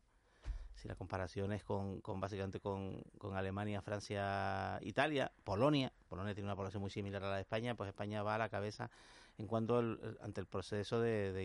si 0.75 0.87
la 0.87 0.95
comparación 0.95 1.53
es 1.53 1.65
con, 1.65 2.01
con 2.01 2.21
básicamente 2.21 2.61
con, 2.61 3.03
Alemania, 3.35 3.83
Francia, 3.83 4.79
Italia, 4.83 5.33
Polonia, 5.43 5.93
Polonia 6.09 6.35
tiene 6.35 6.47
una 6.47 6.55
población 6.55 6.81
muy 6.83 6.91
similar 6.91 7.25
a 7.25 7.31
la 7.31 7.35
de 7.35 7.41
España, 7.41 7.75
pues 7.75 7.89
España 7.89 8.23
va 8.23 8.37
a 8.37 8.39
la 8.39 8.49
cabeza 8.49 8.89
en 9.39 9.49
cuanto 9.49 9.79
al- 9.79 10.19
ante 10.23 10.41
el 10.41 10.47
proceso 10.47 11.01
de, 11.01 11.33
de 11.33 11.45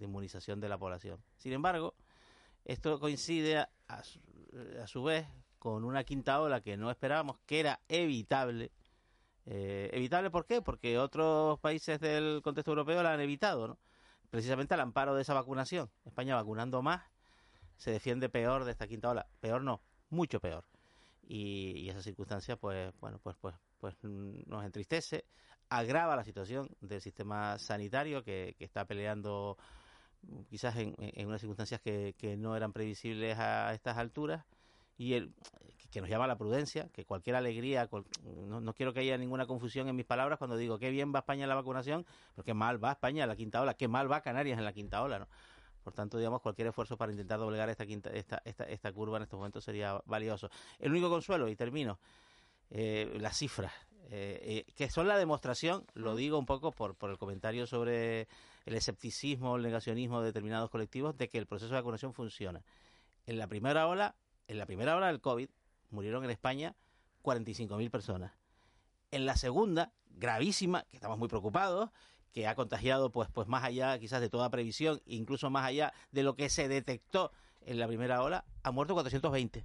inmunización 0.00 0.60
de 0.60 0.68
la 0.68 0.76
población. 0.76 1.18
Sin 1.38 1.54
embargo, 1.54 1.94
esto 2.66 3.00
coincide 3.00 3.56
a, 3.58 3.70
a 3.88 4.04
su, 4.04 4.20
a 4.82 4.86
su 4.86 5.02
vez 5.02 5.26
con 5.64 5.82
una 5.82 6.04
quinta 6.04 6.42
ola 6.42 6.60
que 6.60 6.76
no 6.76 6.90
esperábamos, 6.90 7.38
que 7.46 7.58
era 7.58 7.80
evitable. 7.88 8.70
Eh, 9.46 9.88
¿Evitable 9.94 10.30
por 10.30 10.44
qué? 10.44 10.60
Porque 10.60 10.98
otros 10.98 11.58
países 11.58 11.98
del 12.00 12.42
contexto 12.42 12.72
europeo 12.72 13.02
la 13.02 13.14
han 13.14 13.20
evitado, 13.20 13.66
¿no? 13.66 13.78
Precisamente 14.28 14.74
al 14.74 14.80
amparo 14.80 15.14
de 15.14 15.22
esa 15.22 15.32
vacunación. 15.32 15.90
España 16.04 16.34
vacunando 16.34 16.82
más 16.82 17.00
se 17.78 17.90
defiende 17.92 18.28
peor 18.28 18.66
de 18.66 18.72
esta 18.72 18.86
quinta 18.86 19.08
ola. 19.08 19.26
Peor 19.40 19.62
no, 19.62 19.80
mucho 20.10 20.38
peor. 20.38 20.66
Y, 21.22 21.78
y 21.78 21.88
esa 21.88 22.02
circunstancia, 22.02 22.56
pues, 22.56 22.92
bueno, 23.00 23.18
pues, 23.22 23.34
pues, 23.40 23.54
pues 23.78 23.94
nos 24.02 24.66
entristece, 24.66 25.24
agrava 25.70 26.14
la 26.14 26.24
situación 26.24 26.68
del 26.82 27.00
sistema 27.00 27.58
sanitario 27.58 28.22
que, 28.22 28.54
que 28.58 28.66
está 28.66 28.84
peleando 28.84 29.56
quizás 30.50 30.76
en, 30.76 30.94
unas 31.26 31.40
circunstancias 31.40 31.80
que 31.80 32.36
no 32.36 32.54
eran 32.54 32.74
previsibles 32.74 33.38
a 33.38 33.72
estas 33.72 33.96
alturas 33.96 34.44
y 34.96 35.14
el, 35.14 35.32
que 35.90 36.00
nos 36.00 36.10
llama 36.10 36.26
la 36.26 36.36
prudencia, 36.36 36.88
que 36.92 37.04
cualquier 37.04 37.36
alegría, 37.36 37.86
cual- 37.86 38.04
no, 38.24 38.60
no 38.60 38.74
quiero 38.74 38.92
que 38.92 39.00
haya 39.00 39.16
ninguna 39.16 39.46
confusión 39.46 39.88
en 39.88 39.94
mis 39.94 40.06
palabras 40.06 40.38
cuando 40.38 40.56
digo 40.56 40.78
qué 40.78 40.90
bien 40.90 41.14
va 41.14 41.20
España 41.20 41.44
en 41.44 41.48
la 41.48 41.54
vacunación, 41.54 42.04
pero 42.34 42.44
qué 42.44 42.52
mal 42.52 42.82
va 42.82 42.92
España 42.92 43.22
en 43.22 43.28
la 43.28 43.36
quinta 43.36 43.60
ola, 43.62 43.74
qué 43.74 43.86
mal 43.86 44.10
va 44.10 44.20
Canarias 44.20 44.58
en 44.58 44.64
la 44.64 44.72
quinta 44.72 45.02
ola, 45.02 45.20
¿no? 45.20 45.28
Por 45.84 45.92
tanto, 45.92 46.16
digamos, 46.16 46.40
cualquier 46.40 46.68
esfuerzo 46.68 46.96
para 46.96 47.12
intentar 47.12 47.38
doblegar 47.38 47.68
esta, 47.68 47.84
quinta, 47.86 48.10
esta, 48.10 48.40
esta, 48.44 48.64
esta 48.64 48.90
curva 48.92 49.18
en 49.18 49.24
estos 49.24 49.36
momentos 49.36 49.62
sería 49.62 50.00
valioso. 50.06 50.48
El 50.78 50.92
único 50.92 51.10
consuelo, 51.10 51.46
y 51.48 51.56
termino, 51.56 52.00
eh, 52.70 53.16
las 53.20 53.36
cifras, 53.36 53.72
eh, 54.10 54.64
eh, 54.66 54.72
que 54.74 54.88
son 54.88 55.06
la 55.08 55.18
demostración, 55.18 55.84
lo 55.92 56.16
digo 56.16 56.38
un 56.38 56.46
poco 56.46 56.72
por, 56.72 56.94
por 56.94 57.10
el 57.10 57.18
comentario 57.18 57.66
sobre 57.66 58.28
el 58.64 58.74
escepticismo, 58.74 59.56
el 59.56 59.62
negacionismo 59.62 60.20
de 60.20 60.26
determinados 60.26 60.70
colectivos, 60.70 61.16
de 61.18 61.28
que 61.28 61.36
el 61.38 61.46
proceso 61.46 61.74
de 61.74 61.80
vacunación 61.80 62.14
funciona. 62.14 62.62
En 63.26 63.38
la 63.38 63.46
primera 63.46 63.86
ola, 63.86 64.14
en 64.48 64.58
la 64.58 64.66
primera 64.66 64.96
ola 64.96 65.08
del 65.08 65.20
COVID, 65.20 65.48
murieron 65.90 66.24
en 66.24 66.30
España 66.30 66.74
45.000 67.22 67.90
personas. 67.90 68.32
En 69.10 69.26
la 69.26 69.36
segunda, 69.36 69.92
gravísima, 70.10 70.84
que 70.90 70.96
estamos 70.96 71.18
muy 71.18 71.28
preocupados, 71.28 71.90
que 72.32 72.48
ha 72.48 72.54
contagiado 72.54 73.10
pues, 73.10 73.28
pues 73.32 73.46
más 73.46 73.64
allá 73.64 73.98
quizás 73.98 74.20
de 74.20 74.28
toda 74.28 74.50
previsión, 74.50 75.00
incluso 75.06 75.50
más 75.50 75.64
allá 75.64 75.92
de 76.10 76.22
lo 76.24 76.34
que 76.34 76.48
se 76.48 76.68
detectó 76.68 77.30
en 77.60 77.78
la 77.78 77.86
primera 77.86 78.22
ola, 78.22 78.44
ha 78.62 78.70
muerto 78.72 78.94
420 78.94 79.64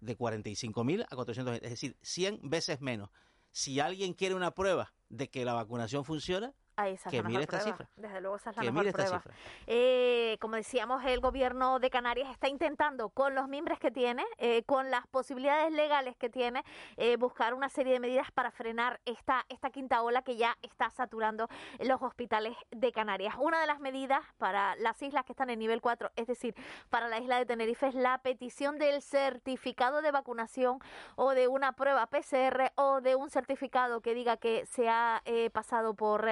de 0.00 0.18
45.000 0.18 1.06
a 1.08 1.14
420, 1.14 1.64
es 1.64 1.70
decir, 1.70 1.96
100 2.02 2.40
veces 2.42 2.80
menos. 2.80 3.10
Si 3.52 3.80
alguien 3.80 4.14
quiere 4.14 4.34
una 4.34 4.52
prueba 4.52 4.94
de 5.08 5.28
que 5.28 5.44
la 5.44 5.54
vacunación 5.54 6.04
funciona, 6.04 6.54
Ahí 6.76 6.92
esa 6.94 7.08
es 7.08 7.10
que 7.10 7.22
mire 7.22 7.42
esta 7.42 7.58
prueba. 7.58 7.78
cifra. 7.78 7.88
Desde 7.96 8.20
luego 8.20 8.36
esa 8.36 8.50
es 8.50 8.56
la 8.56 8.62
Que 8.62 8.70
mejor 8.70 8.84
mire 8.84 8.90
esta 8.90 9.02
prueba. 9.04 9.22
cifra. 9.22 9.34
Eh, 9.66 10.36
como 10.40 10.56
decíamos, 10.56 11.04
el 11.04 11.20
gobierno 11.20 11.78
de 11.78 11.90
Canarias 11.90 12.30
está 12.30 12.48
intentando, 12.48 13.08
con 13.08 13.34
los 13.34 13.48
miembros 13.48 13.78
que 13.78 13.90
tiene, 13.90 14.24
eh, 14.38 14.62
con 14.64 14.90
las 14.90 15.06
posibilidades 15.06 15.72
legales 15.72 16.16
que 16.16 16.28
tiene, 16.28 16.64
eh, 16.96 17.16
buscar 17.16 17.54
una 17.54 17.68
serie 17.70 17.94
de 17.94 18.00
medidas 18.00 18.30
para 18.32 18.50
frenar 18.50 19.00
esta, 19.06 19.46
esta 19.48 19.70
quinta 19.70 20.02
ola 20.02 20.22
que 20.22 20.36
ya 20.36 20.56
está 20.62 20.90
saturando 20.90 21.48
los 21.80 22.02
hospitales 22.02 22.54
de 22.70 22.92
Canarias. 22.92 23.34
Una 23.38 23.60
de 23.60 23.66
las 23.66 23.80
medidas 23.80 24.22
para 24.38 24.76
las 24.76 25.00
islas 25.02 25.24
que 25.24 25.32
están 25.32 25.50
en 25.50 25.58
nivel 25.58 25.80
4, 25.80 26.10
es 26.16 26.26
decir, 26.26 26.54
para 26.90 27.08
la 27.08 27.18
isla 27.18 27.38
de 27.38 27.46
Tenerife, 27.46 27.86
es 27.88 27.94
la 27.94 28.18
petición 28.18 28.78
del 28.78 29.00
certificado 29.02 30.02
de 30.02 30.10
vacunación 30.10 30.78
o 31.14 31.30
de 31.30 31.48
una 31.48 31.72
prueba 31.72 32.06
PCR 32.06 32.72
o 32.74 33.00
de 33.00 33.16
un 33.16 33.30
certificado 33.30 34.00
que 34.00 34.12
diga 34.14 34.36
que 34.36 34.66
se 34.66 34.88
ha 34.88 35.22
eh, 35.24 35.50
pasado 35.50 35.94
por 35.94 36.26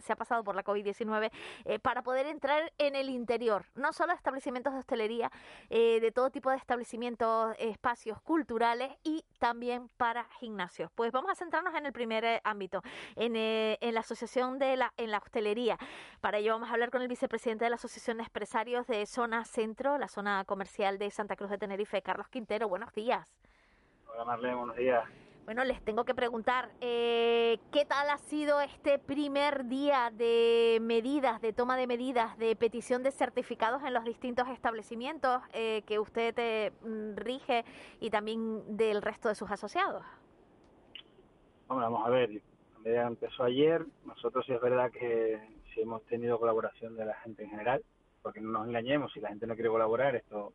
se 0.00 0.12
ha 0.12 0.16
pasado 0.16 0.44
por 0.44 0.54
la 0.54 0.64
COVID-19 0.64 1.30
eh, 1.64 1.78
para 1.78 2.02
poder 2.02 2.26
entrar 2.26 2.72
en 2.78 2.94
el 2.94 3.08
interior, 3.08 3.66
no 3.74 3.92
solo 3.92 4.12
establecimientos 4.12 4.72
de 4.72 4.80
hostelería, 4.80 5.30
eh, 5.68 6.00
de 6.00 6.12
todo 6.12 6.30
tipo 6.30 6.50
de 6.50 6.56
establecimientos, 6.56 7.54
espacios 7.58 8.20
culturales 8.22 8.92
y 9.02 9.24
también 9.38 9.88
para 9.96 10.24
gimnasios. 10.38 10.90
Pues 10.94 11.12
vamos 11.12 11.30
a 11.30 11.34
centrarnos 11.34 11.74
en 11.74 11.86
el 11.86 11.92
primer 11.92 12.24
eh, 12.24 12.40
ámbito, 12.44 12.82
en, 13.16 13.36
en 13.36 13.94
la 13.94 14.00
asociación 14.00 14.58
de 14.58 14.76
la 14.76 14.92
en 14.96 15.10
la 15.10 15.18
hostelería. 15.18 15.78
Para 16.20 16.38
ello 16.38 16.52
vamos 16.52 16.70
a 16.70 16.72
hablar 16.72 16.90
con 16.90 17.02
el 17.02 17.08
vicepresidente 17.08 17.64
de 17.64 17.70
la 17.70 17.76
Asociación 17.76 18.18
de 18.18 18.24
Empresarios 18.24 18.86
de 18.86 19.06
Zona 19.06 19.44
Centro, 19.44 19.98
la 19.98 20.08
zona 20.08 20.44
comercial 20.44 20.98
de 20.98 21.10
Santa 21.10 21.36
Cruz 21.36 21.50
de 21.50 21.58
Tenerife, 21.58 22.02
Carlos 22.02 22.28
Quintero. 22.28 22.68
Buenos 22.68 22.92
días. 22.92 23.28
Hola 24.12 24.24
Marlene, 24.24 24.54
buenos 24.54 24.76
días. 24.76 25.04
Bueno, 25.50 25.64
les 25.64 25.82
tengo 25.82 26.04
que 26.04 26.14
preguntar, 26.14 26.70
eh, 26.80 27.58
¿qué 27.72 27.84
tal 27.84 28.08
ha 28.08 28.18
sido 28.18 28.60
este 28.60 29.00
primer 29.00 29.64
día 29.64 30.12
de 30.16 30.78
medidas, 30.80 31.40
de 31.40 31.52
toma 31.52 31.76
de 31.76 31.88
medidas, 31.88 32.38
de 32.38 32.54
petición 32.54 33.02
de 33.02 33.10
certificados 33.10 33.82
en 33.82 33.92
los 33.92 34.04
distintos 34.04 34.46
establecimientos 34.46 35.42
eh, 35.52 35.82
que 35.88 35.98
usted 35.98 36.36
eh, 36.38 36.70
mm, 36.82 37.16
rige 37.16 37.64
y 37.98 38.10
también 38.10 38.76
del 38.76 39.02
resto 39.02 39.28
de 39.28 39.34
sus 39.34 39.50
asociados? 39.50 40.04
Vamos 41.66 42.06
a 42.06 42.10
ver, 42.10 42.40
la 42.84 43.08
empezó 43.08 43.42
ayer, 43.42 43.84
nosotros 44.04 44.46
sí 44.46 44.52
es 44.52 44.60
verdad 44.60 44.92
que 44.92 45.40
sí 45.74 45.80
hemos 45.80 46.04
tenido 46.04 46.38
colaboración 46.38 46.94
de 46.94 47.06
la 47.06 47.14
gente 47.24 47.42
en 47.42 47.50
general, 47.50 47.82
porque 48.22 48.40
no 48.40 48.52
nos 48.52 48.68
engañemos, 48.68 49.12
si 49.12 49.18
la 49.18 49.30
gente 49.30 49.48
no 49.48 49.56
quiere 49.56 49.70
colaborar, 49.70 50.14
esto 50.14 50.52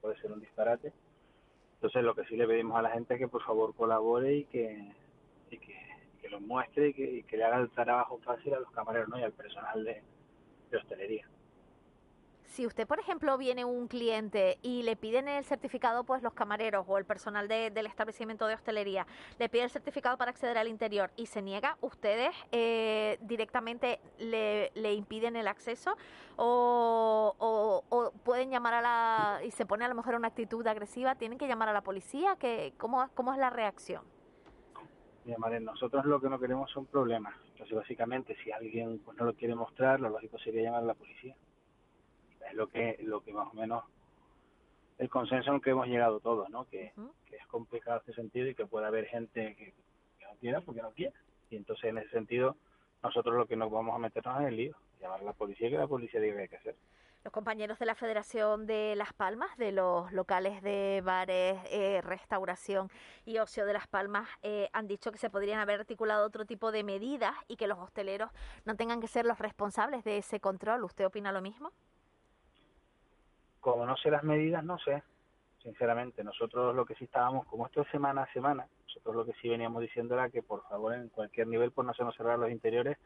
puede 0.00 0.20
ser 0.20 0.32
un 0.32 0.40
disparate. 0.40 0.92
Entonces 1.78 2.02
lo 2.02 2.12
que 2.12 2.24
sí 2.24 2.36
le 2.36 2.48
pedimos 2.48 2.76
a 2.76 2.82
la 2.82 2.90
gente 2.90 3.14
es 3.14 3.20
que 3.20 3.28
por 3.28 3.42
favor 3.44 3.72
colabore 3.72 4.34
y 4.34 4.44
que, 4.46 4.92
y 5.48 5.58
que, 5.58 5.78
que 6.20 6.28
lo 6.28 6.40
muestre 6.40 6.88
y 6.88 6.94
que, 6.94 7.04
y 7.04 7.22
que 7.22 7.36
le 7.36 7.44
haga 7.44 7.60
el 7.60 7.70
trabajo 7.70 8.18
fácil 8.24 8.52
a 8.54 8.58
los 8.58 8.70
camareros 8.72 9.08
¿no? 9.08 9.16
y 9.16 9.22
al 9.22 9.32
personal 9.32 9.84
de, 9.84 10.02
de 10.72 10.76
hostelería. 10.76 11.28
Si 12.48 12.66
usted, 12.66 12.86
por 12.86 12.98
ejemplo, 12.98 13.36
viene 13.36 13.66
un 13.66 13.88
cliente 13.88 14.58
y 14.62 14.82
le 14.82 14.96
piden 14.96 15.28
el 15.28 15.44
certificado, 15.44 16.04
pues 16.04 16.22
los 16.22 16.32
camareros 16.32 16.86
o 16.88 16.96
el 16.96 17.04
personal 17.04 17.46
de- 17.46 17.70
del 17.70 17.84
establecimiento 17.86 18.46
de 18.46 18.54
hostelería 18.54 19.06
le 19.38 19.50
pide 19.50 19.64
el 19.64 19.70
certificado 19.70 20.16
para 20.16 20.30
acceder 20.30 20.56
al 20.56 20.66
interior 20.66 21.10
y 21.14 21.26
se 21.26 21.42
niega, 21.42 21.76
¿ustedes 21.82 22.34
eh, 22.50 23.18
directamente 23.20 24.00
le, 24.18 24.70
impiden 24.94 25.36
el 25.36 25.46
acceso 25.46 25.94
o, 26.36 27.34
o- 27.38 28.12
pueden 28.24 28.50
llamar 28.50 28.74
a 28.74 28.80
la... 28.80 29.40
y 29.44 29.50
se 29.50 29.66
pone 29.66 29.84
a 29.84 29.88
lo 29.88 29.94
mejor 29.94 30.14
una 30.14 30.28
actitud 30.28 30.66
agresiva, 30.66 31.16
tienen 31.16 31.36
que 31.36 31.46
llamar 31.48 31.68
a 31.68 31.74
la 31.74 31.82
policía? 31.82 32.36
que 32.36 32.72
¿Cómo, 32.78 33.08
cómo 33.14 33.34
es 33.34 33.38
la 33.38 33.50
reacción? 33.50 34.02
Mira, 35.26 35.60
nosotros 35.60 36.06
lo 36.06 36.18
que 36.18 36.30
no 36.30 36.40
queremos 36.40 36.70
son 36.70 36.86
problemas. 36.86 37.34
Entonces, 37.52 37.76
básicamente, 37.76 38.34
si 38.42 38.50
alguien 38.50 39.00
pues, 39.00 39.18
no 39.18 39.26
lo 39.26 39.34
quiere 39.34 39.54
mostrar, 39.54 40.00
lo 40.00 40.08
lógico 40.08 40.38
sería 40.38 40.62
llamar 40.62 40.82
a 40.82 40.86
la 40.86 40.94
policía. 40.94 41.36
Es 42.48 42.54
lo 42.54 42.68
que, 42.68 42.96
lo 43.02 43.22
que 43.22 43.32
más 43.32 43.48
o 43.52 43.54
menos 43.54 43.84
el 44.98 45.08
consenso 45.08 45.52
en 45.52 45.60
que 45.60 45.70
hemos 45.70 45.86
llegado 45.86 46.20
todos, 46.20 46.50
¿no? 46.50 46.64
Que, 46.66 46.92
que 47.26 47.36
es 47.36 47.46
complicado 47.46 47.98
este 47.98 48.14
sentido 48.14 48.48
y 48.48 48.54
que 48.54 48.66
puede 48.66 48.86
haber 48.86 49.06
gente 49.06 49.54
que, 49.54 49.72
que 50.18 50.24
no 50.24 50.34
quiera 50.40 50.60
porque 50.60 50.82
no 50.82 50.90
quiere. 50.90 51.14
Y 51.50 51.56
entonces, 51.56 51.84
en 51.84 51.98
ese 51.98 52.10
sentido, 52.10 52.56
nosotros 53.02 53.36
lo 53.36 53.46
que 53.46 53.56
nos 53.56 53.70
vamos 53.70 53.94
a 53.94 53.98
meternos 53.98 54.40
en 54.40 54.46
el 54.46 54.56
lío, 54.56 54.76
llamar 55.00 55.20
a 55.20 55.24
la 55.24 55.32
policía 55.32 55.68
y 55.68 55.70
que 55.70 55.78
la 55.78 55.86
policía 55.86 56.20
diga 56.20 56.36
qué 56.36 56.42
hay 56.42 56.48
que 56.48 56.56
hacer. 56.56 56.76
Los 57.24 57.32
compañeros 57.32 57.78
de 57.78 57.86
la 57.86 57.94
Federación 57.94 58.66
de 58.66 58.94
Las 58.96 59.12
Palmas, 59.12 59.56
de 59.58 59.72
los 59.72 60.12
locales 60.12 60.62
de 60.62 61.02
bares, 61.04 61.58
eh, 61.70 62.00
restauración 62.00 62.90
y 63.26 63.38
ocio 63.38 63.66
de 63.66 63.72
Las 63.72 63.88
Palmas, 63.88 64.28
eh, 64.42 64.68
han 64.72 64.86
dicho 64.86 65.10
que 65.10 65.18
se 65.18 65.28
podrían 65.28 65.58
haber 65.58 65.80
articulado 65.80 66.24
otro 66.24 66.46
tipo 66.46 66.70
de 66.72 66.84
medidas 66.84 67.34
y 67.48 67.56
que 67.56 67.66
los 67.66 67.78
hosteleros 67.78 68.30
no 68.64 68.76
tengan 68.76 69.00
que 69.00 69.08
ser 69.08 69.26
los 69.26 69.38
responsables 69.38 70.04
de 70.04 70.18
ese 70.18 70.40
control. 70.40 70.84
¿Usted 70.84 71.06
opina 71.06 71.32
lo 71.32 71.42
mismo? 71.42 71.72
Como 73.60 73.86
no 73.86 73.96
sé 73.96 74.10
las 74.10 74.22
medidas, 74.22 74.64
no 74.64 74.78
sé. 74.78 75.02
Sinceramente, 75.62 76.22
nosotros 76.22 76.74
lo 76.74 76.86
que 76.86 76.94
sí 76.94 77.04
estábamos, 77.04 77.46
como 77.46 77.66
esto 77.66 77.82
es 77.82 77.88
semana 77.88 78.22
a 78.22 78.32
semana, 78.32 78.68
nosotros 78.86 79.16
lo 79.16 79.24
que 79.26 79.38
sí 79.40 79.48
veníamos 79.48 79.82
diciendo 79.82 80.14
era 80.14 80.30
que 80.30 80.42
por 80.42 80.62
favor 80.68 80.94
en 80.94 81.08
cualquier 81.08 81.46
nivel 81.46 81.72
pues 81.72 81.86
no 81.86 81.94
se 81.94 82.04
nos 82.04 82.16
cerrar 82.16 82.38
los 82.38 82.50
interiores 82.50 82.96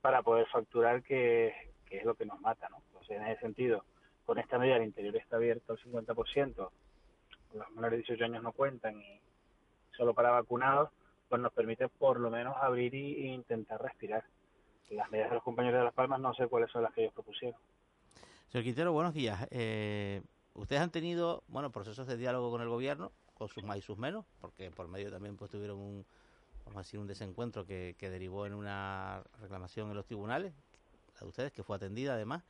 para 0.00 0.22
poder 0.22 0.46
facturar 0.46 1.02
que, 1.02 1.54
es 1.90 2.04
lo 2.04 2.14
que 2.14 2.26
nos 2.26 2.40
mata, 2.40 2.68
¿no? 2.68 2.82
Entonces 2.88 3.16
en 3.16 3.26
ese 3.26 3.40
sentido, 3.40 3.84
con 4.24 4.38
esta 4.38 4.58
medida 4.58 4.76
el 4.76 4.84
interior 4.84 5.16
está 5.16 5.36
abierto 5.36 5.72
al 5.72 5.78
50%, 5.78 6.70
los 7.54 7.70
menores 7.70 7.90
de 7.90 7.96
18 7.98 8.24
años 8.24 8.42
no 8.42 8.52
cuentan 8.52 9.00
y 9.00 9.20
solo 9.96 10.14
para 10.14 10.30
vacunados, 10.30 10.90
pues 11.28 11.40
nos 11.40 11.52
permite 11.52 11.88
por 11.88 12.18
lo 12.18 12.30
menos 12.30 12.56
abrir 12.60 12.94
y, 12.94 13.26
e 13.26 13.32
intentar 13.32 13.80
respirar. 13.80 14.24
Las 14.90 15.10
medidas 15.10 15.30
de 15.30 15.36
los 15.36 15.44
compañeros 15.44 15.78
de 15.78 15.84
Las 15.84 15.94
Palmas 15.94 16.20
no 16.20 16.34
sé 16.34 16.48
cuáles 16.48 16.70
son 16.70 16.82
las 16.82 16.92
que 16.92 17.02
ellos 17.02 17.14
propusieron. 17.14 17.60
Señor 18.50 18.64
Quintero, 18.64 18.92
buenos 18.92 19.14
días. 19.14 19.46
Eh, 19.52 20.22
ustedes 20.54 20.82
han 20.82 20.90
tenido, 20.90 21.44
bueno, 21.46 21.70
procesos 21.70 22.08
de 22.08 22.16
diálogo 22.16 22.50
con 22.50 22.60
el 22.60 22.68
gobierno, 22.68 23.12
con 23.34 23.48
sus 23.48 23.62
más 23.62 23.78
y 23.78 23.80
sus 23.80 23.96
menos, 23.96 24.24
porque 24.40 24.72
por 24.72 24.88
medio 24.88 25.08
también 25.08 25.36
pues 25.36 25.52
tuvieron 25.52 25.78
un, 25.78 26.04
vamos 26.64 26.78
a 26.78 26.80
decir, 26.80 26.98
un 26.98 27.06
desencuentro 27.06 27.64
que, 27.64 27.94
que 27.96 28.10
derivó 28.10 28.46
en 28.46 28.54
una 28.54 29.22
reclamación 29.40 29.90
en 29.90 29.94
los 29.94 30.04
tribunales, 30.04 30.52
la 31.14 31.20
de 31.20 31.26
ustedes, 31.26 31.52
que 31.52 31.62
fue 31.62 31.76
atendida 31.76 32.14
además. 32.14 32.42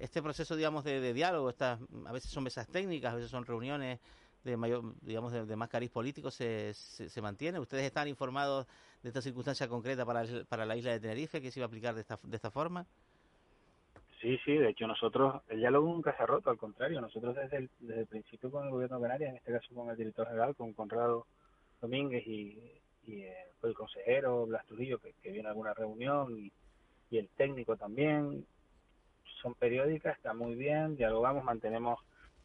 Este 0.00 0.20
proceso, 0.20 0.56
digamos, 0.56 0.82
de, 0.82 1.12
diálogo, 1.14 1.48
estas, 1.48 1.78
a 2.06 2.10
veces 2.10 2.28
son 2.32 2.42
mesas 2.42 2.66
técnicas, 2.66 3.12
a 3.12 3.14
veces 3.14 3.30
son 3.30 3.46
reuniones 3.46 4.00
de 4.42 4.56
mayor, 4.56 4.94
digamos, 5.02 5.32
de, 5.32 5.46
de 5.46 5.54
más 5.54 5.68
cariz 5.68 5.92
político, 5.92 6.32
se, 6.32 6.74
se, 6.74 7.08
se 7.08 7.22
mantiene. 7.22 7.60
¿Ustedes 7.60 7.84
están 7.84 8.08
informados 8.08 8.66
de 9.00 9.10
esta 9.10 9.22
circunstancia 9.22 9.68
concreta 9.68 10.04
para, 10.04 10.22
el- 10.22 10.44
para 10.46 10.66
la 10.66 10.76
isla 10.76 10.90
de 10.90 10.98
Tenerife, 10.98 11.40
que 11.40 11.52
se 11.52 11.60
iba 11.60 11.66
a 11.66 11.68
aplicar 11.68 11.94
de 11.94 12.00
esta, 12.00 12.18
de 12.20 12.34
esta 12.34 12.50
forma? 12.50 12.84
Sí, 14.26 14.40
sí, 14.44 14.56
de 14.56 14.70
hecho 14.70 14.88
nosotros, 14.88 15.40
el 15.46 15.60
diálogo 15.60 15.86
nunca 15.86 16.16
se 16.16 16.20
ha 16.20 16.26
roto, 16.26 16.50
al 16.50 16.58
contrario, 16.58 17.00
nosotros 17.00 17.36
desde 17.36 17.58
el, 17.58 17.70
desde 17.78 18.00
el 18.00 18.06
principio 18.08 18.50
con 18.50 18.64
el 18.64 18.72
gobierno 18.72 18.96
de 18.96 19.02
Canarias, 19.02 19.30
en 19.30 19.36
este 19.36 19.52
caso 19.52 19.72
con 19.72 19.88
el 19.88 19.96
director 19.96 20.26
general, 20.26 20.56
con 20.56 20.72
Conrado 20.72 21.28
Domínguez 21.80 22.26
y, 22.26 22.58
y 23.04 23.22
eh, 23.22 23.36
el 23.62 23.72
consejero 23.72 24.46
Blas 24.46 24.66
Trujillo, 24.66 24.98
que, 24.98 25.12
que 25.22 25.30
viene 25.30 25.46
a 25.46 25.52
alguna 25.52 25.74
reunión, 25.74 26.36
y, 26.36 26.52
y 27.08 27.18
el 27.18 27.28
técnico 27.36 27.76
también, 27.76 28.44
son 29.40 29.54
periódicas, 29.54 30.16
está 30.16 30.34
muy 30.34 30.56
bien, 30.56 30.96
dialogamos, 30.96 31.44
mantenemos, 31.44 32.00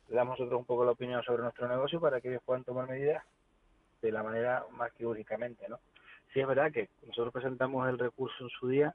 le 0.08 0.18
damos 0.18 0.38
nosotros 0.38 0.60
un 0.60 0.68
poco 0.68 0.86
la 0.86 0.92
opinión 0.92 1.24
sobre 1.24 1.42
nuestro 1.42 1.68
negocio 1.68 2.00
para 2.00 2.22
que 2.22 2.30
ellos 2.30 2.44
puedan 2.46 2.64
tomar 2.64 2.88
medidas 2.88 3.24
de 4.04 4.12
la 4.12 4.22
manera 4.22 4.66
más 4.78 4.94
quirúrgicamente, 4.94 5.68
¿no? 5.68 5.80
Sí 6.32 6.42
es 6.42 6.48
verdad 6.48 6.72
que 6.72 6.90
nosotros 7.08 7.34
presentamos 7.34 7.90
el 7.90 7.98
recurso 7.98 8.44
en 8.44 8.50
su 8.52 8.68
día, 8.68 8.94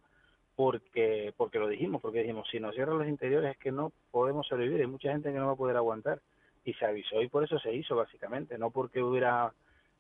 porque 0.57 1.33
porque 1.37 1.59
lo 1.59 1.69
dijimos, 1.69 2.01
porque 2.03 2.21
dijimos, 2.21 2.49
si 2.51 2.59
nos 2.59 2.75
cierran 2.75 2.99
los 2.99 3.09
interiores 3.09 3.53
es 3.53 3.59
que 3.59 3.71
no 3.71 3.93
podemos 4.11 4.47
sobrevivir, 4.47 4.81
hay 4.81 4.87
mucha 4.87 5.13
gente 5.13 5.33
que 5.33 5.39
no 5.39 5.47
va 5.47 5.53
a 5.53 5.57
poder 5.57 5.77
aguantar. 5.77 6.21
Y 6.65 6.75
se 6.75 6.85
avisó 6.85 7.23
y 7.23 7.29
por 7.29 7.45
eso 7.45 7.59
se 7.61 7.73
hizo, 7.73 7.95
básicamente, 7.95 8.59
no 8.59 8.71
porque 8.71 9.01
hubiera, 9.01 9.53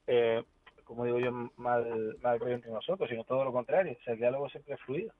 eh, 0.08 0.42
como 0.84 1.04
digo 1.04 1.20
yo, 1.20 1.30
mal, 1.56 2.16
mal 2.22 2.40
rollo 2.40 2.54
entre 2.56 2.72
nosotros, 2.72 3.08
sino 3.08 3.22
todo 3.22 3.44
lo 3.44 3.52
contrario, 3.52 3.96
el 4.06 4.18
diálogo 4.18 4.48
siempre 4.48 4.74
es 4.74 4.80
fluido. 4.80 5.12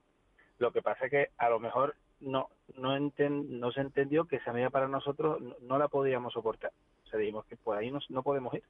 Lo 0.58 0.72
que 0.72 0.82
pasa 0.82 1.04
es 1.04 1.10
que 1.10 1.28
a 1.38 1.48
lo 1.48 1.60
mejor 1.60 1.94
no 2.20 2.48
no, 2.76 2.96
enten- 2.96 3.46
no 3.48 3.70
se 3.72 3.80
entendió 3.80 4.24
que 4.24 4.36
esa 4.36 4.52
medida 4.52 4.70
para 4.70 4.88
nosotros 4.88 5.40
no, 5.40 5.54
no 5.60 5.78
la 5.78 5.88
podíamos 5.88 6.32
soportar. 6.32 6.72
O 7.04 7.08
sea, 7.08 7.18
dijimos 7.20 7.44
que 7.46 7.56
por 7.56 7.76
ahí 7.76 7.90
no, 7.90 8.00
no 8.08 8.22
podemos 8.22 8.52
ir. 8.54 8.62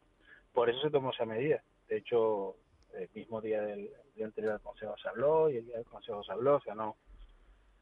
Por 0.53 0.69
eso 0.69 0.81
se 0.81 0.91
tomó 0.91 1.11
esa 1.11 1.25
medida. 1.25 1.63
De 1.89 1.99
hecho, 1.99 2.57
el 2.97 3.11
mismo 3.15 3.41
día 3.41 3.63
del 3.63 3.91
día 4.15 4.27
anterior 4.27 4.55
al 4.55 4.61
Consejo 4.61 4.95
se 5.01 5.09
habló 5.09 5.51
y 5.51 5.57
el 5.59 5.67
día 5.67 5.77
del 5.77 5.87
Consejo 5.87 6.23
se 6.25 6.33
habló. 6.33 6.57
O 6.57 6.61
sea, 6.61 6.75
no, 6.75 6.97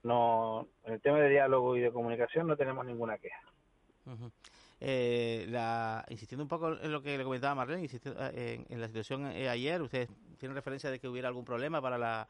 no, 0.02 0.68
en 0.84 0.94
el 0.94 1.00
tema 1.00 1.18
de 1.20 1.30
diálogo 1.30 1.76
y 1.76 1.80
de 1.80 1.92
comunicación 1.92 2.46
no 2.46 2.56
tenemos 2.56 2.84
ninguna 2.84 3.18
queja. 3.18 3.40
Eh, 4.80 5.46
la, 5.48 6.04
insistiendo 6.08 6.42
un 6.42 6.48
poco 6.48 6.72
en 6.72 6.92
lo 6.92 7.00
que 7.00 7.16
le 7.16 7.24
comentaba 7.24 7.54
Marlene, 7.54 7.82
insistiendo, 7.82 8.20
eh, 8.26 8.54
en, 8.54 8.66
en 8.68 8.80
la 8.80 8.86
situación 8.88 9.26
eh, 9.26 9.48
ayer, 9.48 9.80
¿ustedes 9.80 10.10
tienen 10.38 10.54
referencia 10.54 10.90
de 10.90 10.98
que 10.98 11.08
hubiera 11.08 11.28
algún 11.28 11.44
problema 11.44 11.80
para 11.80 11.96
la, 11.96 12.28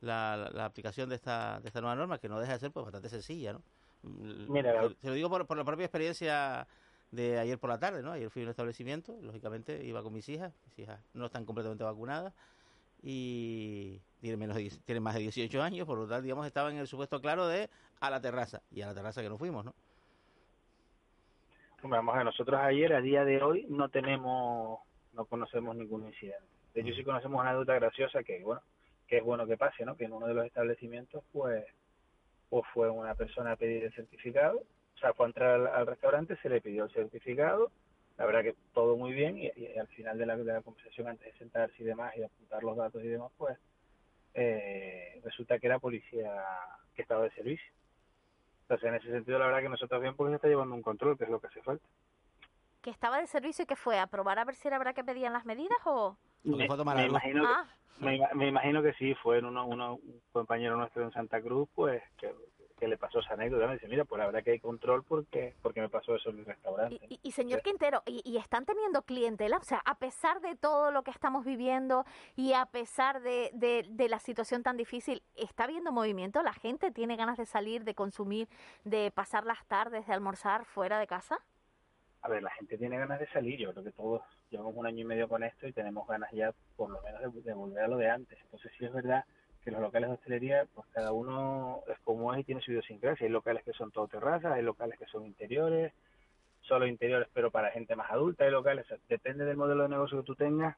la, 0.00 0.50
la 0.52 0.64
aplicación 0.64 1.08
de 1.08 1.14
esta, 1.14 1.60
de 1.60 1.68
esta 1.68 1.80
nueva 1.80 1.94
norma, 1.94 2.18
que 2.18 2.28
no 2.28 2.40
deja 2.40 2.54
de 2.54 2.58
ser 2.58 2.72
pues 2.72 2.84
bastante 2.84 3.08
sencilla, 3.08 3.52
¿no? 3.52 3.62
Mm, 4.02 4.52
Mira, 4.52 4.88
se, 4.88 4.94
se 5.00 5.08
lo 5.08 5.14
digo 5.14 5.30
por, 5.30 5.46
por 5.46 5.56
la 5.56 5.64
propia 5.64 5.84
experiencia 5.84 6.66
de 7.12 7.38
ayer 7.38 7.58
por 7.58 7.70
la 7.70 7.78
tarde, 7.78 8.02
¿no? 8.02 8.12
Ayer 8.12 8.30
fui 8.30 8.42
a 8.42 8.46
un 8.46 8.50
establecimiento, 8.50 9.16
lógicamente 9.22 9.84
iba 9.84 10.02
con 10.02 10.12
mis 10.12 10.28
hijas, 10.28 10.52
mis 10.66 10.78
hijas 10.80 10.98
no 11.14 11.26
están 11.26 11.44
completamente 11.44 11.84
vacunadas 11.84 12.32
y 13.02 14.00
tienen, 14.20 14.40
menos 14.40 14.56
de, 14.56 14.70
tienen 14.84 15.02
más 15.02 15.14
de 15.14 15.20
18 15.20 15.62
años, 15.62 15.86
por 15.86 15.98
lo 15.98 16.06
tanto, 16.06 16.22
digamos, 16.22 16.46
estaban 16.46 16.72
en 16.72 16.80
el 16.80 16.86
supuesto 16.86 17.20
claro 17.20 17.46
de 17.46 17.68
a 18.00 18.10
la 18.10 18.20
terraza, 18.20 18.62
y 18.70 18.80
a 18.80 18.86
la 18.86 18.94
terraza 18.94 19.22
que 19.22 19.28
no 19.28 19.38
fuimos, 19.38 19.64
¿no? 19.64 19.74
Vamos 21.82 22.14
a 22.16 22.24
nosotros 22.24 22.58
ayer, 22.60 22.94
a 22.94 23.00
día 23.00 23.24
de 23.24 23.42
hoy, 23.42 23.66
no 23.68 23.88
tenemos, 23.88 24.80
no 25.12 25.24
conocemos 25.26 25.76
ningún 25.76 26.06
incidente. 26.06 26.44
De 26.74 26.80
hecho, 26.80 26.94
sí 26.94 27.04
conocemos 27.04 27.40
una 27.40 27.52
duda 27.54 27.74
graciosa 27.74 28.22
que, 28.22 28.40
bueno, 28.42 28.62
que 29.06 29.18
es 29.18 29.24
bueno 29.24 29.46
que 29.46 29.56
pase, 29.56 29.84
¿no? 29.84 29.96
Que 29.96 30.04
en 30.04 30.12
uno 30.12 30.28
de 30.28 30.34
los 30.34 30.46
establecimientos, 30.46 31.24
pues, 31.32 31.64
pues 32.48 32.62
fue 32.72 32.88
una 32.88 33.14
persona 33.16 33.52
a 33.52 33.56
pedir 33.56 33.84
el 33.84 33.92
certificado, 33.92 34.58
o 34.58 34.64
sea, 35.02 35.12
fue 35.14 35.26
a 35.26 35.28
entrar 35.28 35.66
al, 35.66 35.86
restaurante, 35.86 36.36
se 36.42 36.48
le 36.48 36.60
pidió 36.60 36.84
el 36.84 36.92
certificado, 36.92 37.70
la 38.18 38.26
verdad 38.26 38.42
que 38.42 38.54
todo 38.72 38.96
muy 38.96 39.12
bien, 39.12 39.36
y, 39.38 39.48
al 39.78 39.88
final 39.88 40.16
de 40.16 40.26
la, 40.26 40.36
de 40.36 40.44
la 40.44 40.62
conversación, 40.62 41.08
antes 41.08 41.32
de 41.32 41.38
sentarse 41.38 41.74
y 41.78 41.84
demás, 41.84 42.16
y 42.16 42.22
apuntar 42.22 42.62
los 42.62 42.76
datos 42.76 43.02
y 43.02 43.08
demás, 43.08 43.32
pues, 43.36 43.58
eh, 44.34 45.20
resulta 45.24 45.58
que 45.58 45.66
era 45.66 45.78
policía 45.78 46.32
que 46.94 47.02
estaba 47.02 47.24
de 47.24 47.30
servicio. 47.32 47.72
Entonces, 48.62 48.88
en 48.88 48.94
ese 48.94 49.10
sentido, 49.10 49.38
la 49.38 49.46
verdad 49.46 49.60
que 49.60 49.68
nosotros 49.68 50.00
bien 50.00 50.14
porque 50.14 50.30
se 50.30 50.36
está 50.36 50.48
llevando 50.48 50.74
un 50.74 50.82
control, 50.82 51.18
que 51.18 51.24
es 51.24 51.30
lo 51.30 51.40
que 51.40 51.48
hace 51.48 51.62
falta. 51.62 51.86
¿Que 52.80 52.90
estaba 52.90 53.20
de 53.20 53.26
servicio 53.26 53.64
y 53.64 53.66
que 53.66 53.76
fue? 53.76 53.98
¿A 53.98 54.06
probar 54.06 54.38
a 54.38 54.44
ver 54.44 54.54
si 54.54 54.68
era 54.68 54.78
verdad 54.78 54.94
que 54.94 55.04
pedían 55.04 55.32
las 55.32 55.44
medidas 55.44 55.78
o...? 55.84 56.16
Me, 56.44 56.64
imagino 56.64 57.42
que, 57.42 57.48
ah. 57.48 58.34
me, 58.34 58.48
imagino 58.48 58.82
que 58.82 58.92
sí, 58.94 59.14
fue 59.14 59.38
uno, 59.38 59.66
uno, 59.66 59.94
un 59.94 60.20
compañero 60.32 60.76
nuestro 60.76 61.04
en 61.04 61.12
Santa 61.12 61.40
Cruz, 61.40 61.68
pues, 61.74 62.02
que, 62.18 62.34
que 62.82 62.88
le 62.88 62.98
pasó 62.98 63.20
esa 63.20 63.34
anécdota, 63.34 63.68
me 63.68 63.74
dice, 63.74 63.86
mira, 63.86 64.04
pues 64.04 64.18
la 64.18 64.26
verdad 64.26 64.42
que 64.42 64.50
hay 64.50 64.58
control 64.58 65.04
porque 65.04 65.54
porque 65.62 65.80
me 65.80 65.88
pasó 65.88 66.16
eso 66.16 66.30
en 66.30 66.40
el 66.40 66.44
restaurante. 66.44 66.98
Y, 67.22 67.30
señor 67.30 67.62
Quintero, 67.62 68.02
y, 68.06 68.36
están 68.36 68.64
teniendo 68.64 69.02
clientela? 69.02 69.58
O 69.58 69.62
sea, 69.62 69.80
a 69.84 70.00
pesar 70.00 70.40
de 70.40 70.56
todo 70.56 70.90
lo 70.90 71.04
que 71.04 71.12
estamos 71.12 71.44
viviendo 71.44 72.04
y 72.34 72.54
a 72.54 72.66
pesar 72.66 73.22
de, 73.22 73.52
de, 73.54 74.08
la 74.08 74.18
situación 74.18 74.64
tan 74.64 74.76
difícil, 74.76 75.22
¿está 75.36 75.62
habiendo 75.62 75.92
movimiento? 75.92 76.42
¿La 76.42 76.54
gente 76.54 76.90
tiene 76.90 77.14
ganas 77.14 77.38
de 77.38 77.46
salir, 77.46 77.84
de 77.84 77.94
consumir, 77.94 78.48
de 78.82 79.12
pasar 79.12 79.46
las 79.46 79.64
tardes, 79.68 80.08
de 80.08 80.12
almorzar 80.12 80.64
fuera 80.64 80.98
de 80.98 81.06
casa? 81.06 81.38
A 82.22 82.28
ver, 82.28 82.42
la 82.42 82.50
gente 82.50 82.76
tiene 82.78 82.98
ganas 82.98 83.20
de 83.20 83.28
salir, 83.28 83.60
yo 83.60 83.70
creo 83.70 83.84
que 83.84 83.92
todos 83.92 84.22
llevamos 84.50 84.74
un 84.74 84.86
año 84.86 85.02
y 85.02 85.04
medio 85.04 85.28
con 85.28 85.44
esto 85.44 85.68
y 85.68 85.72
tenemos 85.72 86.08
ganas 86.08 86.32
ya 86.32 86.52
por 86.74 86.90
lo 86.90 87.00
menos 87.02 87.32
de, 87.32 87.42
de 87.42 87.54
volver 87.54 87.84
a 87.84 87.86
lo 87.86 87.96
de 87.96 88.10
antes. 88.10 88.40
Entonces 88.42 88.72
sí 88.76 88.86
es 88.86 88.92
verdad 88.92 89.24
que 89.64 89.70
los 89.70 89.80
locales 89.80 90.08
de 90.08 90.14
hostelería, 90.14 90.66
pues 90.74 90.86
cada 90.92 91.12
uno 91.12 91.82
es 91.88 91.98
como 92.00 92.32
es 92.34 92.40
y 92.40 92.44
tiene 92.44 92.60
su 92.60 92.72
idiosincrasia. 92.72 93.26
Hay 93.26 93.32
locales 93.32 93.64
que 93.64 93.72
son 93.72 93.90
todo 93.90 94.08
terrazas, 94.08 94.52
hay 94.52 94.62
locales 94.62 94.98
que 94.98 95.06
son 95.06 95.24
interiores, 95.24 95.92
solo 96.62 96.86
interiores 96.86 97.28
pero 97.32 97.50
para 97.50 97.70
gente 97.70 97.96
más 97.96 98.10
adulta, 98.10 98.44
hay 98.44 98.50
locales, 98.50 98.86
depende 99.08 99.44
del 99.44 99.56
modelo 99.56 99.84
de 99.84 99.90
negocio 99.90 100.20
que 100.20 100.26
tú 100.26 100.34
tengas, 100.34 100.76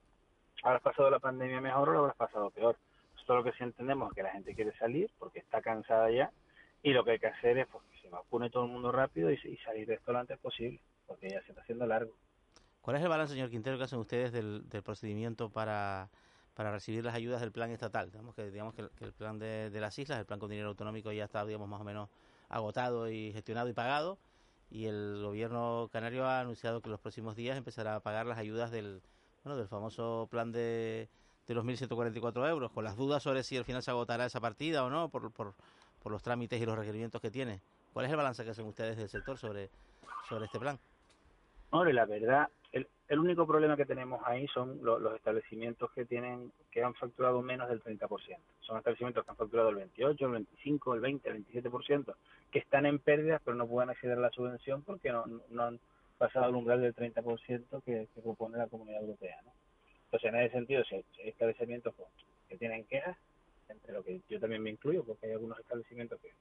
habrás 0.62 0.82
pasado 0.82 1.10
la 1.10 1.18
pandemia 1.18 1.60
mejor 1.60 1.88
o 1.88 1.92
lo 1.92 1.98
habrás 2.00 2.16
pasado 2.16 2.50
peor. 2.50 2.76
Nosotros 3.14 3.44
lo 3.44 3.44
que 3.44 3.56
sí 3.56 3.64
entendemos 3.64 4.10
es 4.10 4.14
que 4.14 4.22
la 4.22 4.32
gente 4.32 4.54
quiere 4.54 4.76
salir 4.76 5.10
porque 5.18 5.38
está 5.38 5.62
cansada 5.62 6.10
ya 6.10 6.30
y 6.82 6.92
lo 6.92 7.04
que 7.04 7.12
hay 7.12 7.18
que 7.18 7.28
hacer 7.28 7.58
es 7.58 7.66
pues, 7.68 7.82
que 7.84 7.98
se 8.00 8.08
vacune 8.10 8.50
todo 8.50 8.66
el 8.66 8.72
mundo 8.72 8.92
rápido 8.92 9.30
y, 9.30 9.34
y 9.44 9.56
salir 9.58 9.86
de 9.86 9.94
esto 9.94 10.12
lo 10.12 10.18
antes 10.18 10.38
posible, 10.38 10.80
porque 11.06 11.30
ya 11.30 11.42
se 11.42 11.50
está 11.52 11.62
haciendo 11.62 11.86
largo. 11.86 12.12
¿Cuál 12.82 12.96
es 12.96 13.02
el 13.02 13.08
balance, 13.08 13.32
señor 13.32 13.48
Quintero, 13.48 13.78
que 13.78 13.84
hacen 13.84 13.98
ustedes 13.98 14.30
del, 14.30 14.68
del 14.68 14.82
procedimiento 14.82 15.48
para 15.48 16.10
para 16.54 16.70
recibir 16.70 17.04
las 17.04 17.14
ayudas 17.14 17.40
del 17.40 17.52
plan 17.52 17.70
estatal. 17.70 18.10
Digamos 18.10 18.34
que, 18.34 18.50
digamos 18.50 18.74
que, 18.74 18.88
el, 19.00 19.12
plan 19.12 19.38
de, 19.38 19.70
las 19.72 19.98
islas, 19.98 20.18
el 20.18 20.26
plan 20.26 20.38
con 20.38 20.50
dinero 20.50 20.68
autonómico 20.68 21.12
ya 21.12 21.24
está, 21.24 21.44
digamos, 21.44 21.68
más 21.68 21.80
o 21.80 21.84
menos 21.84 22.08
agotado 22.48 23.10
y 23.10 23.32
gestionado 23.32 23.68
y 23.68 23.72
pagado. 23.72 24.18
Y 24.70 24.86
el 24.86 25.20
gobierno 25.22 25.88
canario 25.92 26.26
ha 26.26 26.40
anunciado 26.40 26.80
que 26.80 26.88
en 26.88 26.92
los 26.92 27.00
próximos 27.00 27.36
días 27.36 27.56
empezará 27.56 27.96
a 27.96 28.00
pagar 28.00 28.26
las 28.26 28.38
ayudas 28.38 28.70
del, 28.70 29.02
bueno, 29.42 29.56
del 29.56 29.68
famoso 29.68 30.28
plan 30.30 30.52
de, 30.52 31.08
de 31.46 31.54
los 31.54 31.64
1.144 31.64 32.48
euros, 32.48 32.70
con 32.72 32.84
las 32.84 32.96
dudas 32.96 33.22
sobre 33.22 33.42
si 33.42 33.56
al 33.56 33.64
final 33.64 33.82
se 33.82 33.90
agotará 33.90 34.26
esa 34.26 34.40
partida 34.40 34.84
o 34.84 34.90
no, 34.90 35.08
por, 35.08 35.30
por, 35.32 35.54
por 36.02 36.12
los 36.12 36.22
trámites 36.22 36.60
y 36.60 36.66
los 36.66 36.76
requerimientos 36.76 37.20
que 37.20 37.30
tiene. 37.30 37.60
¿Cuál 37.92 38.06
es 38.06 38.10
el 38.10 38.16
balance 38.16 38.44
que 38.44 38.50
hacen 38.50 38.66
ustedes 38.66 38.96
del 38.96 39.08
sector 39.08 39.38
sobre, 39.38 39.70
sobre 40.28 40.46
este 40.46 40.58
plan? 40.58 40.78
Hombre, 41.70 41.92
la 41.92 42.04
verdad, 42.04 42.48
el, 42.72 42.88
el 43.08 43.18
único 43.18 43.46
problema 43.46 43.76
que 43.76 43.84
tenemos 43.84 44.22
ahí 44.24 44.46
son 44.48 44.80
los 44.82 45.14
establecimientos 45.14 45.90
que 45.92 46.06
tienen 46.06 46.52
que 46.70 46.82
han 46.82 46.94
facturado 46.94 47.42
menos 47.42 47.68
del 47.68 47.82
30%. 47.82 48.08
Son 48.60 48.78
establecimientos 48.78 49.24
que 49.24 49.30
han 49.30 49.36
facturado 49.36 49.68
el 49.68 49.76
28, 49.76 50.24
el 50.26 50.32
25, 50.32 50.94
el 50.94 51.00
20, 51.00 51.28
el 51.28 51.46
27%, 51.46 52.14
que 52.50 52.58
están 52.58 52.86
en 52.86 52.98
pérdidas 52.98 53.42
pero 53.44 53.56
no 53.56 53.66
pueden 53.66 53.90
acceder 53.90 54.16
a 54.16 54.22
la 54.22 54.30
subvención 54.30 54.82
porque 54.82 55.12
no, 55.12 55.24
han 55.62 55.80
pasado 56.16 56.48
el 56.48 56.54
umbral 56.54 56.80
del 56.80 56.94
30% 56.94 57.82
que, 57.84 58.08
que 58.14 58.20
propone 58.22 58.56
la 58.56 58.68
Comunidad 58.68 59.02
Europea. 59.02 59.36
¿no? 59.44 59.52
Entonces, 60.06 60.32
en 60.32 60.40
ese 60.40 60.54
sentido, 60.54 60.84
si 60.84 60.94
hay, 60.94 61.04
establecimientos 61.24 61.94
que 62.48 62.56
tienen 62.56 62.84
quejas, 62.84 63.16
entre 63.68 63.92
lo 63.92 64.02
que 64.02 64.20
yo 64.28 64.38
también 64.38 64.62
me 64.62 64.70
incluyo, 64.70 65.04
porque 65.04 65.26
hay 65.26 65.32
algunos 65.32 65.58
establecimientos 65.58 66.20
que, 66.20 66.32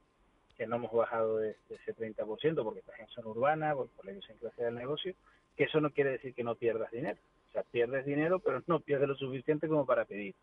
no 0.68 0.78
hemos 0.78 0.93
bajado 0.93 1.39
de, 1.39 1.57
ese 1.70 1.93
30% 1.93 2.64
porque 2.64 2.80
están 2.80 3.01
en 3.01 3.07
zona 3.07 3.28
urbana, 3.28 3.76
por, 3.76 3.89
por 3.89 4.05
la 4.05 4.11
idiosincrasia 4.11 4.66
del 4.66 4.76
negocio, 4.76 5.14
que 5.56 5.66
eso 5.66 5.80
no 5.82 5.91
quiere 5.91 6.12
decir 6.12 6.34
que 6.34 6.43
no 6.43 6.56
pierdas 6.56 6.91
dinero. 6.91 7.20
O 7.49 7.51
sea, 7.54 7.64
pierdes 7.64 8.06
dinero, 8.06 8.39
pero 8.39 8.64
no 8.68 8.80
pierdes 8.80 9.08
lo 9.08 9.16
suficiente 9.16 9.68
como 9.68 9.86
para 9.86 10.06
pedir. 10.06 10.34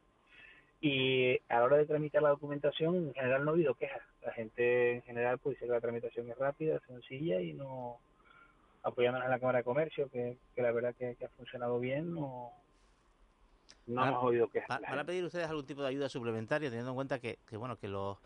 Y 0.80 1.36
a 1.48 1.58
la 1.58 1.64
hora 1.64 1.76
de 1.76 1.86
tramitar 1.86 2.22
la 2.22 2.30
documentación, 2.30 3.08
en 3.08 3.14
general 3.14 3.44
no 3.44 3.50
ha 3.50 3.54
habido 3.54 3.74
quejas. 3.74 4.02
La 4.24 4.32
gente 4.32 4.92
en 4.94 5.02
general 5.02 5.38
pues 5.38 5.56
dice 5.56 5.66
que 5.66 5.72
la 5.72 5.80
tramitación 5.80 6.30
es 6.30 6.38
rápida, 6.38 6.80
sencilla 6.86 7.40
y 7.40 7.52
no 7.52 7.98
apoyándonos 8.82 9.26
en 9.26 9.30
la 9.30 9.38
Cámara 9.38 9.58
de 9.58 9.64
Comercio, 9.64 10.08
que, 10.10 10.38
la 10.56 10.72
verdad 10.72 10.94
que, 10.94 11.16
ha 11.22 11.28
funcionado 11.36 11.78
bien, 11.80 12.14
no, 12.14 12.50
no 13.86 14.06
hemos 14.06 14.24
oído 14.24 14.48
quejas. 14.48 14.80
¿Van 14.80 14.98
a 14.98 15.04
pedir 15.04 15.22
ustedes 15.24 15.48
algún 15.48 15.66
tipo 15.66 15.82
de 15.82 15.88
ayuda 15.88 16.08
suplementaria, 16.08 16.70
teniendo 16.70 16.92
en 16.92 16.96
cuenta 16.96 17.18
que, 17.18 17.38
que 17.46 17.58
bueno, 17.58 17.76
que 17.76 17.88
los 17.88 18.16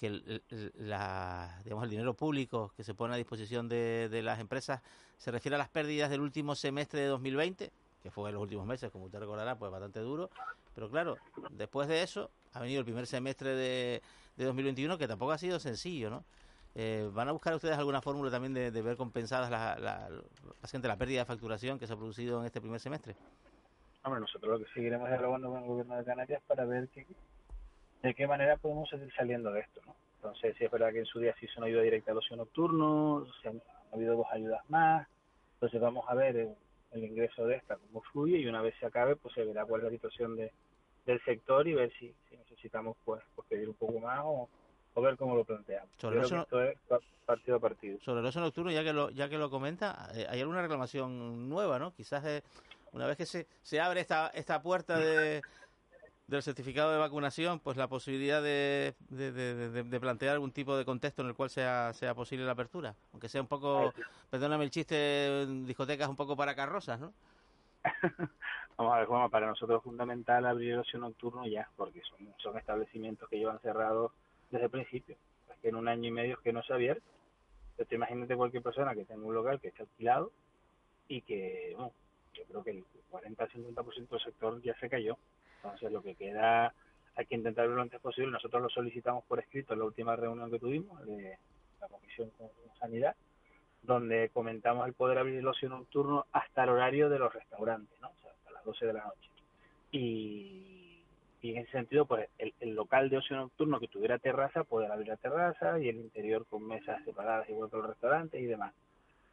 que 0.00 0.06
el, 0.06 0.72
la, 0.78 1.60
digamos, 1.62 1.84
el 1.84 1.90
dinero 1.90 2.14
público 2.14 2.72
que 2.74 2.82
se 2.82 2.94
pone 2.94 3.12
a 3.12 3.16
disposición 3.18 3.68
de, 3.68 4.08
de, 4.08 4.22
las 4.22 4.40
empresas 4.40 4.80
se 5.18 5.30
refiere 5.30 5.56
a 5.56 5.58
las 5.58 5.68
pérdidas 5.68 6.08
del 6.08 6.22
último 6.22 6.54
semestre 6.54 7.00
de 7.02 7.06
2020, 7.08 7.70
que 8.02 8.10
fue 8.10 8.30
en 8.30 8.34
los 8.34 8.42
últimos 8.42 8.66
meses, 8.66 8.90
como 8.90 9.04
usted 9.04 9.20
recordará, 9.20 9.58
pues 9.58 9.70
bastante 9.70 10.00
duro. 10.00 10.30
Pero 10.74 10.88
claro, 10.88 11.18
después 11.50 11.86
de 11.86 12.02
eso 12.02 12.30
ha 12.54 12.60
venido 12.60 12.78
el 12.78 12.86
primer 12.86 13.06
semestre 13.06 13.50
de, 13.50 14.02
de 14.36 14.44
2021, 14.46 14.96
que 14.96 15.06
tampoco 15.06 15.32
ha 15.32 15.38
sido 15.38 15.60
sencillo, 15.60 16.08
¿no? 16.08 16.24
Eh, 16.74 17.10
¿Van 17.12 17.28
a 17.28 17.32
buscar 17.32 17.54
ustedes 17.54 17.76
alguna 17.76 18.00
fórmula 18.00 18.30
también 18.30 18.54
de, 18.54 18.70
ver 18.82 18.96
compensadas 18.96 19.50
la, 19.50 19.76
la, 19.78 20.08
la, 20.08 20.88
la 20.88 20.96
pérdida 20.96 21.20
de 21.20 21.24
facturación 21.26 21.78
que 21.78 21.86
se 21.86 21.92
ha 21.92 21.96
producido 21.96 22.40
en 22.40 22.46
este 22.46 22.60
primer 22.62 22.80
semestre? 22.80 23.16
Hombre, 24.02 24.20
nosotros 24.20 24.58
lo 24.58 24.64
que 24.64 24.72
seguiremos 24.72 25.08
dialogando 25.08 25.50
con 25.50 25.62
el 25.62 25.68
gobierno 25.68 25.96
de 25.96 26.04
Canarias 26.04 26.40
para 26.46 26.64
ver 26.64 26.88
qué, 26.88 27.06
de 28.02 28.14
qué 28.14 28.26
manera 28.26 28.56
podemos 28.56 28.88
seguir 28.88 29.12
saliendo 29.14 29.52
de 29.52 29.60
esto, 29.60 29.80
¿no? 29.86 29.94
Entonces, 30.16 30.54
sí 30.58 30.64
es 30.64 30.70
verdad 30.70 30.92
que 30.92 31.00
en 31.00 31.06
su 31.06 31.18
día 31.18 31.34
se 31.38 31.46
hizo 31.46 31.54
una 31.58 31.66
ayuda 31.66 31.82
directa 31.82 32.12
al 32.12 32.18
ocio 32.18 32.36
nocturno, 32.36 33.26
se 33.40 33.48
han, 33.48 33.62
ha 33.90 33.96
habido 33.96 34.16
dos 34.16 34.26
ayudas 34.30 34.60
más, 34.68 35.08
entonces 35.54 35.80
vamos 35.80 36.04
a 36.08 36.14
ver 36.14 36.36
el, 36.36 37.04
ingreso 37.04 37.46
de 37.46 37.56
esta, 37.56 37.76
cómo 37.76 38.02
fluye, 38.02 38.38
y 38.38 38.46
una 38.46 38.60
vez 38.60 38.74
se 38.80 38.86
acabe, 38.86 39.16
pues 39.16 39.34
se 39.34 39.44
verá 39.44 39.64
cuál 39.64 39.80
es 39.80 39.84
la 39.84 39.90
situación 39.90 40.36
de, 40.36 40.52
del 41.06 41.22
sector 41.24 41.66
y 41.66 41.74
ver 41.74 41.90
si, 41.98 42.14
necesitamos 42.30 42.96
pues, 43.04 43.22
pues, 43.34 43.48
pedir 43.48 43.68
un 43.68 43.74
poco 43.74 43.98
más 44.00 44.20
o, 44.24 44.48
ver 45.00 45.16
cómo 45.16 45.34
lo 45.34 45.44
planteamos. 45.44 45.88
Sobre 45.96 46.18
el 46.18 46.24
ocio, 46.24 46.42
esto 46.42 46.62
es 46.62 46.76
partido 47.24 47.56
a 47.56 47.60
partido. 47.60 47.98
Sobre 48.00 48.20
el 48.20 48.26
ocio 48.26 48.42
nocturno, 48.42 48.70
ya 48.70 48.84
que 48.84 48.92
lo, 48.92 49.08
ya 49.08 49.30
que 49.30 49.38
lo 49.38 49.48
comenta, 49.48 50.10
eh, 50.14 50.26
hay 50.28 50.40
alguna 50.40 50.60
reclamación 50.60 51.48
nueva, 51.48 51.78
¿no? 51.78 51.94
Quizás 51.94 52.22
eh, 52.26 52.42
una 52.92 53.06
vez 53.06 53.16
que 53.16 53.24
se, 53.24 53.46
se 53.62 53.80
abre 53.80 54.00
esta, 54.00 54.28
esta 54.34 54.60
puerta 54.60 54.98
de 54.98 55.40
del 56.30 56.42
certificado 56.42 56.92
de 56.92 56.98
vacunación, 56.98 57.58
pues 57.58 57.76
la 57.76 57.88
posibilidad 57.88 58.40
de, 58.42 58.94
de, 59.10 60.00
plantear 60.00 60.34
algún 60.34 60.52
tipo 60.52 60.76
de 60.76 60.84
contexto 60.84 61.22
en 61.22 61.28
el 61.28 61.34
cual 61.34 61.50
sea, 61.50 61.92
sea 61.92 62.14
posible 62.14 62.44
la 62.44 62.52
apertura, 62.52 62.94
aunque 63.12 63.28
sea 63.28 63.40
un 63.40 63.48
poco, 63.48 63.92
perdóname 64.30 64.64
el 64.64 64.70
chiste, 64.70 65.44
discotecas 65.64 66.08
un 66.08 66.16
poco 66.16 66.36
para 66.36 66.54
carrozas, 66.54 67.00
¿no? 67.00 67.12
Vamos 68.76 68.94
a 68.94 68.98
ver, 68.98 69.06
Juan, 69.06 69.30
para 69.30 69.48
nosotros 69.48 69.78
es 69.78 69.84
fundamental 69.84 70.46
abrir 70.46 70.72
el 70.72 70.78
ocio 70.78 70.98
nocturno 71.00 71.46
ya, 71.46 71.68
porque 71.76 72.00
son, 72.02 72.32
son 72.38 72.56
establecimientos 72.56 73.28
que 73.28 73.38
llevan 73.38 73.58
cerrados 73.60 74.12
desde 74.50 74.66
el 74.66 74.70
principio. 74.70 75.16
Es 75.50 75.58
que 75.58 75.68
en 75.68 75.76
un 75.76 75.88
año 75.88 76.08
y 76.08 76.12
medio 76.12 76.34
es 76.34 76.40
que 76.40 76.52
no 76.52 76.62
se 76.62 76.72
ha 76.72 76.76
abierto. 76.76 77.02
Entonces, 77.72 77.92
imagínate 77.92 78.36
cualquier 78.36 78.62
persona 78.62 78.94
que 78.94 79.04
tenga 79.04 79.26
un 79.26 79.34
local 79.34 79.60
que 79.60 79.68
esté 79.68 79.82
alquilado 79.82 80.30
y 81.08 81.22
que, 81.22 81.72
bueno, 81.76 81.92
yo 82.34 82.44
creo 82.44 82.62
que 82.62 82.70
el 82.70 82.84
40-50% 83.10 84.08
del 84.08 84.20
sector 84.20 84.62
ya 84.62 84.78
se 84.78 84.88
cayó. 84.88 85.18
Entonces, 85.62 85.92
lo 85.92 86.02
que 86.02 86.14
queda, 86.14 86.72
hay 87.16 87.26
que 87.26 87.34
intentar 87.34 87.66
lo 87.66 87.80
antes 87.80 88.00
posible. 88.00 88.30
Nosotros 88.30 88.62
lo 88.62 88.68
solicitamos 88.70 89.24
por 89.24 89.40
escrito 89.40 89.74
en 89.74 89.80
la 89.80 89.84
última 89.84 90.16
reunión 90.16 90.50
que 90.50 90.58
tuvimos 90.58 91.04
de 91.06 91.36
la 91.80 91.88
Comisión 91.88 92.30
con 92.30 92.48
Sanidad, 92.78 93.14
donde 93.82 94.30
comentamos 94.32 94.86
el 94.86 94.94
poder 94.94 95.18
abrir 95.18 95.36
el 95.36 95.46
ocio 95.46 95.68
nocturno 95.68 96.26
hasta 96.32 96.64
el 96.64 96.70
horario 96.70 97.08
de 97.08 97.18
los 97.18 97.32
restaurantes, 97.32 98.00
¿no? 98.00 98.08
O 98.08 98.20
sea, 98.22 98.30
hasta 98.32 98.50
las 98.52 98.64
12 98.64 98.86
de 98.86 98.92
la 98.92 99.04
noche. 99.04 99.30
Y, 99.92 101.02
en 101.42 101.56
ese 101.56 101.70
sentido, 101.72 102.04
pues 102.04 102.28
el, 102.38 102.52
el, 102.60 102.74
local 102.74 103.08
de 103.08 103.16
ocio 103.16 103.36
nocturno 103.36 103.80
que 103.80 103.88
tuviera 103.88 104.18
terraza, 104.18 104.64
poder 104.64 104.92
abrir 104.92 105.08
la 105.08 105.16
terraza 105.16 105.78
y 105.78 105.88
el 105.88 105.96
interior 105.96 106.46
con 106.46 106.66
mesas 106.66 107.02
separadas 107.04 107.48
igual 107.48 107.70
que 107.70 107.76
los 107.78 107.86
restaurantes 107.86 108.40
y 108.40 108.44
demás. 108.44 108.74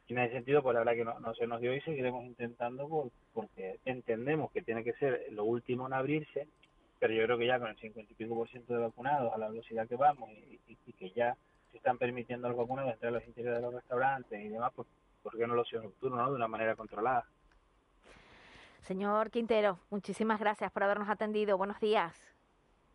Y 0.08 0.14
en 0.14 0.20
ese 0.20 0.34
sentido, 0.36 0.62
pues 0.62 0.72
la 0.74 0.80
verdad 0.80 0.94
que 0.94 1.04
no, 1.04 1.20
no 1.20 1.34
se 1.34 1.46
nos 1.46 1.60
dio 1.60 1.74
y 1.74 1.80
seguiremos 1.82 2.24
intentando 2.24 2.88
por, 2.88 3.10
porque 3.34 3.78
entendemos 3.84 4.50
que 4.52 4.62
tiene 4.62 4.82
que 4.82 4.94
ser 4.94 5.26
lo 5.32 5.44
último 5.44 5.86
en 5.86 5.92
abrirse, 5.92 6.48
pero 6.98 7.12
yo 7.14 7.24
creo 7.24 7.38
que 7.38 7.46
ya 7.46 7.58
con 7.58 7.68
el 7.68 7.76
50 7.76 8.10
y 8.12 8.14
pico 8.16 8.34
por 8.34 8.48
ciento 8.48 8.72
de 8.74 8.80
vacunados 8.80 9.32
a 9.32 9.38
la 9.38 9.48
velocidad 9.50 9.86
que 9.86 9.96
vamos 9.96 10.30
y, 10.30 10.58
y- 10.66 10.78
y 10.86 10.92
que 10.94 11.10
ya 11.10 11.36
se 11.70 11.76
están 11.76 11.98
permitiendo 11.98 12.46
a 12.46 12.50
los 12.50 12.58
vacunados 12.58 12.92
entrar 12.94 13.10
a 13.10 13.18
los 13.18 13.26
interiores 13.26 13.60
de 13.60 13.66
los 13.66 13.74
restaurantes 13.74 14.40
y 14.42 14.48
demás, 14.48 14.72
pues 14.74 14.88
¿por 15.22 15.36
qué 15.36 15.46
no 15.46 15.54
los 15.54 15.66
ocio 15.66 15.82
nocturno, 15.82 16.16
no? 16.16 16.30
De 16.30 16.36
una 16.36 16.48
manera 16.48 16.74
controlada. 16.74 17.26
Señor 18.80 19.30
Quintero, 19.30 19.78
muchísimas 19.90 20.40
gracias 20.40 20.72
por 20.72 20.82
habernos 20.84 21.10
atendido. 21.10 21.58
Buenos 21.58 21.78
días. 21.80 22.14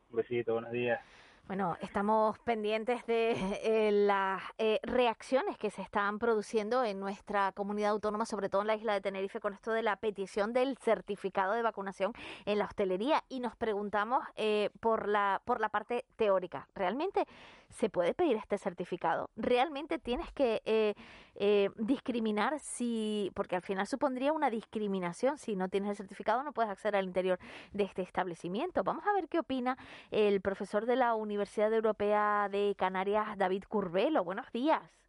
Un 0.10 0.18
besito, 0.18 0.54
buenos 0.54 0.72
días. 0.72 1.00
Bueno, 1.46 1.76
estamos 1.82 2.40
pendientes 2.40 3.06
de 3.06 3.32
eh, 3.64 3.92
las 3.92 4.42
eh, 4.58 4.80
reacciones 4.82 5.58
que 5.58 5.72
se 5.72 5.82
están 5.82 6.18
produciendo 6.18 6.86
en 6.86 7.02
nuestra 7.02 7.52
comunidad 7.52 7.92
autónoma, 7.92 8.26
sobre 8.26 8.48
todo 8.48 8.62
en 8.62 8.68
la 8.68 8.76
isla 8.76 8.94
de 8.94 9.02
Tenerife, 9.02 9.42
con 9.42 9.54
esto 9.54 9.74
de 9.74 9.84
la 9.84 9.98
petición 9.98 10.54
del 10.54 10.78
certificado 10.78 11.52
de 11.52 11.62
vacunación 11.62 12.14
en 12.46 12.60
la 12.60 12.66
hostelería. 12.66 13.26
Y 13.28 13.42
nos 13.42 13.58
preguntamos 13.58 14.24
eh, 14.38 14.70
por, 14.80 15.10
la, 15.10 15.42
por 15.44 15.60
la 15.60 15.68
parte 15.68 16.06
teórica. 16.16 16.70
¿Realmente 16.76 17.28
se 17.74 17.90
puede 17.90 18.14
pedir 18.14 18.38
este 18.38 18.58
certificado? 18.58 19.30
¿Realmente 19.36 20.00
tienes 20.00 20.32
que 20.32 20.62
eh, 20.66 20.94
eh, 21.36 21.70
discriminar 21.78 22.60
si, 22.60 23.32
porque 23.36 23.56
al 23.56 23.62
final 23.62 23.88
supondría 23.88 24.32
una 24.32 24.50
discriminación, 24.50 25.38
si 25.38 25.56
no 25.56 25.70
tienes 25.70 25.90
el 25.92 25.96
certificado 25.96 26.44
no 26.44 26.54
puedes 26.54 26.72
acceder 26.72 26.96
al 26.96 27.06
interior 27.06 27.40
de 27.72 27.84
este 27.84 28.02
establecimiento? 28.02 28.84
Vamos 28.84 29.06
a 29.08 29.14
ver 29.14 29.28
qué 29.28 29.40
opina 29.40 29.78
el 30.12 30.42
profesor 30.42 30.86
de 30.86 30.96
la 30.96 31.16
Universidad 31.16 31.74
Europea 31.74 32.48
de 32.52 32.76
Canarias, 32.78 33.38
David 33.38 33.64
Curvelo. 33.68 34.24
Buenos 34.24 34.52
días. 34.52 35.03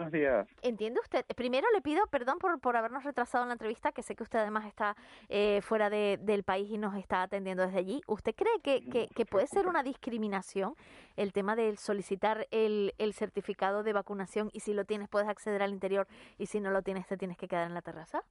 Buenos 0.00 0.12
días. 0.14 0.48
¿Entiende 0.62 0.98
usted? 0.98 1.26
Primero 1.36 1.66
le 1.74 1.82
pido 1.82 2.06
perdón 2.06 2.38
por, 2.38 2.58
por 2.58 2.74
habernos 2.74 3.04
retrasado 3.04 3.44
en 3.44 3.48
la 3.48 3.52
entrevista, 3.52 3.92
que 3.92 4.02
sé 4.02 4.16
que 4.16 4.22
usted 4.22 4.38
además 4.38 4.64
está 4.64 4.96
eh, 5.28 5.60
fuera 5.60 5.90
de- 5.90 6.18
del 6.22 6.42
país 6.42 6.70
y 6.70 6.78
nos 6.78 6.96
está 6.96 7.20
atendiendo 7.22 7.66
desde 7.66 7.80
allí. 7.80 8.00
¿Usted 8.06 8.34
cree 8.34 8.60
que, 8.62 8.80
que- 8.88 9.08
que 9.14 9.26
puede 9.26 9.46
ser 9.46 9.66
una 9.66 9.82
discriminación 9.82 10.74
el 11.16 11.34
tema 11.34 11.54
de 11.54 11.76
solicitar 11.76 12.46
el, 12.50 12.94
el 12.96 13.12
certificado 13.12 13.82
de 13.82 13.92
vacunación 13.92 14.48
y 14.54 14.60
si 14.60 14.72
lo 14.72 14.86
tienes 14.86 15.06
puedes 15.10 15.28
acceder 15.28 15.62
al 15.62 15.72
interior 15.72 16.06
y 16.38 16.46
si 16.46 16.60
no 16.60 16.70
lo 16.70 16.80
tienes 16.80 17.06
te 17.06 17.18
tienes 17.18 17.36
que 17.36 17.46
quedar 17.46 17.66
en 17.66 17.74
la 17.74 17.82
terraza? 17.82 18.22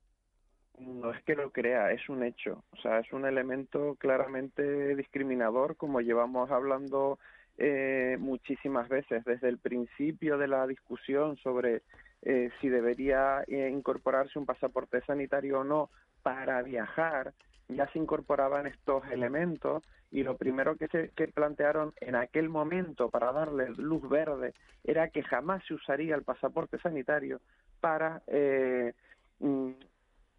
No 0.79 1.11
es 1.13 1.21
que 1.23 1.35
lo 1.35 1.51
crea, 1.51 1.91
es 1.91 2.09
un 2.09 2.23
hecho. 2.23 2.63
O 2.71 2.77
sea, 2.77 2.97
es 2.97 3.13
un 3.13 3.25
elemento 3.27 3.93
claramente 3.99 4.95
discriminador, 4.95 5.75
como 5.75 6.01
llevamos 6.01 6.49
hablando 6.49 7.19
eh, 7.59 8.17
muchísimas 8.19 8.87
veces 8.87 9.23
desde 9.25 9.49
el 9.49 9.57
principio 9.57 10.37
de 10.37 10.47
la 10.47 10.65
discusión 10.65 11.37
sobre 11.37 11.81
eh, 12.21 12.49
si 12.59 12.69
debería 12.69 13.43
eh, 13.47 13.69
incorporarse 13.69 14.39
un 14.39 14.45
pasaporte 14.45 15.01
sanitario 15.01 15.59
o 15.59 15.63
no 15.63 15.89
para 16.23 16.61
viajar. 16.61 17.33
Ya 17.67 17.87
se 17.91 17.99
incorporaban 17.99 18.65
estos 18.65 19.03
elementos 19.11 19.83
y 20.09 20.23
lo 20.23 20.37
primero 20.37 20.75
que 20.75 20.87
se 20.87 21.09
que 21.09 21.27
plantearon 21.27 21.93
en 22.01 22.15
aquel 22.15 22.49
momento 22.49 23.09
para 23.09 23.31
darle 23.31 23.69
luz 23.77 24.07
verde 24.09 24.53
era 24.83 25.09
que 25.09 25.21
jamás 25.21 25.63
se 25.67 25.75
usaría 25.75 26.15
el 26.15 26.23
pasaporte 26.23 26.79
sanitario 26.79 27.41
para 27.79 28.23
eh, 28.27 28.93
mm, 29.39 29.71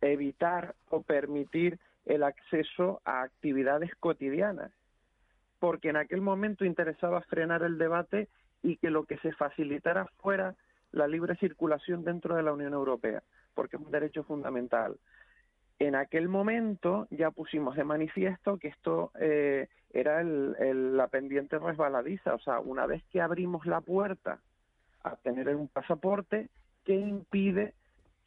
evitar 0.00 0.74
o 0.88 1.02
permitir 1.02 1.78
el 2.04 2.24
acceso 2.24 3.00
a 3.04 3.22
actividades 3.22 3.94
cotidianas, 3.96 4.72
porque 5.60 5.90
en 5.90 5.96
aquel 5.96 6.20
momento 6.20 6.64
interesaba 6.64 7.20
frenar 7.22 7.62
el 7.62 7.78
debate 7.78 8.28
y 8.62 8.76
que 8.76 8.90
lo 8.90 9.04
que 9.04 9.18
se 9.18 9.32
facilitara 9.32 10.06
fuera 10.18 10.54
la 10.92 11.06
libre 11.06 11.36
circulación 11.36 12.02
dentro 12.02 12.34
de 12.34 12.42
la 12.42 12.52
Unión 12.52 12.72
Europea, 12.72 13.22
porque 13.54 13.76
es 13.76 13.82
un 13.82 13.92
derecho 13.92 14.24
fundamental. 14.24 14.96
En 15.78 15.94
aquel 15.94 16.28
momento 16.28 17.06
ya 17.10 17.30
pusimos 17.30 17.76
de 17.76 17.84
manifiesto 17.84 18.58
que 18.58 18.68
esto 18.68 19.12
eh, 19.20 19.68
era 19.92 20.20
el- 20.20 20.96
la 20.96 21.06
pendiente 21.06 21.58
resbaladiza, 21.58 22.34
o 22.34 22.38
sea, 22.40 22.58
una 22.58 22.86
vez 22.86 23.04
que 23.12 23.20
abrimos 23.20 23.64
la 23.66 23.80
puerta 23.80 24.40
a 25.04 25.16
tener 25.16 25.54
un 25.54 25.68
pasaporte, 25.68 26.48
¿qué 26.84 26.94
impide 26.94 27.74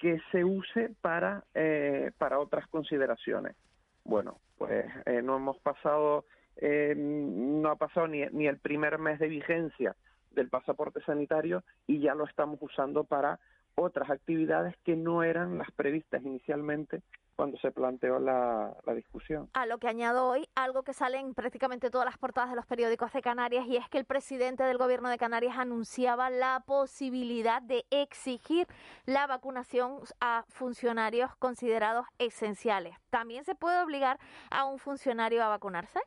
que 0.03 0.19
se 0.33 0.43
use 0.43 0.89
para, 1.01 1.45
eh, 1.53 2.11
para 2.17 2.37
otras 2.37 2.67
consideraciones. 2.67 3.55
Bueno, 4.03 4.39
pues 4.57 4.85
eh, 5.05 5.21
no 5.21 5.37
hemos 5.37 5.57
pasado, 5.59 6.25
eh, 6.57 6.93
no 6.95 7.69
ha 7.69 7.75
pasado 7.75 8.07
ni, 8.07 8.25
ni 8.31 8.47
el 8.47 8.59
primer 8.59 8.99
mes 8.99 9.19
de 9.19 9.27
vigencia 9.27 9.95
del 10.31 10.49
pasaporte 10.49 11.01
sanitario 11.03 11.63
y 11.87 11.99
ya 11.99 12.15
lo 12.15 12.25
estamos 12.25 12.59
usando 12.61 13.03
para 13.03 13.39
otras 13.75 14.09
actividades 14.09 14.75
que 14.83 14.95
no 14.95 15.23
eran 15.23 15.57
las 15.57 15.71
previstas 15.71 16.23
inicialmente 16.23 17.01
cuando 17.35 17.57
se 17.57 17.71
planteó 17.71 18.19
la, 18.19 18.75
la 18.85 18.93
discusión. 18.93 19.49
A 19.53 19.65
lo 19.65 19.79
que 19.79 19.87
añado 19.87 20.27
hoy 20.27 20.47
algo 20.53 20.83
que 20.83 20.93
sale 20.93 21.17
en 21.17 21.33
prácticamente 21.33 21.89
todas 21.89 22.05
las 22.05 22.17
portadas 22.17 22.51
de 22.51 22.55
los 22.55 22.65
periódicos 22.67 23.11
de 23.11 23.21
Canarias 23.21 23.65
y 23.67 23.77
es 23.77 23.89
que 23.89 23.97
el 23.97 24.05
presidente 24.05 24.63
del 24.63 24.77
gobierno 24.77 25.09
de 25.09 25.17
Canarias 25.17 25.57
anunciaba 25.57 26.29
la 26.29 26.63
posibilidad 26.67 27.61
de 27.61 27.85
exigir 27.89 28.67
la 29.05 29.25
vacunación 29.25 30.01
a 30.19 30.45
funcionarios 30.49 31.35
considerados 31.37 32.05
esenciales. 32.19 32.95
¿También 33.09 33.43
se 33.45 33.55
puede 33.55 33.81
obligar 33.81 34.19
a 34.51 34.65
un 34.65 34.77
funcionario 34.77 35.43
a 35.43 35.49
vacunarse? 35.49 35.99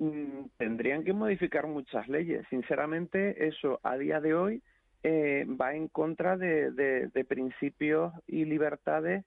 Mm, 0.00 0.46
tendrían 0.56 1.04
que 1.04 1.12
modificar 1.12 1.66
muchas 1.66 2.08
leyes. 2.08 2.46
Sinceramente, 2.48 3.46
eso 3.46 3.80
a 3.82 3.98
día 3.98 4.18
de 4.18 4.32
hoy 4.34 4.62
eh, 5.02 5.44
va 5.60 5.74
en 5.74 5.88
contra 5.88 6.38
de, 6.38 6.70
de- 6.70 7.24
principios 7.26 8.10
y 8.26 8.46
libertades 8.46 9.26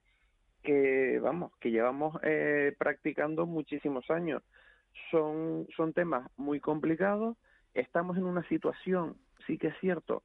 que, 0.64 1.20
vamos, 1.20 1.52
que 1.60 1.70
llevamos 1.70 2.18
eh, 2.24 2.74
practicando 2.76 3.46
muchísimos 3.46 4.10
años. 4.10 4.42
Son, 5.12 5.68
son 5.76 5.92
temas 5.92 6.28
muy 6.36 6.58
complicados. 6.58 7.36
Estamos 7.72 8.16
en 8.16 8.24
una 8.24 8.42
situación, 8.48 9.16
sí 9.46 9.58
que 9.58 9.68
es 9.68 9.78
cierto, 9.78 10.24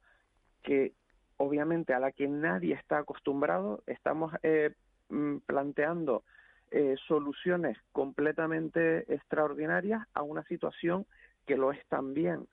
que 0.64 0.94
obviamente 1.36 1.94
a 1.94 2.00
la 2.00 2.10
que 2.10 2.26
nadie 2.26 2.74
está 2.74 2.98
acostumbrado. 2.98 3.84
Estamos 3.86 4.34
eh, 4.42 4.74
mm, 5.10 5.36
planteando 5.46 6.24
eh, 6.70 6.96
soluciones 7.06 7.78
completamente 7.92 9.12
extraordinarias 9.12 10.06
a 10.14 10.22
una 10.22 10.44
situación 10.44 11.06
que 11.46 11.56
lo 11.56 11.72
es 11.72 11.84
también. 11.88 12.46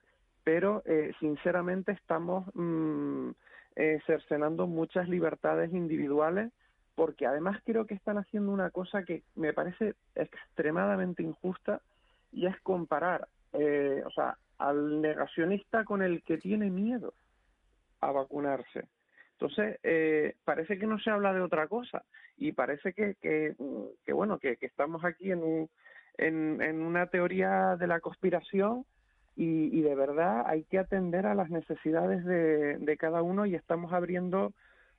Pero, 0.44 0.82
eh, 0.86 1.12
sinceramente, 1.20 1.92
estamos 1.92 2.46
mm, 2.54 3.30
eh, 3.76 4.00
cercenando 4.06 4.66
muchas 4.66 5.08
libertades 5.08 5.72
individuales 5.72 6.52
porque 6.98 7.26
además 7.26 7.60
creo 7.64 7.86
que 7.86 7.94
están 7.94 8.18
haciendo 8.18 8.50
una 8.50 8.70
cosa 8.70 9.04
que 9.04 9.22
me 9.36 9.52
parece 9.52 9.94
extremadamente 10.16 11.22
injusta 11.22 11.80
y 12.32 12.46
es 12.46 12.60
comparar, 12.62 13.28
eh, 13.52 14.02
o 14.04 14.10
sea, 14.10 14.36
al 14.58 15.00
negacionista 15.00 15.84
con 15.84 16.02
el 16.02 16.24
que 16.24 16.38
tiene 16.38 16.70
miedo 16.70 17.14
a 18.00 18.10
vacunarse. 18.10 18.88
Entonces, 19.40 19.78
eh, 19.84 20.34
parece 20.44 20.78
que 20.78 20.86
no 20.88 20.98
se 20.98 21.10
habla 21.10 21.32
de 21.32 21.40
otra 21.40 21.68
cosa 21.68 22.02
y 22.36 22.50
parece 22.50 22.92
que, 22.92 23.14
que, 23.20 24.12
bueno, 24.12 24.38
que, 24.40 24.56
que 24.56 24.66
estamos 24.66 25.04
aquí 25.04 25.30
en, 25.30 25.44
un, 25.44 25.70
en, 26.16 26.60
en 26.60 26.80
una 26.80 27.06
teoría 27.06 27.76
de 27.76 27.86
la 27.86 28.00
conspiración 28.00 28.84
y, 29.36 29.78
y 29.78 29.82
de 29.82 29.94
verdad 29.94 30.42
hay 30.44 30.64
que 30.64 30.80
atender 30.80 31.24
a 31.26 31.36
las 31.36 31.50
necesidades 31.50 32.24
de, 32.24 32.78
de 32.78 32.96
cada 32.96 33.22
uno 33.22 33.46
y 33.46 33.54
estamos 33.54 33.92
abriendo 33.92 34.54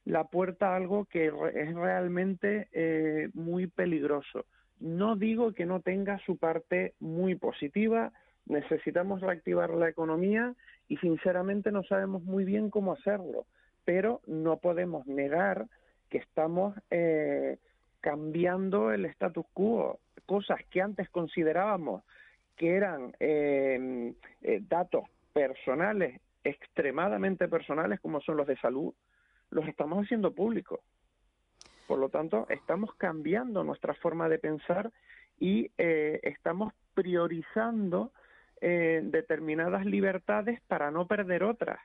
la 0.06 0.24
puerta 0.24 0.72
a 0.72 0.78
algo 0.78 1.04
que 1.04 1.28
es 1.28 1.74
realmente 1.76 2.70
eh, 2.72 3.28
muy 3.34 3.68
peligroso. 3.68 4.46
No 4.80 5.18
digo 5.18 5.52
que 5.52 5.66
no 5.66 5.82
tenga 5.82 6.18
su 6.20 6.38
parte 6.38 6.94
muy 7.02 7.36
positiva, 7.36 8.14
necesitamos 8.46 9.20
reactivar 9.20 9.72
la 9.72 9.90
economía 9.90 10.54
y 10.88 10.96
sinceramente 10.98 11.74
no 11.74 11.84
sabemos 11.84 12.24
muy 12.24 12.46
bien 12.46 12.70
cómo 12.70 12.94
hacerlo, 12.94 13.46
pero 13.90 14.22
no 14.28 14.58
podemos 14.58 15.08
negar 15.08 15.66
que 16.12 16.20
estamos 16.20 16.76
eh, 16.92 17.58
cambiando 18.02 18.92
el 18.92 19.06
status 19.06 19.48
quo, 19.52 20.00
cosas 20.28 20.60
que 20.70 20.80
antes 20.80 21.10
considerábamos 21.10 22.04
que 22.56 22.76
eran 22.76 23.16
eh, 23.20 24.14
eh, 24.44 24.62
datos 24.62 25.06
personales, 25.34 26.22
extremadamente 26.44 27.48
personales, 27.48 28.00
como 28.00 28.22
son 28.22 28.38
los 28.38 28.46
de 28.46 28.58
salud, 28.58 28.94
los 29.50 29.68
estamos 29.68 30.06
haciendo 30.06 30.36
públicos. 30.36 30.82
Por 31.88 31.98
lo 31.98 32.10
tanto, 32.10 32.46
estamos 32.50 32.94
cambiando 32.94 33.64
nuestra 33.64 33.96
forma 33.96 34.30
de 34.30 34.38
pensar 34.38 34.92
y 35.40 35.72
eh, 35.80 36.20
estamos 36.22 36.74
priorizando 36.94 38.12
eh, 38.62 39.02
determinadas 39.04 39.84
libertades 39.84 40.62
para 40.68 40.92
no 40.92 41.08
perder 41.08 41.44
otras. 41.44 41.80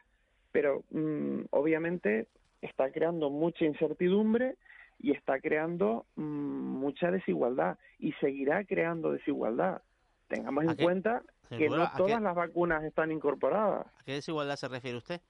Pero 0.55 0.85
mm, 0.93 1.47
obviamente 1.51 2.29
está 2.63 2.93
creando 2.93 3.29
mucha 3.29 3.65
incertidumbre 3.65 4.57
y 5.01 5.11
está 5.11 5.41
creando 5.41 6.07
mm, 6.15 6.23
mucha 6.23 7.11
desigualdad 7.11 7.77
y 7.99 8.13
seguirá 8.21 8.65
creando 8.65 9.11
desigualdad. 9.11 9.83
Tengamos 10.29 10.63
en 10.63 10.77
qué- 10.77 10.85
cuenta 10.85 11.23
que 11.49 11.69
no 11.69 11.83
¿a 11.83 11.91
qué- 11.91 11.97
todas 11.97 12.23
las 12.23 12.37
vacunas 12.37 12.85
están 12.85 13.11
incorporadas. 13.11 13.85
¿A 13.99 14.05
qué 14.05 14.13
desigualdad 14.13 14.55
se 14.55 14.69
refiere 14.69 14.97
usted? 14.97 15.21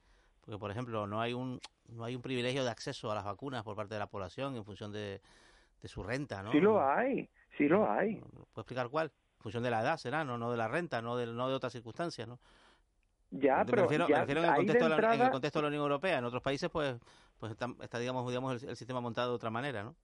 Porque, 0.41 0.59
por 0.59 0.69
ejemplo, 0.69 1.07
no 1.07 1.19
hay 1.19 1.33
un 1.33 1.59
no 1.89 2.03
hay 2.03 2.15
un 2.15 2.21
privilegio 2.21 2.63
de 2.63 2.69
acceso 2.69 3.11
a 3.11 3.15
las 3.15 3.25
vacunas 3.25 3.63
por 3.63 3.75
parte 3.75 3.95
de 3.95 3.99
la 3.99 4.07
población 4.07 4.55
en 4.55 4.63
función 4.63 4.91
de, 4.91 5.21
de 5.81 5.87
su 5.87 6.03
renta, 6.03 6.43
¿no? 6.43 6.51
Sí 6.51 6.59
lo 6.59 6.87
hay, 6.87 7.27
sí 7.57 7.67
lo 7.67 7.89
hay. 7.89 8.17
¿Puede 8.19 8.61
explicar 8.61 8.89
cuál? 8.89 9.07
En 9.37 9.41
función 9.41 9.63
de 9.63 9.71
la 9.71 9.81
edad, 9.81 9.97
será, 9.97 10.23
no, 10.23 10.37
no 10.37 10.51
de 10.51 10.57
la 10.57 10.67
renta, 10.67 11.01
no 11.01 11.17
de, 11.17 11.25
no 11.25 11.47
de 11.49 11.55
otras 11.55 11.73
circunstancias, 11.73 12.27
¿no? 12.27 12.39
Ya, 13.31 13.57
me 13.59 13.65
pero 13.65 13.81
refiero, 13.83 14.07
ya 14.07 14.15
me 14.15 14.21
refiero 14.21 14.41
en, 14.43 14.49
el 14.49 14.55
contexto 14.55 14.83
de 14.85 14.89
la, 14.89 14.95
en 14.95 15.03
el 15.03 15.11
entrada- 15.11 15.31
contexto 15.31 15.59
de 15.59 15.63
la 15.63 15.67
Unión 15.67 15.83
Europea. 15.83 16.17
En 16.19 16.25
otros 16.25 16.41
países, 16.41 16.69
pues, 16.69 16.95
pues 17.39 17.51
está, 17.51 17.67
está, 17.81 17.99
digamos, 17.99 18.27
digamos 18.27 18.63
el, 18.63 18.69
el 18.69 18.75
sistema 18.75 19.01
montado 19.01 19.29
de 19.31 19.35
otra 19.35 19.49
manera, 19.49 19.83
¿no? 19.83 19.95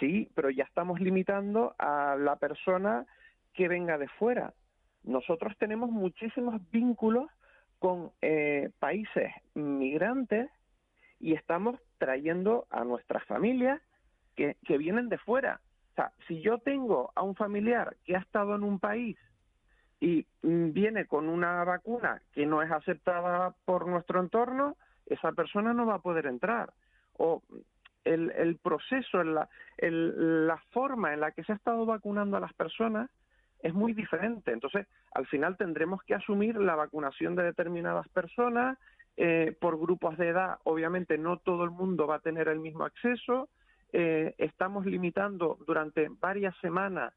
Sí, 0.00 0.30
pero 0.34 0.50
ya 0.50 0.64
estamos 0.64 1.00
limitando 1.00 1.74
a 1.78 2.16
la 2.18 2.36
persona 2.36 3.06
que 3.52 3.68
venga 3.68 3.96
de 3.98 4.08
fuera. 4.08 4.52
Nosotros 5.04 5.54
tenemos 5.58 5.90
muchísimos 5.90 6.60
vínculos 6.70 7.30
con 7.78 8.10
eh, 8.22 8.70
países 8.78 9.32
migrantes 9.54 10.50
y 11.20 11.34
estamos 11.34 11.78
trayendo 11.98 12.66
a 12.70 12.84
nuestras 12.84 13.24
familias 13.24 13.80
que, 14.34 14.56
que 14.66 14.78
vienen 14.78 15.08
de 15.08 15.18
fuera. 15.18 15.60
O 15.92 15.94
sea, 15.94 16.12
si 16.26 16.40
yo 16.40 16.58
tengo 16.58 17.12
a 17.14 17.22
un 17.22 17.36
familiar 17.36 17.96
que 18.04 18.16
ha 18.16 18.20
estado 18.20 18.56
en 18.56 18.64
un 18.64 18.80
país 18.80 19.16
y 20.00 20.26
mm, 20.42 20.72
viene 20.72 21.06
con 21.06 21.28
una 21.28 21.64
vacuna 21.64 22.20
que 22.32 22.46
no 22.46 22.62
es 22.62 22.70
aceptada 22.70 23.54
por 23.64 23.86
nuestro 23.86 24.20
entorno, 24.20 24.76
esa 25.06 25.32
persona 25.32 25.72
no 25.72 25.86
va 25.86 25.96
a 25.96 26.02
poder 26.02 26.26
entrar. 26.26 26.72
O 27.16 27.42
el, 28.04 28.30
el 28.32 28.56
proceso, 28.56 29.22
la 29.22 30.58
forma 30.72 31.14
en 31.14 31.20
la 31.20 31.32
que 31.32 31.44
se 31.44 31.52
ha 31.52 31.56
estado 31.56 31.86
vacunando 31.86 32.36
a 32.36 32.40
las 32.40 32.52
personas 32.52 33.10
es 33.60 33.72
muy 33.72 33.94
diferente. 33.94 34.52
Entonces, 34.52 34.86
al 35.12 35.26
final 35.26 35.56
tendremos 35.56 36.02
que 36.02 36.14
asumir 36.14 36.56
la 36.56 36.76
vacunación 36.76 37.34
de 37.34 37.44
determinadas 37.44 38.06
personas 38.08 38.78
eh, 39.16 39.56
por 39.58 39.78
grupos 39.78 40.18
de 40.18 40.28
edad. 40.28 40.58
Obviamente, 40.64 41.16
no 41.16 41.38
todo 41.38 41.64
el 41.64 41.70
mundo 41.70 42.06
va 42.06 42.16
a 42.16 42.20
tener 42.20 42.48
el 42.48 42.60
mismo 42.60 42.84
acceso. 42.84 43.48
Eh, 43.92 44.34
estamos 44.38 44.84
limitando 44.84 45.56
durante 45.66 46.08
varias 46.20 46.54
semanas 46.58 47.14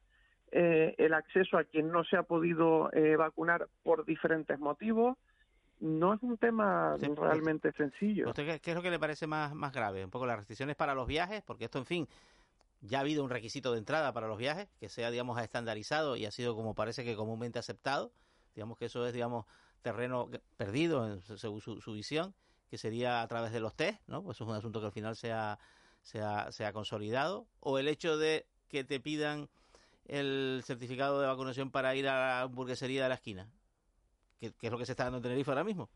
eh, 0.52 0.96
el 0.98 1.14
acceso 1.14 1.58
a 1.58 1.64
quien 1.64 1.92
no 1.92 2.04
se 2.04 2.18
ha 2.18 2.24
podido 2.24 2.92
eh, 2.94 3.16
vacunar 3.16 3.68
por 3.84 4.06
diferentes 4.06 4.60
motivos. 4.60 5.18
No 5.80 6.14
es 6.14 6.24
un 6.24 6.38
tema 6.38 6.96
realmente 6.98 7.72
sencillo. 7.74 8.28
¿A 8.28 8.30
¿Usted 8.30 8.46
qué, 8.46 8.60
qué 8.60 8.72
es 8.72 8.76
lo 8.76 8.82
que 8.82 8.90
le 8.90 8.98
parece 8.98 9.28
más, 9.28 9.54
más 9.54 9.72
grave? 9.72 10.04
¿Un 10.04 10.10
poco 10.10 10.26
las 10.26 10.38
restricciones 10.38 10.76
para 10.76 10.96
los 10.96 11.06
viajes? 11.06 11.44
Porque 11.44 11.66
esto, 11.66 11.78
en 11.78 11.86
fin, 11.86 12.08
ya 12.82 13.00
ha 13.00 13.02
habido 13.02 13.24
un 13.24 13.30
requisito 13.30 13.72
de 13.72 13.80
entrada 13.80 14.14
para 14.14 14.28
los 14.28 14.38
viajes 14.38 14.68
que 14.80 14.90
sea, 14.90 15.12
digamos, 15.12 15.40
estandarizado 15.40 16.16
y 16.16 16.26
ha 16.26 16.32
sido 16.32 16.56
como 16.56 16.74
parece 16.74 17.04
que 17.04 17.16
comúnmente 17.16 17.60
aceptado. 17.60 18.12
Digamos 18.56 18.78
que 18.78 18.86
eso 18.86 19.06
es, 19.06 19.14
digamos, 19.14 19.46
terreno 19.82 20.30
perdido 20.58 21.22
según 21.22 21.62
su, 21.62 21.80
su 21.80 21.94
visión, 21.94 22.34
que 22.70 22.78
sería 22.78 23.22
a 23.22 23.28
través 23.28 23.52
de 23.52 23.60
los 23.60 23.76
test, 23.76 24.02
¿no? 24.08 24.24
Pues 24.24 24.38
eso 24.38 24.46
es 24.46 24.50
un 24.50 24.56
asunto 24.56 24.80
que 24.80 24.88
al 24.88 24.92
final 24.92 25.16
se 25.16 25.32
ha, 25.32 25.60
se 26.02 26.22
ha, 26.22 26.52
se 26.52 26.66
ha 26.66 26.74
consolidado. 26.74 27.48
O 27.60 27.78
el 27.78 27.88
hecho 27.88 28.18
de 28.18 28.46
que 28.68 28.84
te 28.84 29.00
pidan 29.00 29.50
el 30.08 30.62
certificado 30.64 31.22
de 31.22 31.28
vacunación 31.28 31.72
para 31.72 31.96
ir 31.96 32.08
a 32.08 32.16
la 32.20 32.42
hamburguesería 32.42 33.04
de 33.04 33.10
la 33.10 33.16
esquina, 33.16 33.48
que, 34.40 34.52
que 34.54 34.68
es 34.68 34.72
lo 34.72 34.78
que 34.78 34.86
se 34.86 34.94
está 34.94 35.04
dando 35.06 35.18
en 35.18 35.24
Tenerife 35.24 35.52
ahora 35.52 35.64
mismo. 35.64 35.90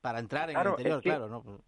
Para 0.00 0.18
entrar 0.18 0.50
en 0.50 0.56
el 0.58 0.66
es 0.66 0.70
interior, 0.72 1.02
que- 1.02 1.08
claro, 1.10 1.28
¿no? 1.28 1.60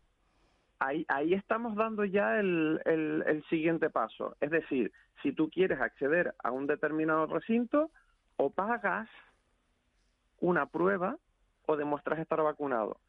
ahí, 0.81 1.05
ahí 1.09 1.35
estamos 1.35 1.75
dando 1.75 2.05
ya 2.05 2.39
el, 2.39 2.81
el, 2.85 3.25
el 3.27 3.45
siguiente 3.49 3.91
paso. 3.91 4.37
Es 4.41 4.51
decir, 4.51 4.93
si 5.23 5.33
tú 5.33 5.51
quieres 5.51 5.81
acceder 5.81 6.35
a 6.43 6.51
un 6.51 6.67
determinado 6.67 7.27
recinto, 7.27 7.91
o 8.37 8.51
pagas 8.51 9.09
una 10.41 10.67
prueba 10.67 11.19
o 11.67 11.77
demuestras 11.77 12.21
estar 12.21 12.41
vacunado. 12.43 13.01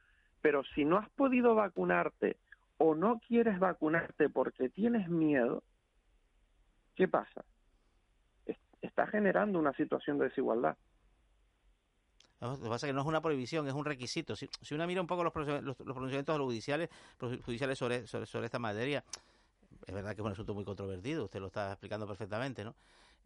Pero 0.42 0.64
si 0.76 0.86
no 0.86 0.98
has 0.98 1.10
podido 1.12 1.54
vacunarte 1.54 2.38
o 2.78 2.96
no 2.96 3.20
quieres 3.20 3.60
vacunarte 3.60 4.30
porque 4.30 4.70
tienes 4.70 5.08
miedo, 5.10 5.64
¿qué 6.96 7.08
pasa? 7.08 7.46
Es- 8.82 8.90
Está 8.90 9.08
generando 9.08 9.60
una 9.60 9.74
situación 9.74 10.18
de 10.18 10.26
desigualdad. 10.26 10.76
Lo 12.42 12.58
que 12.58 12.70
pasa 12.70 12.88
es 12.88 12.90
que 12.90 12.94
no 12.94 13.02
es 13.02 13.08
una 13.08 13.22
prohibición, 13.22 13.68
es 13.68 13.74
un 13.74 13.84
requisito. 13.84 14.36
Si, 14.36 14.50
si 14.62 14.74
uno 14.74 14.88
mira 14.88 15.02
un 15.02 15.08
poco 15.08 15.24
los, 15.24 15.36
los, 15.36 15.64
los 15.64 15.76
pronunciamientos 15.78 16.38
judiciales, 16.40 16.90
judiciales 17.46 17.78
sobre, 17.78 18.08
sobre, 18.08 18.46
esta 18.46 18.60
materia, 18.60 19.04
es 19.86 19.94
verdad 19.94 20.16
que 20.16 20.22
es 20.22 20.26
un 20.26 20.32
asunto 20.32 20.54
muy 20.54 20.64
controvertido, 20.64 21.26
usted 21.26 21.42
lo 21.42 21.48
está 21.48 21.72
explicando 21.72 22.08
perfectamente, 22.08 22.64
¿no? 22.64 22.76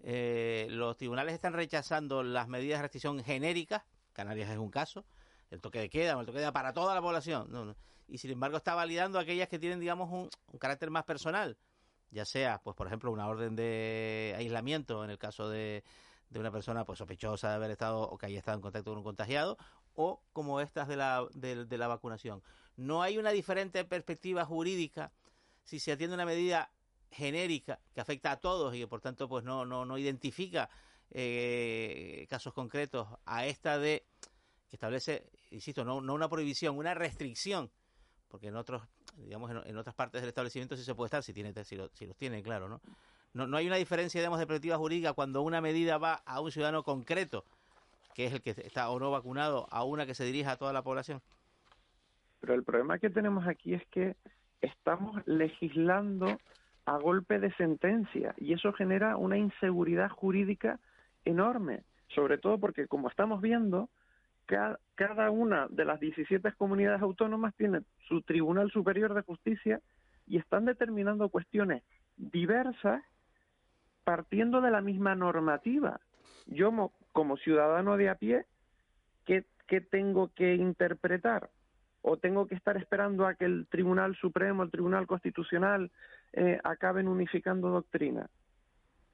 Eh, 0.01 0.65
los 0.71 0.97
tribunales 0.97 1.35
están 1.35 1.53
rechazando 1.53 2.23
las 2.23 2.47
medidas 2.47 2.79
de 2.79 2.83
restricción 2.83 3.23
genéricas, 3.23 3.83
Canarias 4.13 4.49
es 4.49 4.57
un 4.57 4.71
caso, 4.71 5.05
el 5.51 5.61
toque 5.61 5.79
de 5.79 5.89
queda, 5.89 6.19
el 6.19 6.25
toque 6.25 6.39
de 6.39 6.45
queda 6.45 6.51
para 6.51 6.73
toda 6.73 6.95
la 6.95 7.01
población, 7.01 7.47
no, 7.51 7.75
y 8.07 8.17
sin 8.17 8.31
embargo 8.31 8.57
está 8.57 8.73
validando 8.73 9.19
aquellas 9.19 9.47
que 9.47 9.59
tienen, 9.59 9.79
digamos, 9.79 10.09
un 10.11 10.29
carácter 10.59 10.89
más 10.89 11.03
personal, 11.03 11.55
ya 12.13 12.25
sea, 12.25 12.61
pues 12.63 12.75
por 12.75 12.87
ejemplo, 12.87 13.11
una 13.11 13.27
orden 13.27 13.55
de 13.55 14.33
aislamiento 14.37 15.03
en 15.03 15.09
el 15.09 15.17
caso 15.17 15.49
de, 15.49 15.83
de 16.29 16.39
una 16.39 16.51
persona 16.51 16.85
pues 16.85 16.99
sospechosa 16.99 17.49
de 17.49 17.55
haber 17.55 17.71
estado 17.71 18.01
o 18.01 18.17
que 18.17 18.27
haya 18.27 18.39
estado 18.39 18.57
en 18.57 18.61
contacto 18.61 18.91
con 18.91 18.99
un 18.99 19.03
contagiado 19.03 19.57
o 19.95 20.21
como 20.31 20.61
estas 20.61 20.87
de 20.87 20.95
la, 20.95 21.25
de, 21.33 21.65
de 21.65 21.77
la 21.77 21.87
vacunación. 21.87 22.41
No 22.77 23.01
hay 23.01 23.17
una 23.17 23.31
diferente 23.31 23.83
perspectiva 23.85 24.45
jurídica 24.45 25.11
si 25.63 25.79
se 25.79 25.91
atiende 25.91 26.15
una 26.15 26.25
medida 26.25 26.71
genérica 27.11 27.79
que 27.93 28.01
afecta 28.01 28.31
a 28.31 28.39
todos 28.39 28.75
y 28.75 28.79
que 28.79 28.87
por 28.87 29.01
tanto 29.01 29.27
pues 29.27 29.43
no, 29.43 29.65
no, 29.65 29.85
no 29.85 29.97
identifica 29.97 30.69
eh, 31.11 32.25
casos 32.29 32.53
concretos 32.53 33.07
a 33.25 33.45
esta 33.45 33.77
de 33.77 34.05
que 34.69 34.77
establece, 34.77 35.29
insisto, 35.51 35.85
no, 35.85 36.01
no 36.01 36.15
una 36.15 36.27
prohibición, 36.27 36.75
una 36.75 36.95
restricción, 36.95 37.71
porque 38.27 38.47
en 38.47 38.55
otros, 38.55 38.81
digamos, 39.17 39.51
en, 39.65 39.77
otras 39.77 39.95
partes 39.95 40.21
del 40.21 40.29
establecimiento 40.29 40.75
sí 40.77 40.83
se 40.83 40.95
puede 40.95 41.07
estar, 41.07 41.23
si 41.23 41.33
tiene, 41.33 41.53
si, 41.63 41.75
lo- 41.75 41.89
si 41.89 42.05
los 42.05 42.17
tiene, 42.17 42.41
claro, 42.43 42.69
¿no? 42.69 42.81
No, 43.33 43.47
no 43.47 43.57
hay 43.57 43.67
una 43.67 43.77
diferencia, 43.77 44.21
digamos, 44.21 44.39
de 44.39 44.47
perspectiva 44.47 44.77
jurídica 44.77 45.13
cuando 45.13 45.41
una 45.41 45.61
medida 45.61 45.97
va 45.97 46.15
a 46.25 46.39
un 46.41 46.51
ciudadano 46.51 46.83
concreto, 46.83 47.45
que 48.13 48.25
es 48.27 48.33
el 48.33 48.41
que 48.41 48.51
está 48.51 48.89
o 48.89 48.99
no 48.99 49.11
vacunado, 49.11 49.67
a 49.71 49.83
una 49.83 50.05
que 50.05 50.13
se 50.15 50.25
dirija 50.25 50.51
a 50.51 50.57
toda 50.57 50.73
la 50.73 50.83
población. 50.83 51.21
Pero 52.39 52.53
el 52.53 52.63
problema 52.63 52.99
que 52.99 53.09
tenemos 53.09 53.47
aquí 53.47 53.73
es 53.73 53.85
que 53.87 54.15
estamos 54.61 55.21
legislando 55.25 56.41
a 56.85 56.97
golpe 56.97 57.39
de 57.39 57.53
sentencia 57.55 58.35
y 58.37 58.53
eso 58.53 58.73
genera 58.73 59.17
una 59.17 59.37
inseguridad 59.37 60.09
jurídica 60.09 60.79
enorme, 61.25 61.85
sobre 62.09 62.37
todo 62.37 62.59
porque 62.59 62.87
como 62.87 63.09
estamos 63.09 63.41
viendo, 63.41 63.89
ca- 64.45 64.79
cada 64.95 65.31
una 65.31 65.67
de 65.69 65.85
las 65.85 65.99
17 65.99 66.51
comunidades 66.53 67.01
autónomas 67.01 67.55
tiene 67.55 67.81
su 68.07 68.21
Tribunal 68.21 68.71
Superior 68.71 69.13
de 69.13 69.21
Justicia 69.21 69.81
y 70.27 70.37
están 70.37 70.65
determinando 70.65 71.29
cuestiones 71.29 71.83
diversas 72.17 73.03
partiendo 74.03 74.61
de 74.61 74.71
la 74.71 74.81
misma 74.81 75.15
normativa. 75.15 75.99
Yo 76.47 76.71
mo- 76.71 76.93
como 77.11 77.37
ciudadano 77.37 77.97
de 77.97 78.09
a 78.09 78.15
pie, 78.15 78.45
¿qué, 79.25 79.45
qué 79.67 79.81
tengo 79.81 80.29
que 80.33 80.55
interpretar? 80.55 81.49
¿O 82.01 82.17
tengo 82.17 82.47
que 82.47 82.55
estar 82.55 82.75
esperando 82.75 83.25
a 83.25 83.35
que 83.35 83.45
el 83.45 83.67
Tribunal 83.67 84.15
Supremo, 84.17 84.63
el 84.63 84.71
Tribunal 84.71 85.07
Constitucional, 85.07 85.89
eh, 86.33 86.59
acaben 86.63 87.07
unificando 87.07 87.69
doctrina? 87.69 88.29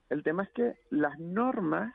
El 0.09 0.23
tema 0.23 0.43
es 0.43 0.49
que 0.49 0.73
las 0.89 1.19
normas 1.19 1.93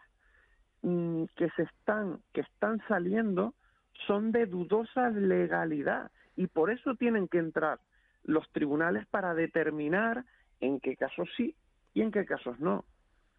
mm, 0.83 1.25
que 1.37 1.51
se 1.57 1.63
están 1.63 2.21
que 2.33 2.43
están 2.43 2.81
saliendo 2.87 3.55
son 4.07 4.31
de 4.31 4.47
dudosa 4.47 5.11
legalidad 5.11 6.13
y 6.37 6.47
por 6.47 6.71
eso 6.71 6.95
tienen 6.95 7.29
que 7.29 7.39
entrar 7.39 7.81
los 8.25 8.51
tribunales 8.53 9.07
para 9.07 9.35
determinar 9.35 10.25
en 10.61 10.81
qué 10.81 10.97
casos 10.97 11.29
sí 11.37 11.55
y 11.93 12.03
en 12.03 12.11
qué 12.11 12.25
casos 12.25 12.59
no. 12.59 12.85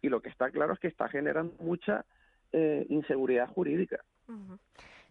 Y 0.02 0.08
lo 0.08 0.20
que 0.20 0.28
está 0.28 0.50
claro 0.50 0.74
es 0.74 0.78
que 0.78 0.88
está 0.88 1.08
generando 1.08 1.54
mucha 1.58 2.04
eh, 2.52 2.86
inseguridad 2.88 3.48
jurídica. 3.48 4.04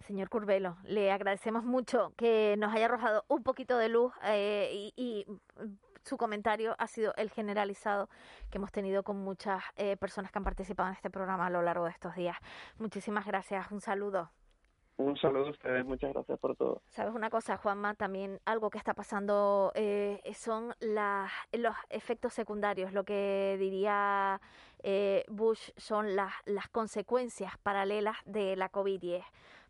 Señor 0.08 0.30
Curvelo, 0.30 0.78
le 0.84 1.12
agradecemos 1.12 1.64
mucho 1.64 2.14
que 2.16 2.56
nos 2.58 2.74
haya 2.74 2.86
arrojado 2.86 3.26
un 3.28 3.44
poquito 3.44 3.78
de 3.78 3.90
luz 3.90 4.14
eh, 4.24 4.70
y, 4.72 4.94
y, 4.96 5.26
mm, 5.30 5.74
su 6.04 6.18
comentario 6.18 6.76
ha 6.78 6.88
sido 6.88 7.14
el 7.18 7.32
generalizado 7.32 8.10
que 8.52 8.60
hemos 8.60 8.72
tenido 8.72 9.04
con 9.04 9.18
muchas 9.18 9.64
eh, 9.76 9.98
personas 9.98 10.32
que 10.32 10.38
han 10.38 10.44
participado 10.44 10.90
en 10.90 10.96
este 10.96 11.10
programa 11.10 11.48
a 11.48 11.50
lo 11.50 11.64
largo 11.64 11.86
de 11.86 11.92
estos 11.92 12.16
días. 12.16 12.38
Muchísimas 12.78 13.26
gracias, 13.26 13.72
un 13.72 13.82
saludo. 13.82 14.30
Un 14.98 15.18
saludo 15.18 15.48
a 15.48 15.52
ustedes, 15.52 15.86
muchas 15.86 16.14
gracias 16.14 16.39
por 16.39 16.56
todo. 16.56 16.82
¿Sabes 16.88 17.14
una 17.14 17.30
cosa, 17.30 17.58
Juanma? 17.58 17.96
También 17.96 18.39
algo 18.46 18.70
que 18.70 18.78
está 18.78 18.93
pasando 18.93 19.74
eh, 19.76 20.22
son 20.34 20.74
los 20.80 21.76
efectos 21.89 22.34
secundarios, 22.34 22.93
lo 22.93 23.04
que 23.04 23.58
diría 23.60 24.39
eh, 24.84 25.26
Bush 25.28 25.72
son 25.76 26.16
las, 26.16 26.32
las 26.46 26.70
consecuencias 26.70 27.58
paralelas 27.58 28.16
de 28.26 28.56
la 28.56 28.70
COVID 28.70 29.04
y 29.04 29.14
es 29.16 29.26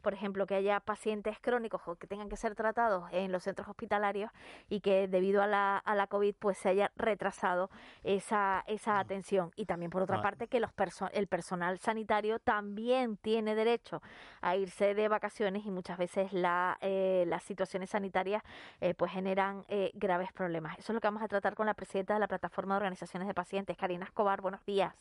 por 0.05 0.13
ejemplo, 0.13 0.45
que 0.45 0.53
haya 0.53 0.79
pacientes 0.81 1.39
crónicos 1.41 1.81
o 1.87 1.95
que 1.95 2.05
tengan 2.05 2.29
que 2.29 2.37
ser 2.37 2.53
tratados 2.53 3.09
en 3.11 3.31
los 3.31 3.41
centros 3.41 3.67
hospitalarios 3.67 4.29
y 4.69 4.81
que 4.81 5.07
debido 5.07 5.41
a 5.41 5.47
la, 5.47 5.79
a 5.79 5.95
la 5.95 6.05
COVID 6.05 6.35
pues 6.37 6.59
se 6.59 6.69
haya 6.69 6.91
retrasado 6.95 7.71
esa, 8.03 8.63
esa 8.67 8.99
atención. 8.99 9.49
Y 9.55 9.65
también, 9.65 9.89
por 9.89 10.03
otra 10.03 10.19
Ah. 10.19 10.21
parte, 10.21 10.47
que 10.47 10.59
los 10.59 10.69
perso- 10.75 11.09
el 11.11 11.25
personal 11.25 11.79
sanitario 11.79 12.37
también 12.37 13.17
tiene 13.17 13.55
derecho 13.55 14.03
a 14.41 14.55
irse 14.55 14.93
de 14.93 15.07
vacaciones 15.07 15.65
y 15.65 15.71
muchas 15.71 15.97
veces 15.97 16.31
la, 16.33 16.77
eh, 16.81 17.25
las 17.27 17.41
situaciones 17.41 17.89
sanitarias 17.89 18.43
eh, 18.81 18.93
pues 18.93 19.11
generan 19.11 19.65
eh, 19.69 19.89
graves 19.95 20.31
problemas. 20.33 20.77
Eso 20.77 20.91
es 20.91 20.93
lo 20.93 21.01
que 21.01 21.07
vamos 21.07 21.23
a 21.23 21.27
tratar 21.27 21.55
con 21.55 21.65
la 21.65 21.73
presidenta 21.73 22.13
de 22.13 22.19
la 22.19 22.27
Plataforma 22.27 22.75
de 22.75 22.77
Organizaciones 22.77 23.27
de 23.27 23.33
Pacientes, 23.33 23.75
Karina 23.75 24.05
Escobar. 24.05 24.41
Buenos 24.41 24.63
días. 24.65 24.93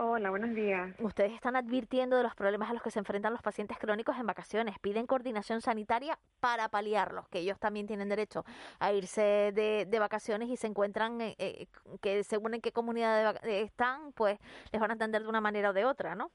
Hola, 0.00 0.30
buenos 0.30 0.54
días. 0.54 0.94
Ustedes 1.00 1.32
están 1.32 1.56
advirtiendo 1.56 2.16
de 2.16 2.22
los 2.22 2.36
problemas 2.36 2.70
a 2.70 2.72
los 2.72 2.84
que 2.84 2.90
se 2.92 3.00
enfrentan 3.00 3.32
los 3.32 3.42
pacientes 3.42 3.78
crónicos 3.78 4.16
en 4.16 4.28
vacaciones. 4.28 4.78
Piden 4.78 5.08
coordinación 5.08 5.60
sanitaria 5.60 6.16
para 6.38 6.68
paliarlos, 6.68 7.26
que 7.30 7.40
ellos 7.40 7.58
también 7.58 7.88
tienen 7.88 8.08
derecho 8.08 8.44
a 8.78 8.92
irse 8.92 9.50
de, 9.52 9.86
de 9.90 9.98
vacaciones 9.98 10.50
y 10.50 10.56
se 10.56 10.68
encuentran 10.68 11.20
eh, 11.20 11.34
eh, 11.40 11.66
que 12.00 12.22
según 12.22 12.54
en 12.54 12.60
qué 12.60 12.70
comunidad 12.70 13.42
de 13.42 13.62
están, 13.62 14.12
pues 14.12 14.38
les 14.70 14.80
van 14.80 14.92
a 14.92 14.94
atender 14.94 15.22
de 15.22 15.28
una 15.28 15.40
manera 15.40 15.70
o 15.70 15.72
de 15.72 15.84
otra, 15.84 16.14
¿no? 16.14 16.30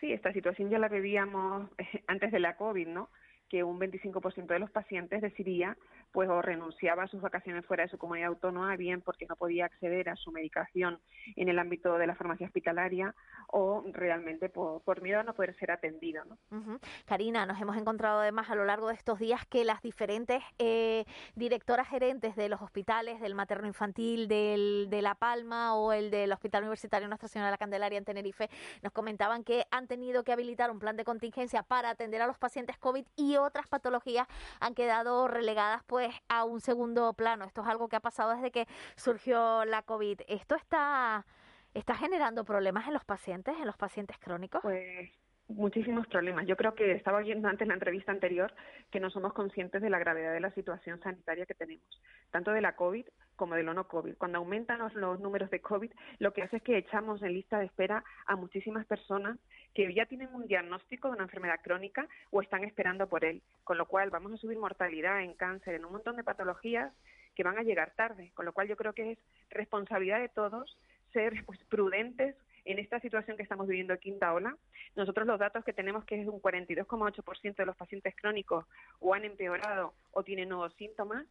Sí, 0.00 0.12
esta 0.12 0.32
situación 0.32 0.68
ya 0.68 0.80
la 0.80 0.88
vivíamos 0.88 1.70
eh, 1.78 2.02
antes 2.08 2.32
de 2.32 2.40
la 2.40 2.56
COVID, 2.56 2.88
¿no? 2.88 3.10
Que 3.48 3.62
un 3.62 3.78
25% 3.78 4.46
de 4.46 4.58
los 4.58 4.72
pacientes 4.72 5.22
decidía, 5.22 5.76
pues, 6.12 6.28
o 6.28 6.42
renunciaba 6.42 7.04
a 7.04 7.08
sus 7.08 7.20
vacaciones 7.20 7.64
fuera 7.66 7.84
de 7.84 7.88
su 7.88 7.98
comunidad 7.98 8.28
autónoma, 8.28 8.76
bien 8.76 9.00
porque 9.00 9.26
no 9.26 9.36
podía 9.36 9.66
acceder 9.66 10.08
a 10.08 10.16
su 10.16 10.30
medicación 10.30 11.00
en 11.36 11.48
el 11.48 11.58
ámbito 11.58 11.98
de 11.98 12.06
la 12.06 12.14
farmacia 12.14 12.46
hospitalaria, 12.46 13.14
o 13.48 13.84
realmente 13.92 14.48
por, 14.48 15.02
miedo 15.02 15.20
a 15.20 15.22
no 15.22 15.34
poder 15.34 15.56
ser 15.56 15.70
atendido, 15.70 16.24
¿no? 16.24 16.38
Ujú. 16.56 16.78
Karina, 17.06 17.46
nos 17.46 17.60
hemos 17.60 17.76
encontrado 17.76 18.20
además 18.20 18.50
a 18.50 18.54
lo 18.54 18.64
largo 18.64 18.88
de 18.88 18.94
estos 18.94 19.18
días 19.18 19.44
que 19.46 19.64
las 19.64 19.82
diferentes 19.82 20.42
eh, 20.58 21.04
directoras 21.34 21.88
gerentes 21.88 22.36
de 22.36 22.48
los 22.48 22.60
hospitales, 22.60 23.20
del 23.20 23.34
materno 23.34 23.66
infantil, 23.66 24.28
del, 24.28 24.88
de 24.90 25.02
La 25.02 25.14
Palma 25.14 25.74
o 25.74 25.92
el 25.92 26.10
del 26.10 26.32
Hospital 26.32 26.62
Universitario 26.62 27.08
Nuestra 27.08 27.28
Señora 27.28 27.48
de 27.48 27.52
la 27.52 27.58
Candelaria 27.58 27.98
en 27.98 28.04
Tenerife, 28.04 28.48
nos 28.82 28.92
comentaban 28.92 29.44
que 29.44 29.66
han 29.70 29.86
tenido 29.86 30.24
que 30.24 30.32
habilitar 30.32 30.70
un 30.70 30.78
plan 30.78 30.96
de 30.96 31.04
contingencia 31.04 31.62
para 31.62 31.90
atender 31.90 32.22
a 32.22 32.26
los 32.26 32.38
pacientes 32.38 32.78
COVID 32.78 33.06
y 33.16 33.36
otras 33.36 33.66
patologías 33.66 34.26
han 34.60 34.74
quedado 34.74 35.28
relegadas 35.28 35.82
pues 35.86 36.01
a 36.28 36.44
un 36.44 36.60
segundo 36.60 37.12
plano. 37.14 37.44
Esto 37.44 37.62
es 37.62 37.68
algo 37.68 37.88
que 37.88 37.96
ha 37.96 38.00
pasado 38.00 38.34
desde 38.34 38.50
que 38.50 38.66
surgió 38.96 39.64
la 39.64 39.82
COVID. 39.82 40.20
Esto 40.28 40.54
está, 40.54 41.26
está 41.74 41.94
generando 41.94 42.44
problemas 42.44 42.86
en 42.86 42.94
los 42.94 43.04
pacientes, 43.04 43.56
en 43.58 43.66
los 43.66 43.76
pacientes 43.76 44.18
crónicos. 44.18 44.62
Pues 44.62 45.10
muchísimos 45.54 46.06
problemas. 46.06 46.46
Yo 46.46 46.56
creo 46.56 46.74
que 46.74 46.92
estaba 46.92 47.18
oyendo 47.18 47.48
antes 47.48 47.62
en 47.62 47.68
la 47.68 47.74
entrevista 47.74 48.12
anterior 48.12 48.52
que 48.90 49.00
no 49.00 49.10
somos 49.10 49.32
conscientes 49.32 49.82
de 49.82 49.90
la 49.90 49.98
gravedad 49.98 50.32
de 50.32 50.40
la 50.40 50.50
situación 50.52 51.00
sanitaria 51.00 51.46
que 51.46 51.54
tenemos, 51.54 52.00
tanto 52.30 52.52
de 52.52 52.60
la 52.60 52.76
COVID 52.76 53.06
como 53.36 53.54
de 53.54 53.62
lo 53.62 53.74
no 53.74 53.88
COVID. 53.88 54.16
Cuando 54.16 54.38
aumentan 54.38 54.78
los, 54.78 54.94
los 54.94 55.20
números 55.20 55.50
de 55.50 55.60
COVID, 55.60 55.90
lo 56.18 56.32
que 56.32 56.42
hace 56.42 56.56
es 56.56 56.62
que 56.62 56.78
echamos 56.78 57.22
en 57.22 57.34
lista 57.34 57.58
de 57.58 57.66
espera 57.66 58.04
a 58.26 58.36
muchísimas 58.36 58.86
personas 58.86 59.38
que 59.74 59.92
ya 59.94 60.06
tienen 60.06 60.34
un 60.34 60.46
diagnóstico 60.46 61.08
de 61.08 61.14
una 61.14 61.24
enfermedad 61.24 61.60
crónica 61.62 62.06
o 62.30 62.42
están 62.42 62.64
esperando 62.64 63.08
por 63.08 63.24
él, 63.24 63.42
con 63.64 63.78
lo 63.78 63.86
cual 63.86 64.10
vamos 64.10 64.32
a 64.32 64.36
subir 64.36 64.58
mortalidad 64.58 65.22
en 65.22 65.34
cáncer, 65.34 65.74
en 65.74 65.84
un 65.84 65.92
montón 65.92 66.16
de 66.16 66.24
patologías 66.24 66.92
que 67.34 67.42
van 67.42 67.58
a 67.58 67.62
llegar 67.62 67.92
tarde, 67.96 68.30
con 68.34 68.44
lo 68.44 68.52
cual 68.52 68.68
yo 68.68 68.76
creo 68.76 68.92
que 68.92 69.12
es 69.12 69.18
responsabilidad 69.50 70.20
de 70.20 70.28
todos 70.28 70.78
ser 71.12 71.44
pues, 71.46 71.58
prudentes 71.64 72.36
en 72.64 72.78
esta 72.78 73.00
situación 73.00 73.36
que 73.36 73.42
estamos 73.42 73.66
viviendo 73.66 73.96
quinta 73.98 74.32
ola. 74.32 74.56
Nosotros 74.96 75.26
los 75.26 75.38
datos 75.38 75.64
que 75.64 75.72
tenemos 75.72 76.04
que 76.04 76.20
es 76.20 76.28
un 76.28 76.40
42,8% 76.40 77.56
de 77.56 77.66
los 77.66 77.76
pacientes 77.76 78.14
crónicos 78.16 78.64
o 79.00 79.14
han 79.14 79.24
empeorado 79.24 79.94
o 80.12 80.22
tienen 80.22 80.48
nuevos 80.48 80.72
síntomas. 80.74 81.26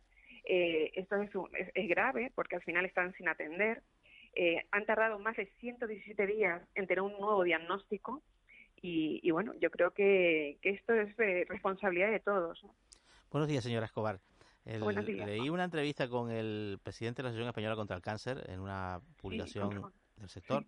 Eh, 0.45 0.91
esto 0.95 1.15
es, 1.21 1.33
un- 1.35 1.49
es- 1.55 1.71
es 1.73 1.87
grave 1.87 2.31
porque 2.35 2.55
al 2.55 2.63
final 2.63 2.85
están 2.85 3.13
sin 3.13 3.27
atender. 3.27 3.83
Eh, 4.33 4.65
han 4.71 4.85
tardado 4.85 5.19
más 5.19 5.35
de 5.37 5.45
117 5.59 6.25
días 6.25 6.61
en 6.75 6.87
tener 6.87 7.01
un 7.01 7.11
nuevo 7.13 7.43
diagnóstico 7.43 8.21
y, 8.81 9.19
y 9.23 9.31
bueno, 9.31 9.53
yo 9.59 9.69
creo 9.69 9.91
que, 9.91 10.57
que 10.61 10.69
esto 10.71 10.93
es 10.93 11.17
eh, 11.19 11.45
responsabilidad 11.47 12.11
de 12.11 12.19
todos. 12.19 12.63
¿no? 12.63 12.73
Buenos 13.29 13.47
días, 13.47 13.63
señora 13.63 13.85
Escobar. 13.85 14.19
El- 14.65 14.79
días. 15.05 15.27
Leí 15.27 15.49
una 15.49 15.63
entrevista 15.63 16.07
con 16.07 16.29
el 16.31 16.79
presidente 16.83 17.17
de 17.21 17.23
la 17.23 17.29
Asociación 17.29 17.49
Española 17.49 17.75
contra 17.75 17.95
el 17.95 18.01
Cáncer 18.01 18.43
en 18.47 18.59
una 18.59 18.99
publicación 19.21 19.91
del 20.17 20.29
sector 20.29 20.63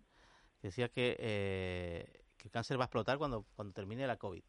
que 0.64 0.68
decía 0.68 0.88
que, 0.88 1.14
eh, 1.18 2.22
que 2.38 2.48
el 2.48 2.50
cáncer 2.50 2.78
va 2.78 2.84
a 2.84 2.86
explotar 2.86 3.18
cuando, 3.18 3.44
cuando 3.54 3.74
termine 3.74 4.06
la 4.06 4.16
COVID, 4.16 4.42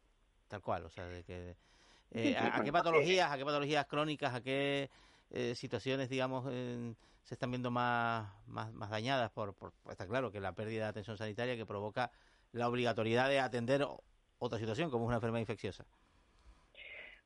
tal 0.48 0.62
cual. 0.62 0.86
O 0.86 0.88
sea, 0.88 1.04
de 1.04 1.22
que, 1.24 1.50
eh, 2.10 2.22
Sí, 2.30 2.34
a, 2.34 2.62
qué 2.62 2.70
eh, 2.70 2.72
patologías, 2.72 3.30
a 3.30 3.36
qué 3.36 3.44
patologías 3.44 3.84
crónicas, 3.84 4.34
a 4.34 4.40
qué 4.40 4.88
eh, 5.28 5.54
situaciones, 5.54 6.08
digamos, 6.08 6.50
en- 6.50 6.96
se 7.22 7.34
están 7.34 7.50
viendo 7.50 7.70
más, 7.70 8.30
más, 8.46 8.72
más 8.72 8.88
dañadas 8.88 9.30
por, 9.30 9.52
por, 9.52 9.72
pues 9.82 9.92
está 9.92 10.06
claro 10.06 10.32
que 10.32 10.40
la 10.40 10.52
pérdida 10.52 10.84
de 10.84 10.88
atención 10.88 11.18
sanitaria 11.18 11.54
que 11.54 11.66
provoca 11.66 12.10
la 12.52 12.66
obligatoriedad 12.66 13.28
de 13.28 13.40
atender 13.40 13.86
otra 14.38 14.58
situación 14.58 14.90
como 14.90 15.04
es 15.04 15.08
una 15.08 15.16
enfermedad 15.16 15.40
infecciosa. 15.40 15.84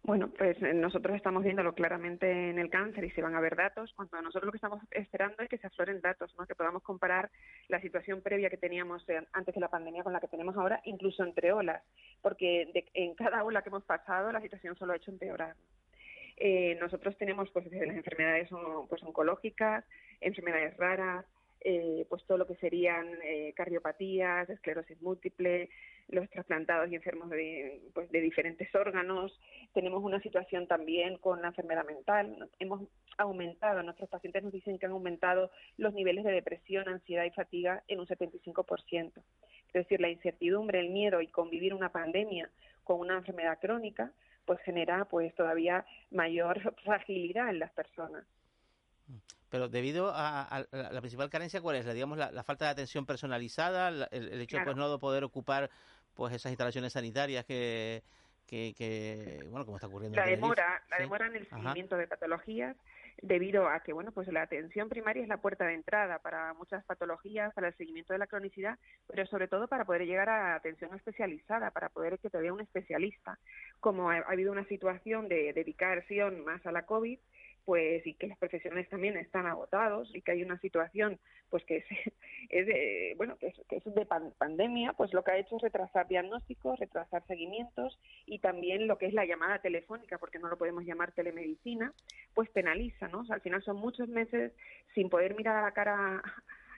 Bueno, 0.03 0.31
pues 0.37 0.61
eh, 0.63 0.73
nosotros 0.73 1.15
estamos 1.15 1.45
viéndolo 1.45 1.75
claramente 1.75 2.51
en 2.51 2.59
el 2.59 2.71
cáncer 2.71 3.05
y 3.05 3.11
se 3.11 3.21
van 3.21 3.35
a 3.35 3.41
ver 3.41 3.55
datos. 3.55 3.93
Cuando 3.95 4.21
nosotros 4.23 4.47
lo 4.47 4.53
que 4.53 4.57
estamos 4.57 4.83
esperando 4.91 5.43
es 5.43 5.49
que 5.51 5.59
se 5.59 5.67
afloren 5.67 6.01
datos, 6.01 6.35
¿no? 6.39 6.47
que 6.47 6.55
podamos 6.55 6.83
comparar 6.83 7.31
la 7.69 7.81
situación 7.83 8.23
previa 8.23 8.49
que 8.49 8.57
teníamos 8.57 9.07
eh, 9.11 9.21
antes 9.35 9.55
de 9.55 9.61
la 9.61 9.69
pandemia 9.69 10.03
con 10.03 10.15
la 10.15 10.21
que 10.21 10.29
tenemos 10.29 10.57
ahora, 10.57 10.81
incluso 10.85 11.23
entre 11.23 11.53
olas, 11.53 11.83
porque 12.23 12.71
de- 12.73 12.87
en 12.95 13.15
cada 13.15 13.45
ola 13.45 13.63
que 13.63 13.69
hemos 13.69 13.85
pasado 13.85 14.33
la 14.33 14.41
situación 14.41 14.75
solo 14.77 14.95
ha 14.95 14.97
hecho 14.97 15.11
empeorar. 15.11 15.55
Eh, 16.39 16.79
nosotros 16.81 17.17
tenemos 17.19 17.51
pues 17.51 17.67
las 17.71 17.95
enfermedades 17.95 18.49
pues, 18.89 19.03
oncológicas, 19.03 19.85
enfermedades 20.23 20.75
raras, 20.79 21.27
eh, 21.63 22.07
pues 22.09 22.25
todo 22.25 22.39
lo 22.39 22.47
que 22.47 22.57
serían 22.57 23.07
eh, 23.23 23.53
cardiopatías, 23.55 24.49
esclerosis 24.49 25.01
múltiple, 25.03 25.69
los 26.09 26.29
trasplantados 26.31 26.91
y 26.91 26.95
enfermos 26.95 27.29
de, 27.31 27.83
pues, 27.93 28.11
de 28.11 28.21
diferentes 28.21 28.75
órganos. 28.75 29.39
Tenemos 29.75 30.03
una 30.03 30.21
situación 30.21 30.67
también 30.67 31.19
con 31.19 31.43
la 31.43 31.49
enfermedad 31.49 31.85
mental. 31.85 32.49
Hemos 32.59 32.89
aumentado, 33.19 33.83
nuestros 33.83 34.09
pacientes 34.09 34.43
nos 34.43 34.53
dicen 34.53 34.79
que 34.79 34.87
han 34.87 34.93
aumentado 34.93 35.51
los 35.77 35.93
niveles 35.93 36.25
de 36.25 36.33
depresión, 36.33 36.89
ansiedad 36.89 37.25
y 37.25 37.31
fatiga 37.31 37.83
en 37.89 38.01
un 38.01 38.07
75%. 38.07 39.13
Es 39.17 39.73
decir, 39.73 40.01
la 40.01 40.09
incertidumbre, 40.09 40.81
el 40.81 40.91
miedo 40.91 41.21
y 41.21 41.29
convivir 41.29 41.75
una 41.75 41.93
pandemia 41.93 42.51
con 42.85 43.01
una 43.01 43.19
enfermedad 43.19 43.59
crónica, 43.61 44.13
pues 44.47 44.61
genera 44.63 45.05
pues 45.05 45.35
todavía 45.35 45.85
mayor 46.11 46.75
fragilidad 46.85 47.51
en 47.51 47.59
las 47.59 47.71
personas. 47.73 48.25
Pero 49.51 49.69
debido 49.69 50.11
a, 50.15 50.43
a 50.43 50.61
la 50.71 50.93
la 50.93 51.01
principal 51.01 51.29
carencia, 51.29 51.61
¿cuál 51.61 51.77
es? 51.77 51.85
La, 51.87 51.93
digamos, 51.93 52.17
la, 52.17 52.31
la 52.31 52.45
falta 52.45 52.67
de 52.67 52.71
atención 52.71 53.05
personalizada, 53.05 53.91
la- 53.91 54.09
el, 54.13 54.33
el 54.33 54.41
hecho 54.41 54.57
Claro. 54.57 54.67
pues, 54.67 54.77
no 54.77 54.91
de 54.93 54.99
poder 54.99 55.25
ocupar 55.25 55.71
pues 56.15 56.35
esas 56.35 56.51
instalaciones 56.51 56.93
sanitarias 56.93 57.45
que, 57.45 58.03
que, 58.47 58.75
que, 58.77 59.47
bueno, 59.51 59.65
como 59.65 59.77
está 59.77 59.87
ocurriendo 59.87 60.19
la 60.19 60.25
en 60.29 60.37
demora, 60.37 60.83
la 60.91 60.97
Sí. 60.97 61.03
demora 61.03 61.27
en 61.27 61.37
el 61.37 61.43
Ajá. 61.51 61.61
seguimiento 61.61 61.97
de 61.97 62.07
patologías 62.09 62.77
debido 63.23 63.69
a 63.69 63.81
que 63.81 63.93
bueno 63.93 64.13
pues 64.13 64.29
la 64.29 64.43
atención 64.43 64.89
primaria 64.89 65.23
es 65.23 65.29
la 65.29 65.37
puerta 65.41 65.67
de 65.67 65.75
entrada 65.75 66.19
para 66.21 66.55
muchas 66.55 66.85
patologías, 66.85 67.53
para 67.55 67.69
el 67.69 67.77
seguimiento 67.77 68.13
de 68.13 68.19
la 68.19 68.27
cronicidad, 68.27 68.79
pero 69.07 69.27
sobre 69.27 69.47
todo 69.47 69.69
para 69.69 69.85
poder 69.85 70.03
llegar 70.07 70.29
a 70.29 70.55
atención 70.55 70.95
especializada, 70.95 71.71
para 71.71 71.91
poder 71.91 72.19
que 72.19 72.31
te 72.31 72.39
vea 72.39 72.53
un 72.53 72.61
especialista. 72.61 73.39
Como 73.79 74.11
ha, 74.11 74.17
ha 74.17 74.33
habido 74.33 74.53
una 74.53 74.65
situación 74.67 75.29
de 75.29 75.53
dedicación 75.53 76.45
más 76.45 76.65
a 76.67 76.73
la 76.73 76.87
COVID, 76.87 77.19
pues 77.65 78.07
y 78.07 78.15
que 78.15 78.27
los 78.27 78.39
profesionales 78.39 78.89
también 78.89 79.17
están 79.17 79.47
agotados 79.47 80.11
y 80.15 80.23
que 80.23 80.33
hay 80.33 80.43
una 80.43 80.59
situación 80.61 81.19
pues 81.51 81.65
que 81.65 81.79
es, 81.79 81.85
es 82.51 82.67
de, 82.67 83.15
bueno 83.17 83.37
que 83.37 83.49
es, 83.49 83.55
que 83.69 83.77
es 83.77 83.85
de 83.95 84.07
pan- 84.07 84.33
pandemia 84.39 84.93
pues 84.95 85.13
lo 85.13 85.23
que 85.25 85.33
ha 85.33 85.39
hecho 85.39 85.57
es 85.57 85.63
retrasar 85.63 86.09
diagnósticos 86.09 86.79
retrasar 86.79 87.27
seguimientos 87.27 87.99
y 88.27 88.39
también 88.39 88.87
lo 88.87 88.99
que 88.99 89.07
es 89.07 89.15
la 89.15 89.25
llamada 89.27 89.59
telefónica 89.61 90.19
porque 90.19 90.39
no 90.39 90.49
lo 90.49 90.59
podemos 90.59 90.85
llamar 90.85 91.13
telemedicina 91.13 91.93
pues 92.35 92.49
penaliza 92.51 93.09
no 93.09 93.25
al 93.31 93.41
final 93.41 93.63
son 93.63 93.77
muchos 93.77 94.09
meses 94.09 94.53
sin 94.95 95.09
poder 95.11 95.35
mirar 95.35 95.57
a 95.57 95.63
la 95.63 95.73
cara 95.73 96.23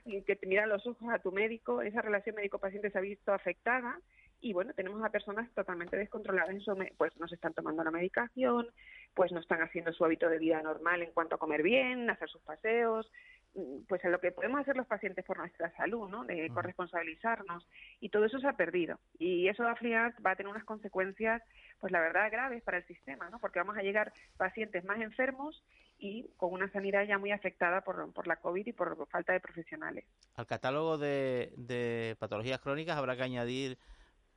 y 0.04 0.22
que 0.24 0.36
te 0.36 0.46
miran 0.46 0.68
los 0.68 0.86
ojos 0.86 1.08
a 1.10 1.18
tu 1.20 1.32
médico 1.32 1.82
esa 1.82 2.02
relación 2.02 2.36
médico 2.36 2.58
paciente 2.58 2.90
se 2.90 2.98
ha 2.98 3.02
visto 3.02 3.32
afectada 3.32 4.00
y 4.42 4.52
bueno, 4.52 4.74
tenemos 4.74 5.02
a 5.04 5.10
personas 5.10 5.48
totalmente 5.54 5.96
descontroladas 5.96 6.50
en 6.50 6.60
su, 6.60 6.76
pues 6.98 7.16
no 7.18 7.28
se 7.28 7.36
están 7.36 7.54
tomando 7.54 7.84
la 7.84 7.92
medicación, 7.92 8.66
pues 9.14 9.30
no 9.30 9.38
están 9.38 9.62
haciendo 9.62 9.92
su 9.92 10.04
hábito 10.04 10.28
de 10.28 10.38
vida 10.38 10.60
normal 10.60 11.00
en 11.00 11.12
cuanto 11.12 11.36
a 11.36 11.38
comer 11.38 11.62
bien, 11.62 12.10
hacer 12.10 12.28
sus 12.28 12.42
paseos, 12.42 13.08
mm, 13.54 13.84
pues 13.88 14.04
en 14.04 14.10
lo 14.10 14.18
que 14.18 14.32
podemos 14.32 14.60
hacer 14.60 14.76
los 14.76 14.88
pacientes 14.88 15.24
por 15.24 15.38
nuestra 15.38 15.70
salud, 15.76 16.08
¿no? 16.08 16.24
De 16.24 16.50
corresponsabilizarnos 16.50 17.68
y 18.00 18.08
todo 18.08 18.24
eso 18.24 18.40
se 18.40 18.48
ha 18.48 18.54
perdido 18.54 18.98
y 19.16 19.46
eso 19.46 19.62
al 19.64 19.78
final 19.78 20.12
va 20.26 20.32
a 20.32 20.36
tener 20.36 20.50
unas 20.50 20.64
consecuencias, 20.64 21.40
pues 21.78 21.92
la 21.92 22.00
verdad 22.00 22.30
graves 22.32 22.64
para 22.64 22.78
el 22.78 22.86
sistema, 22.86 23.30
¿no? 23.30 23.38
Porque 23.38 23.60
vamos 23.60 23.76
a 23.76 23.82
llegar 23.82 24.12
pacientes 24.36 24.84
más 24.84 25.00
enfermos 25.00 25.62
y 25.98 26.28
con 26.36 26.52
una 26.52 26.68
sanidad 26.72 27.04
ya 27.04 27.16
muy 27.16 27.30
afectada 27.30 27.82
por, 27.82 28.12
por 28.12 28.26
la 28.26 28.36
COVID 28.36 28.66
y 28.66 28.72
por 28.72 29.06
falta 29.06 29.34
de 29.34 29.40
profesionales. 29.40 30.04
Al 30.34 30.46
catálogo 30.46 30.98
de, 30.98 31.52
de 31.56 32.16
patologías 32.18 32.58
crónicas 32.58 32.96
habrá 32.96 33.14
que 33.14 33.22
añadir, 33.22 33.78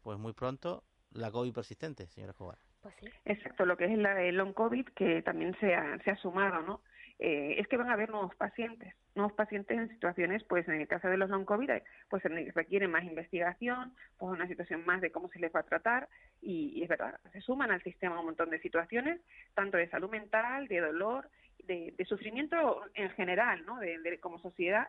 pues 0.06 0.20
muy 0.20 0.34
pronto, 0.34 0.84
la 1.14 1.32
COVID 1.32 1.52
persistente, 1.52 2.06
señora 2.06 2.30
Escobar. 2.32 2.60
Pues 2.84 2.94
sí. 3.00 3.08
Exacto, 3.26 3.66
lo 3.66 3.76
que 3.76 3.86
es 3.86 3.98
la, 3.98 4.22
el 4.22 4.36
long 4.38 4.54
COVID 4.54 4.86
que 4.90 5.24
también 5.24 5.58
se 5.60 5.74
ha, 5.74 5.98
se 6.04 6.12
ha 6.12 6.16
sumado, 6.18 6.62
¿no? 6.62 6.82
Eh, 7.18 7.56
es 7.58 7.68
que 7.68 7.76
van 7.78 7.90
a 7.90 7.94
haber 7.94 8.12
nuevos 8.12 8.36
pacientes, 8.36 8.94
nuevos 9.16 9.34
pacientes 9.34 9.76
en 9.76 9.90
situaciones, 9.90 10.44
pues 10.44 10.68
en 10.68 10.80
el 10.82 10.88
caso 10.88 11.08
de 11.08 11.18
los 11.18 11.32
long 11.32 11.44
COVID, 11.44 11.70
eh, 11.72 11.84
pues 12.08 12.22
requieren 12.54 12.92
más 12.92 13.04
investigación, 13.04 13.96
pues 14.20 14.32
una 14.32 14.48
situación 14.48 14.86
más 14.86 15.02
de 15.02 15.12
cómo 15.12 15.28
se 15.30 15.40
les 15.40 15.52
va 15.52 15.62
a 15.62 15.64
tratar 15.64 16.08
y, 16.40 16.74
y 16.76 16.84
es 16.84 16.90
verdad, 16.90 17.20
se 17.32 17.42
suman 17.42 17.72
al 17.72 17.82
sistema 17.82 18.20
un 18.20 18.28
montón 18.28 18.52
de 18.52 18.60
situaciones, 18.60 19.20
tanto 19.56 19.78
de 19.78 19.90
salud 19.90 20.12
mental, 20.12 20.68
de 20.68 20.82
dolor, 20.82 21.28
de, 21.64 21.96
de 21.98 22.06
sufrimiento 22.06 22.84
en 22.94 23.10
general, 23.12 23.66
¿no? 23.66 23.80
De, 23.80 23.98
de- 23.98 24.20
como 24.20 24.38
sociedad 24.38 24.88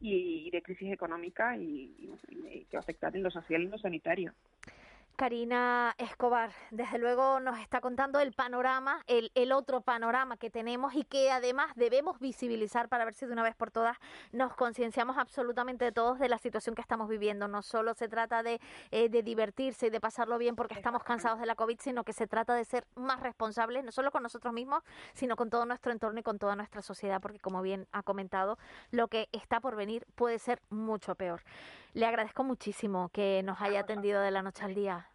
y, 0.00 0.46
y 0.46 0.50
de 0.50 0.62
crisis 0.62 0.92
económica 0.92 1.56
y, 1.56 1.94
y- 1.98 2.64
que 2.70 2.76
afectan 2.76 3.14
en 3.16 3.22
lo 3.22 3.30
social 3.30 3.62
y 3.62 3.64
en 3.66 3.70
lo 3.70 3.78
sanitario. 3.78 4.32
Karina 5.18 5.96
Escobar, 5.98 6.52
desde 6.70 6.96
luego 6.96 7.40
nos 7.40 7.58
está 7.58 7.80
contando 7.80 8.20
el 8.20 8.32
panorama, 8.32 9.02
el, 9.08 9.32
el 9.34 9.50
otro 9.50 9.80
panorama 9.80 10.36
que 10.36 10.48
tenemos 10.48 10.94
y 10.94 11.02
que 11.02 11.32
además 11.32 11.72
debemos 11.74 12.20
visibilizar 12.20 12.88
para 12.88 13.04
ver 13.04 13.14
si 13.14 13.26
de 13.26 13.32
una 13.32 13.42
vez 13.42 13.56
por 13.56 13.72
todas 13.72 13.96
nos 14.30 14.54
concienciamos 14.54 15.18
absolutamente 15.18 15.90
todos 15.90 16.20
de 16.20 16.28
la 16.28 16.38
situación 16.38 16.76
que 16.76 16.82
estamos 16.82 17.08
viviendo. 17.08 17.48
No 17.48 17.62
solo 17.62 17.94
se 17.94 18.06
trata 18.06 18.44
de, 18.44 18.60
eh, 18.92 19.08
de 19.08 19.24
divertirse 19.24 19.88
y 19.88 19.90
de 19.90 20.00
pasarlo 20.00 20.38
bien 20.38 20.54
porque 20.54 20.74
estamos 20.74 21.02
cansados 21.02 21.40
de 21.40 21.46
la 21.46 21.56
COVID, 21.56 21.80
sino 21.80 22.04
que 22.04 22.12
se 22.12 22.28
trata 22.28 22.54
de 22.54 22.64
ser 22.64 22.86
más 22.94 23.18
responsables, 23.18 23.82
no 23.82 23.90
solo 23.90 24.12
con 24.12 24.22
nosotros 24.22 24.54
mismos, 24.54 24.84
sino 25.14 25.34
con 25.34 25.50
todo 25.50 25.66
nuestro 25.66 25.90
entorno 25.90 26.20
y 26.20 26.22
con 26.22 26.38
toda 26.38 26.54
nuestra 26.54 26.80
sociedad, 26.80 27.20
porque 27.20 27.40
como 27.40 27.60
bien 27.60 27.88
ha 27.90 28.04
comentado, 28.04 28.56
lo 28.92 29.08
que 29.08 29.28
está 29.32 29.58
por 29.58 29.74
venir 29.74 30.06
puede 30.14 30.38
ser 30.38 30.62
mucho 30.70 31.16
peor. 31.16 31.42
Le 31.98 32.06
agradezco 32.06 32.44
muchísimo 32.44 33.08
que 33.08 33.42
nos 33.42 33.60
haya 33.60 33.80
atendido 33.80 34.20
de 34.20 34.30
la 34.30 34.40
noche 34.40 34.64
al 34.64 34.72
día. 34.72 35.10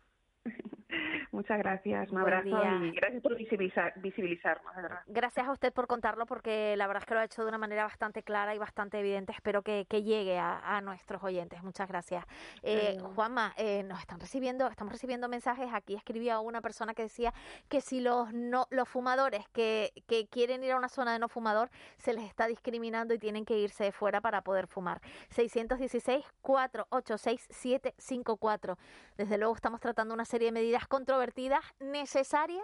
Muchas 1.34 1.58
gracias, 1.58 2.10
un 2.12 2.22
Buen 2.22 2.32
abrazo 2.34 2.62
día. 2.62 2.80
y 2.84 2.92
gracias 2.92 3.24
por 3.24 3.36
visibilizar, 3.36 3.92
visibilizarnos, 4.00 4.76
de 4.76 4.82
verdad. 4.84 5.00
Gracias 5.08 5.48
a 5.48 5.52
usted 5.52 5.74
por 5.74 5.88
contarlo 5.88 6.28
porque 6.28 6.76
la 6.78 6.86
verdad 6.86 7.02
es 7.02 7.08
que 7.08 7.14
lo 7.16 7.20
ha 7.22 7.24
hecho 7.24 7.42
de 7.42 7.50
una 7.50 7.58
manera 7.58 7.84
bastante 7.86 8.22
clara 8.22 8.54
y 8.54 8.60
bastante 8.60 9.00
evidente. 9.00 9.32
Espero 9.32 9.64
que, 9.64 9.88
que 9.90 10.04
llegue 10.04 10.38
a, 10.38 10.60
a 10.60 10.82
nuestros 10.82 11.24
oyentes. 11.24 11.64
Muchas 11.64 11.88
gracias. 11.88 12.24
Eh, 12.62 13.00
Juanma, 13.16 13.54
eh, 13.58 13.82
nos 13.82 14.00
están 14.00 14.20
recibiendo, 14.20 14.68
estamos 14.68 14.94
recibiendo 14.94 15.28
mensajes. 15.28 15.70
Aquí 15.74 15.96
escribía 15.96 16.40
una 16.40 16.62
persona 16.62 16.94
que 16.94 17.02
decía 17.02 17.34
que 17.68 17.82
si 17.82 18.00
los 18.00 18.32
no, 18.32 18.68
los 18.70 18.88
fumadores 18.88 19.50
que, 19.50 19.92
que 20.06 20.28
quieren 20.28 20.64
ir 20.64 20.74
a 20.74 20.78
una 20.78 20.88
zona 20.90 21.14
de 21.14 21.20
no 21.20 21.30
fumador 21.30 21.72
se 21.98 22.14
les 22.14 22.26
está 22.26 22.46
discriminando 22.46 23.12
y 23.16 23.18
tienen 23.18 23.44
que 23.44 23.58
irse 23.58 23.86
de 23.86 23.92
fuera 23.92 24.22
para 24.22 24.42
poder 24.44 24.68
fumar. 24.68 25.02
616 25.30 26.24
486 26.44 27.48
754. 27.50 28.78
Desde 29.18 29.38
luego 29.40 29.56
estamos 29.56 29.80
tratando 29.80 30.14
una 30.14 30.26
serie 30.26 30.50
de 30.50 30.52
medidas 30.52 30.86
necesarias 31.80 32.64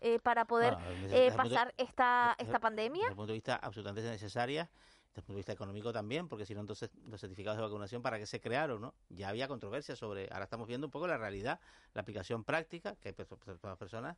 eh, 0.00 0.18
para 0.20 0.44
poder 0.44 0.74
Bueno, 0.74 0.90
eh, 1.10 1.28
punto- 1.32 1.48
pasar 1.48 1.74
esta, 1.76 2.34
desde- 2.38 2.50
esta 2.50 2.60
pandemia. 2.60 3.00
Desde 3.02 3.10
el 3.10 3.16
punto 3.16 3.32
de 3.32 3.34
vista 3.34 3.56
absolutamente 3.56 4.08
necesaria, 4.10 4.62
desde 5.08 5.16
el 5.16 5.22
punto 5.24 5.32
de 5.32 5.36
vista 5.38 5.52
económico 5.52 5.92
también, 5.92 6.28
porque 6.28 6.46
si 6.46 6.54
no, 6.54 6.60
entonces 6.60 6.90
los 7.06 7.20
certificados 7.20 7.56
de 7.58 7.64
vacunación, 7.64 8.00
¿para 8.02 8.18
qué 8.18 8.26
se 8.26 8.40
crearon? 8.40 8.80
no 8.80 8.94
Ya 9.08 9.28
había 9.28 9.48
controversia 9.48 9.96
sobre, 9.96 10.28
ahora 10.30 10.44
estamos 10.44 10.68
viendo 10.68 10.86
un 10.86 10.90
poco 10.92 11.08
la 11.08 11.18
realidad, 11.18 11.58
la 11.94 12.02
aplicación 12.02 12.44
práctica, 12.44 12.94
que 12.96 13.08
hay 13.08 13.14
per- 13.14 13.26
personas 13.76 14.16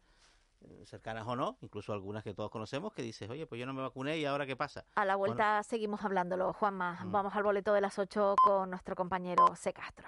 eh, 0.63 0.85
cercanas 0.85 1.27
o 1.27 1.35
no, 1.37 1.57
incluso 1.63 1.95
algunas 1.95 2.23
que 2.23 2.35
todos 2.35 2.51
conocemos, 2.51 2.93
que 2.93 3.01
dices, 3.01 3.31
oye, 3.31 3.47
pues 3.47 3.59
yo 3.59 3.65
no 3.65 3.73
me 3.73 3.81
vacuné 3.81 4.19
y 4.19 4.27
ahora 4.27 4.45
qué 4.45 4.57
pasa. 4.57 4.85
A 4.97 5.07
la 5.07 5.17
Bueno, 5.17 5.33
vuelta 5.35 5.63
seguimos 5.63 6.05
hablándolo, 6.05 6.53
Juanma. 6.53 6.99
Mm. 7.03 7.13
Vamos 7.13 7.35
al 7.35 7.43
boleto 7.45 7.73
de 7.73 7.81
las 7.81 7.99
8 7.99 8.35
con 8.45 8.69
nuestro 8.69 8.95
compañero 8.95 9.57
C. 9.57 9.73
Castro. 9.73 10.07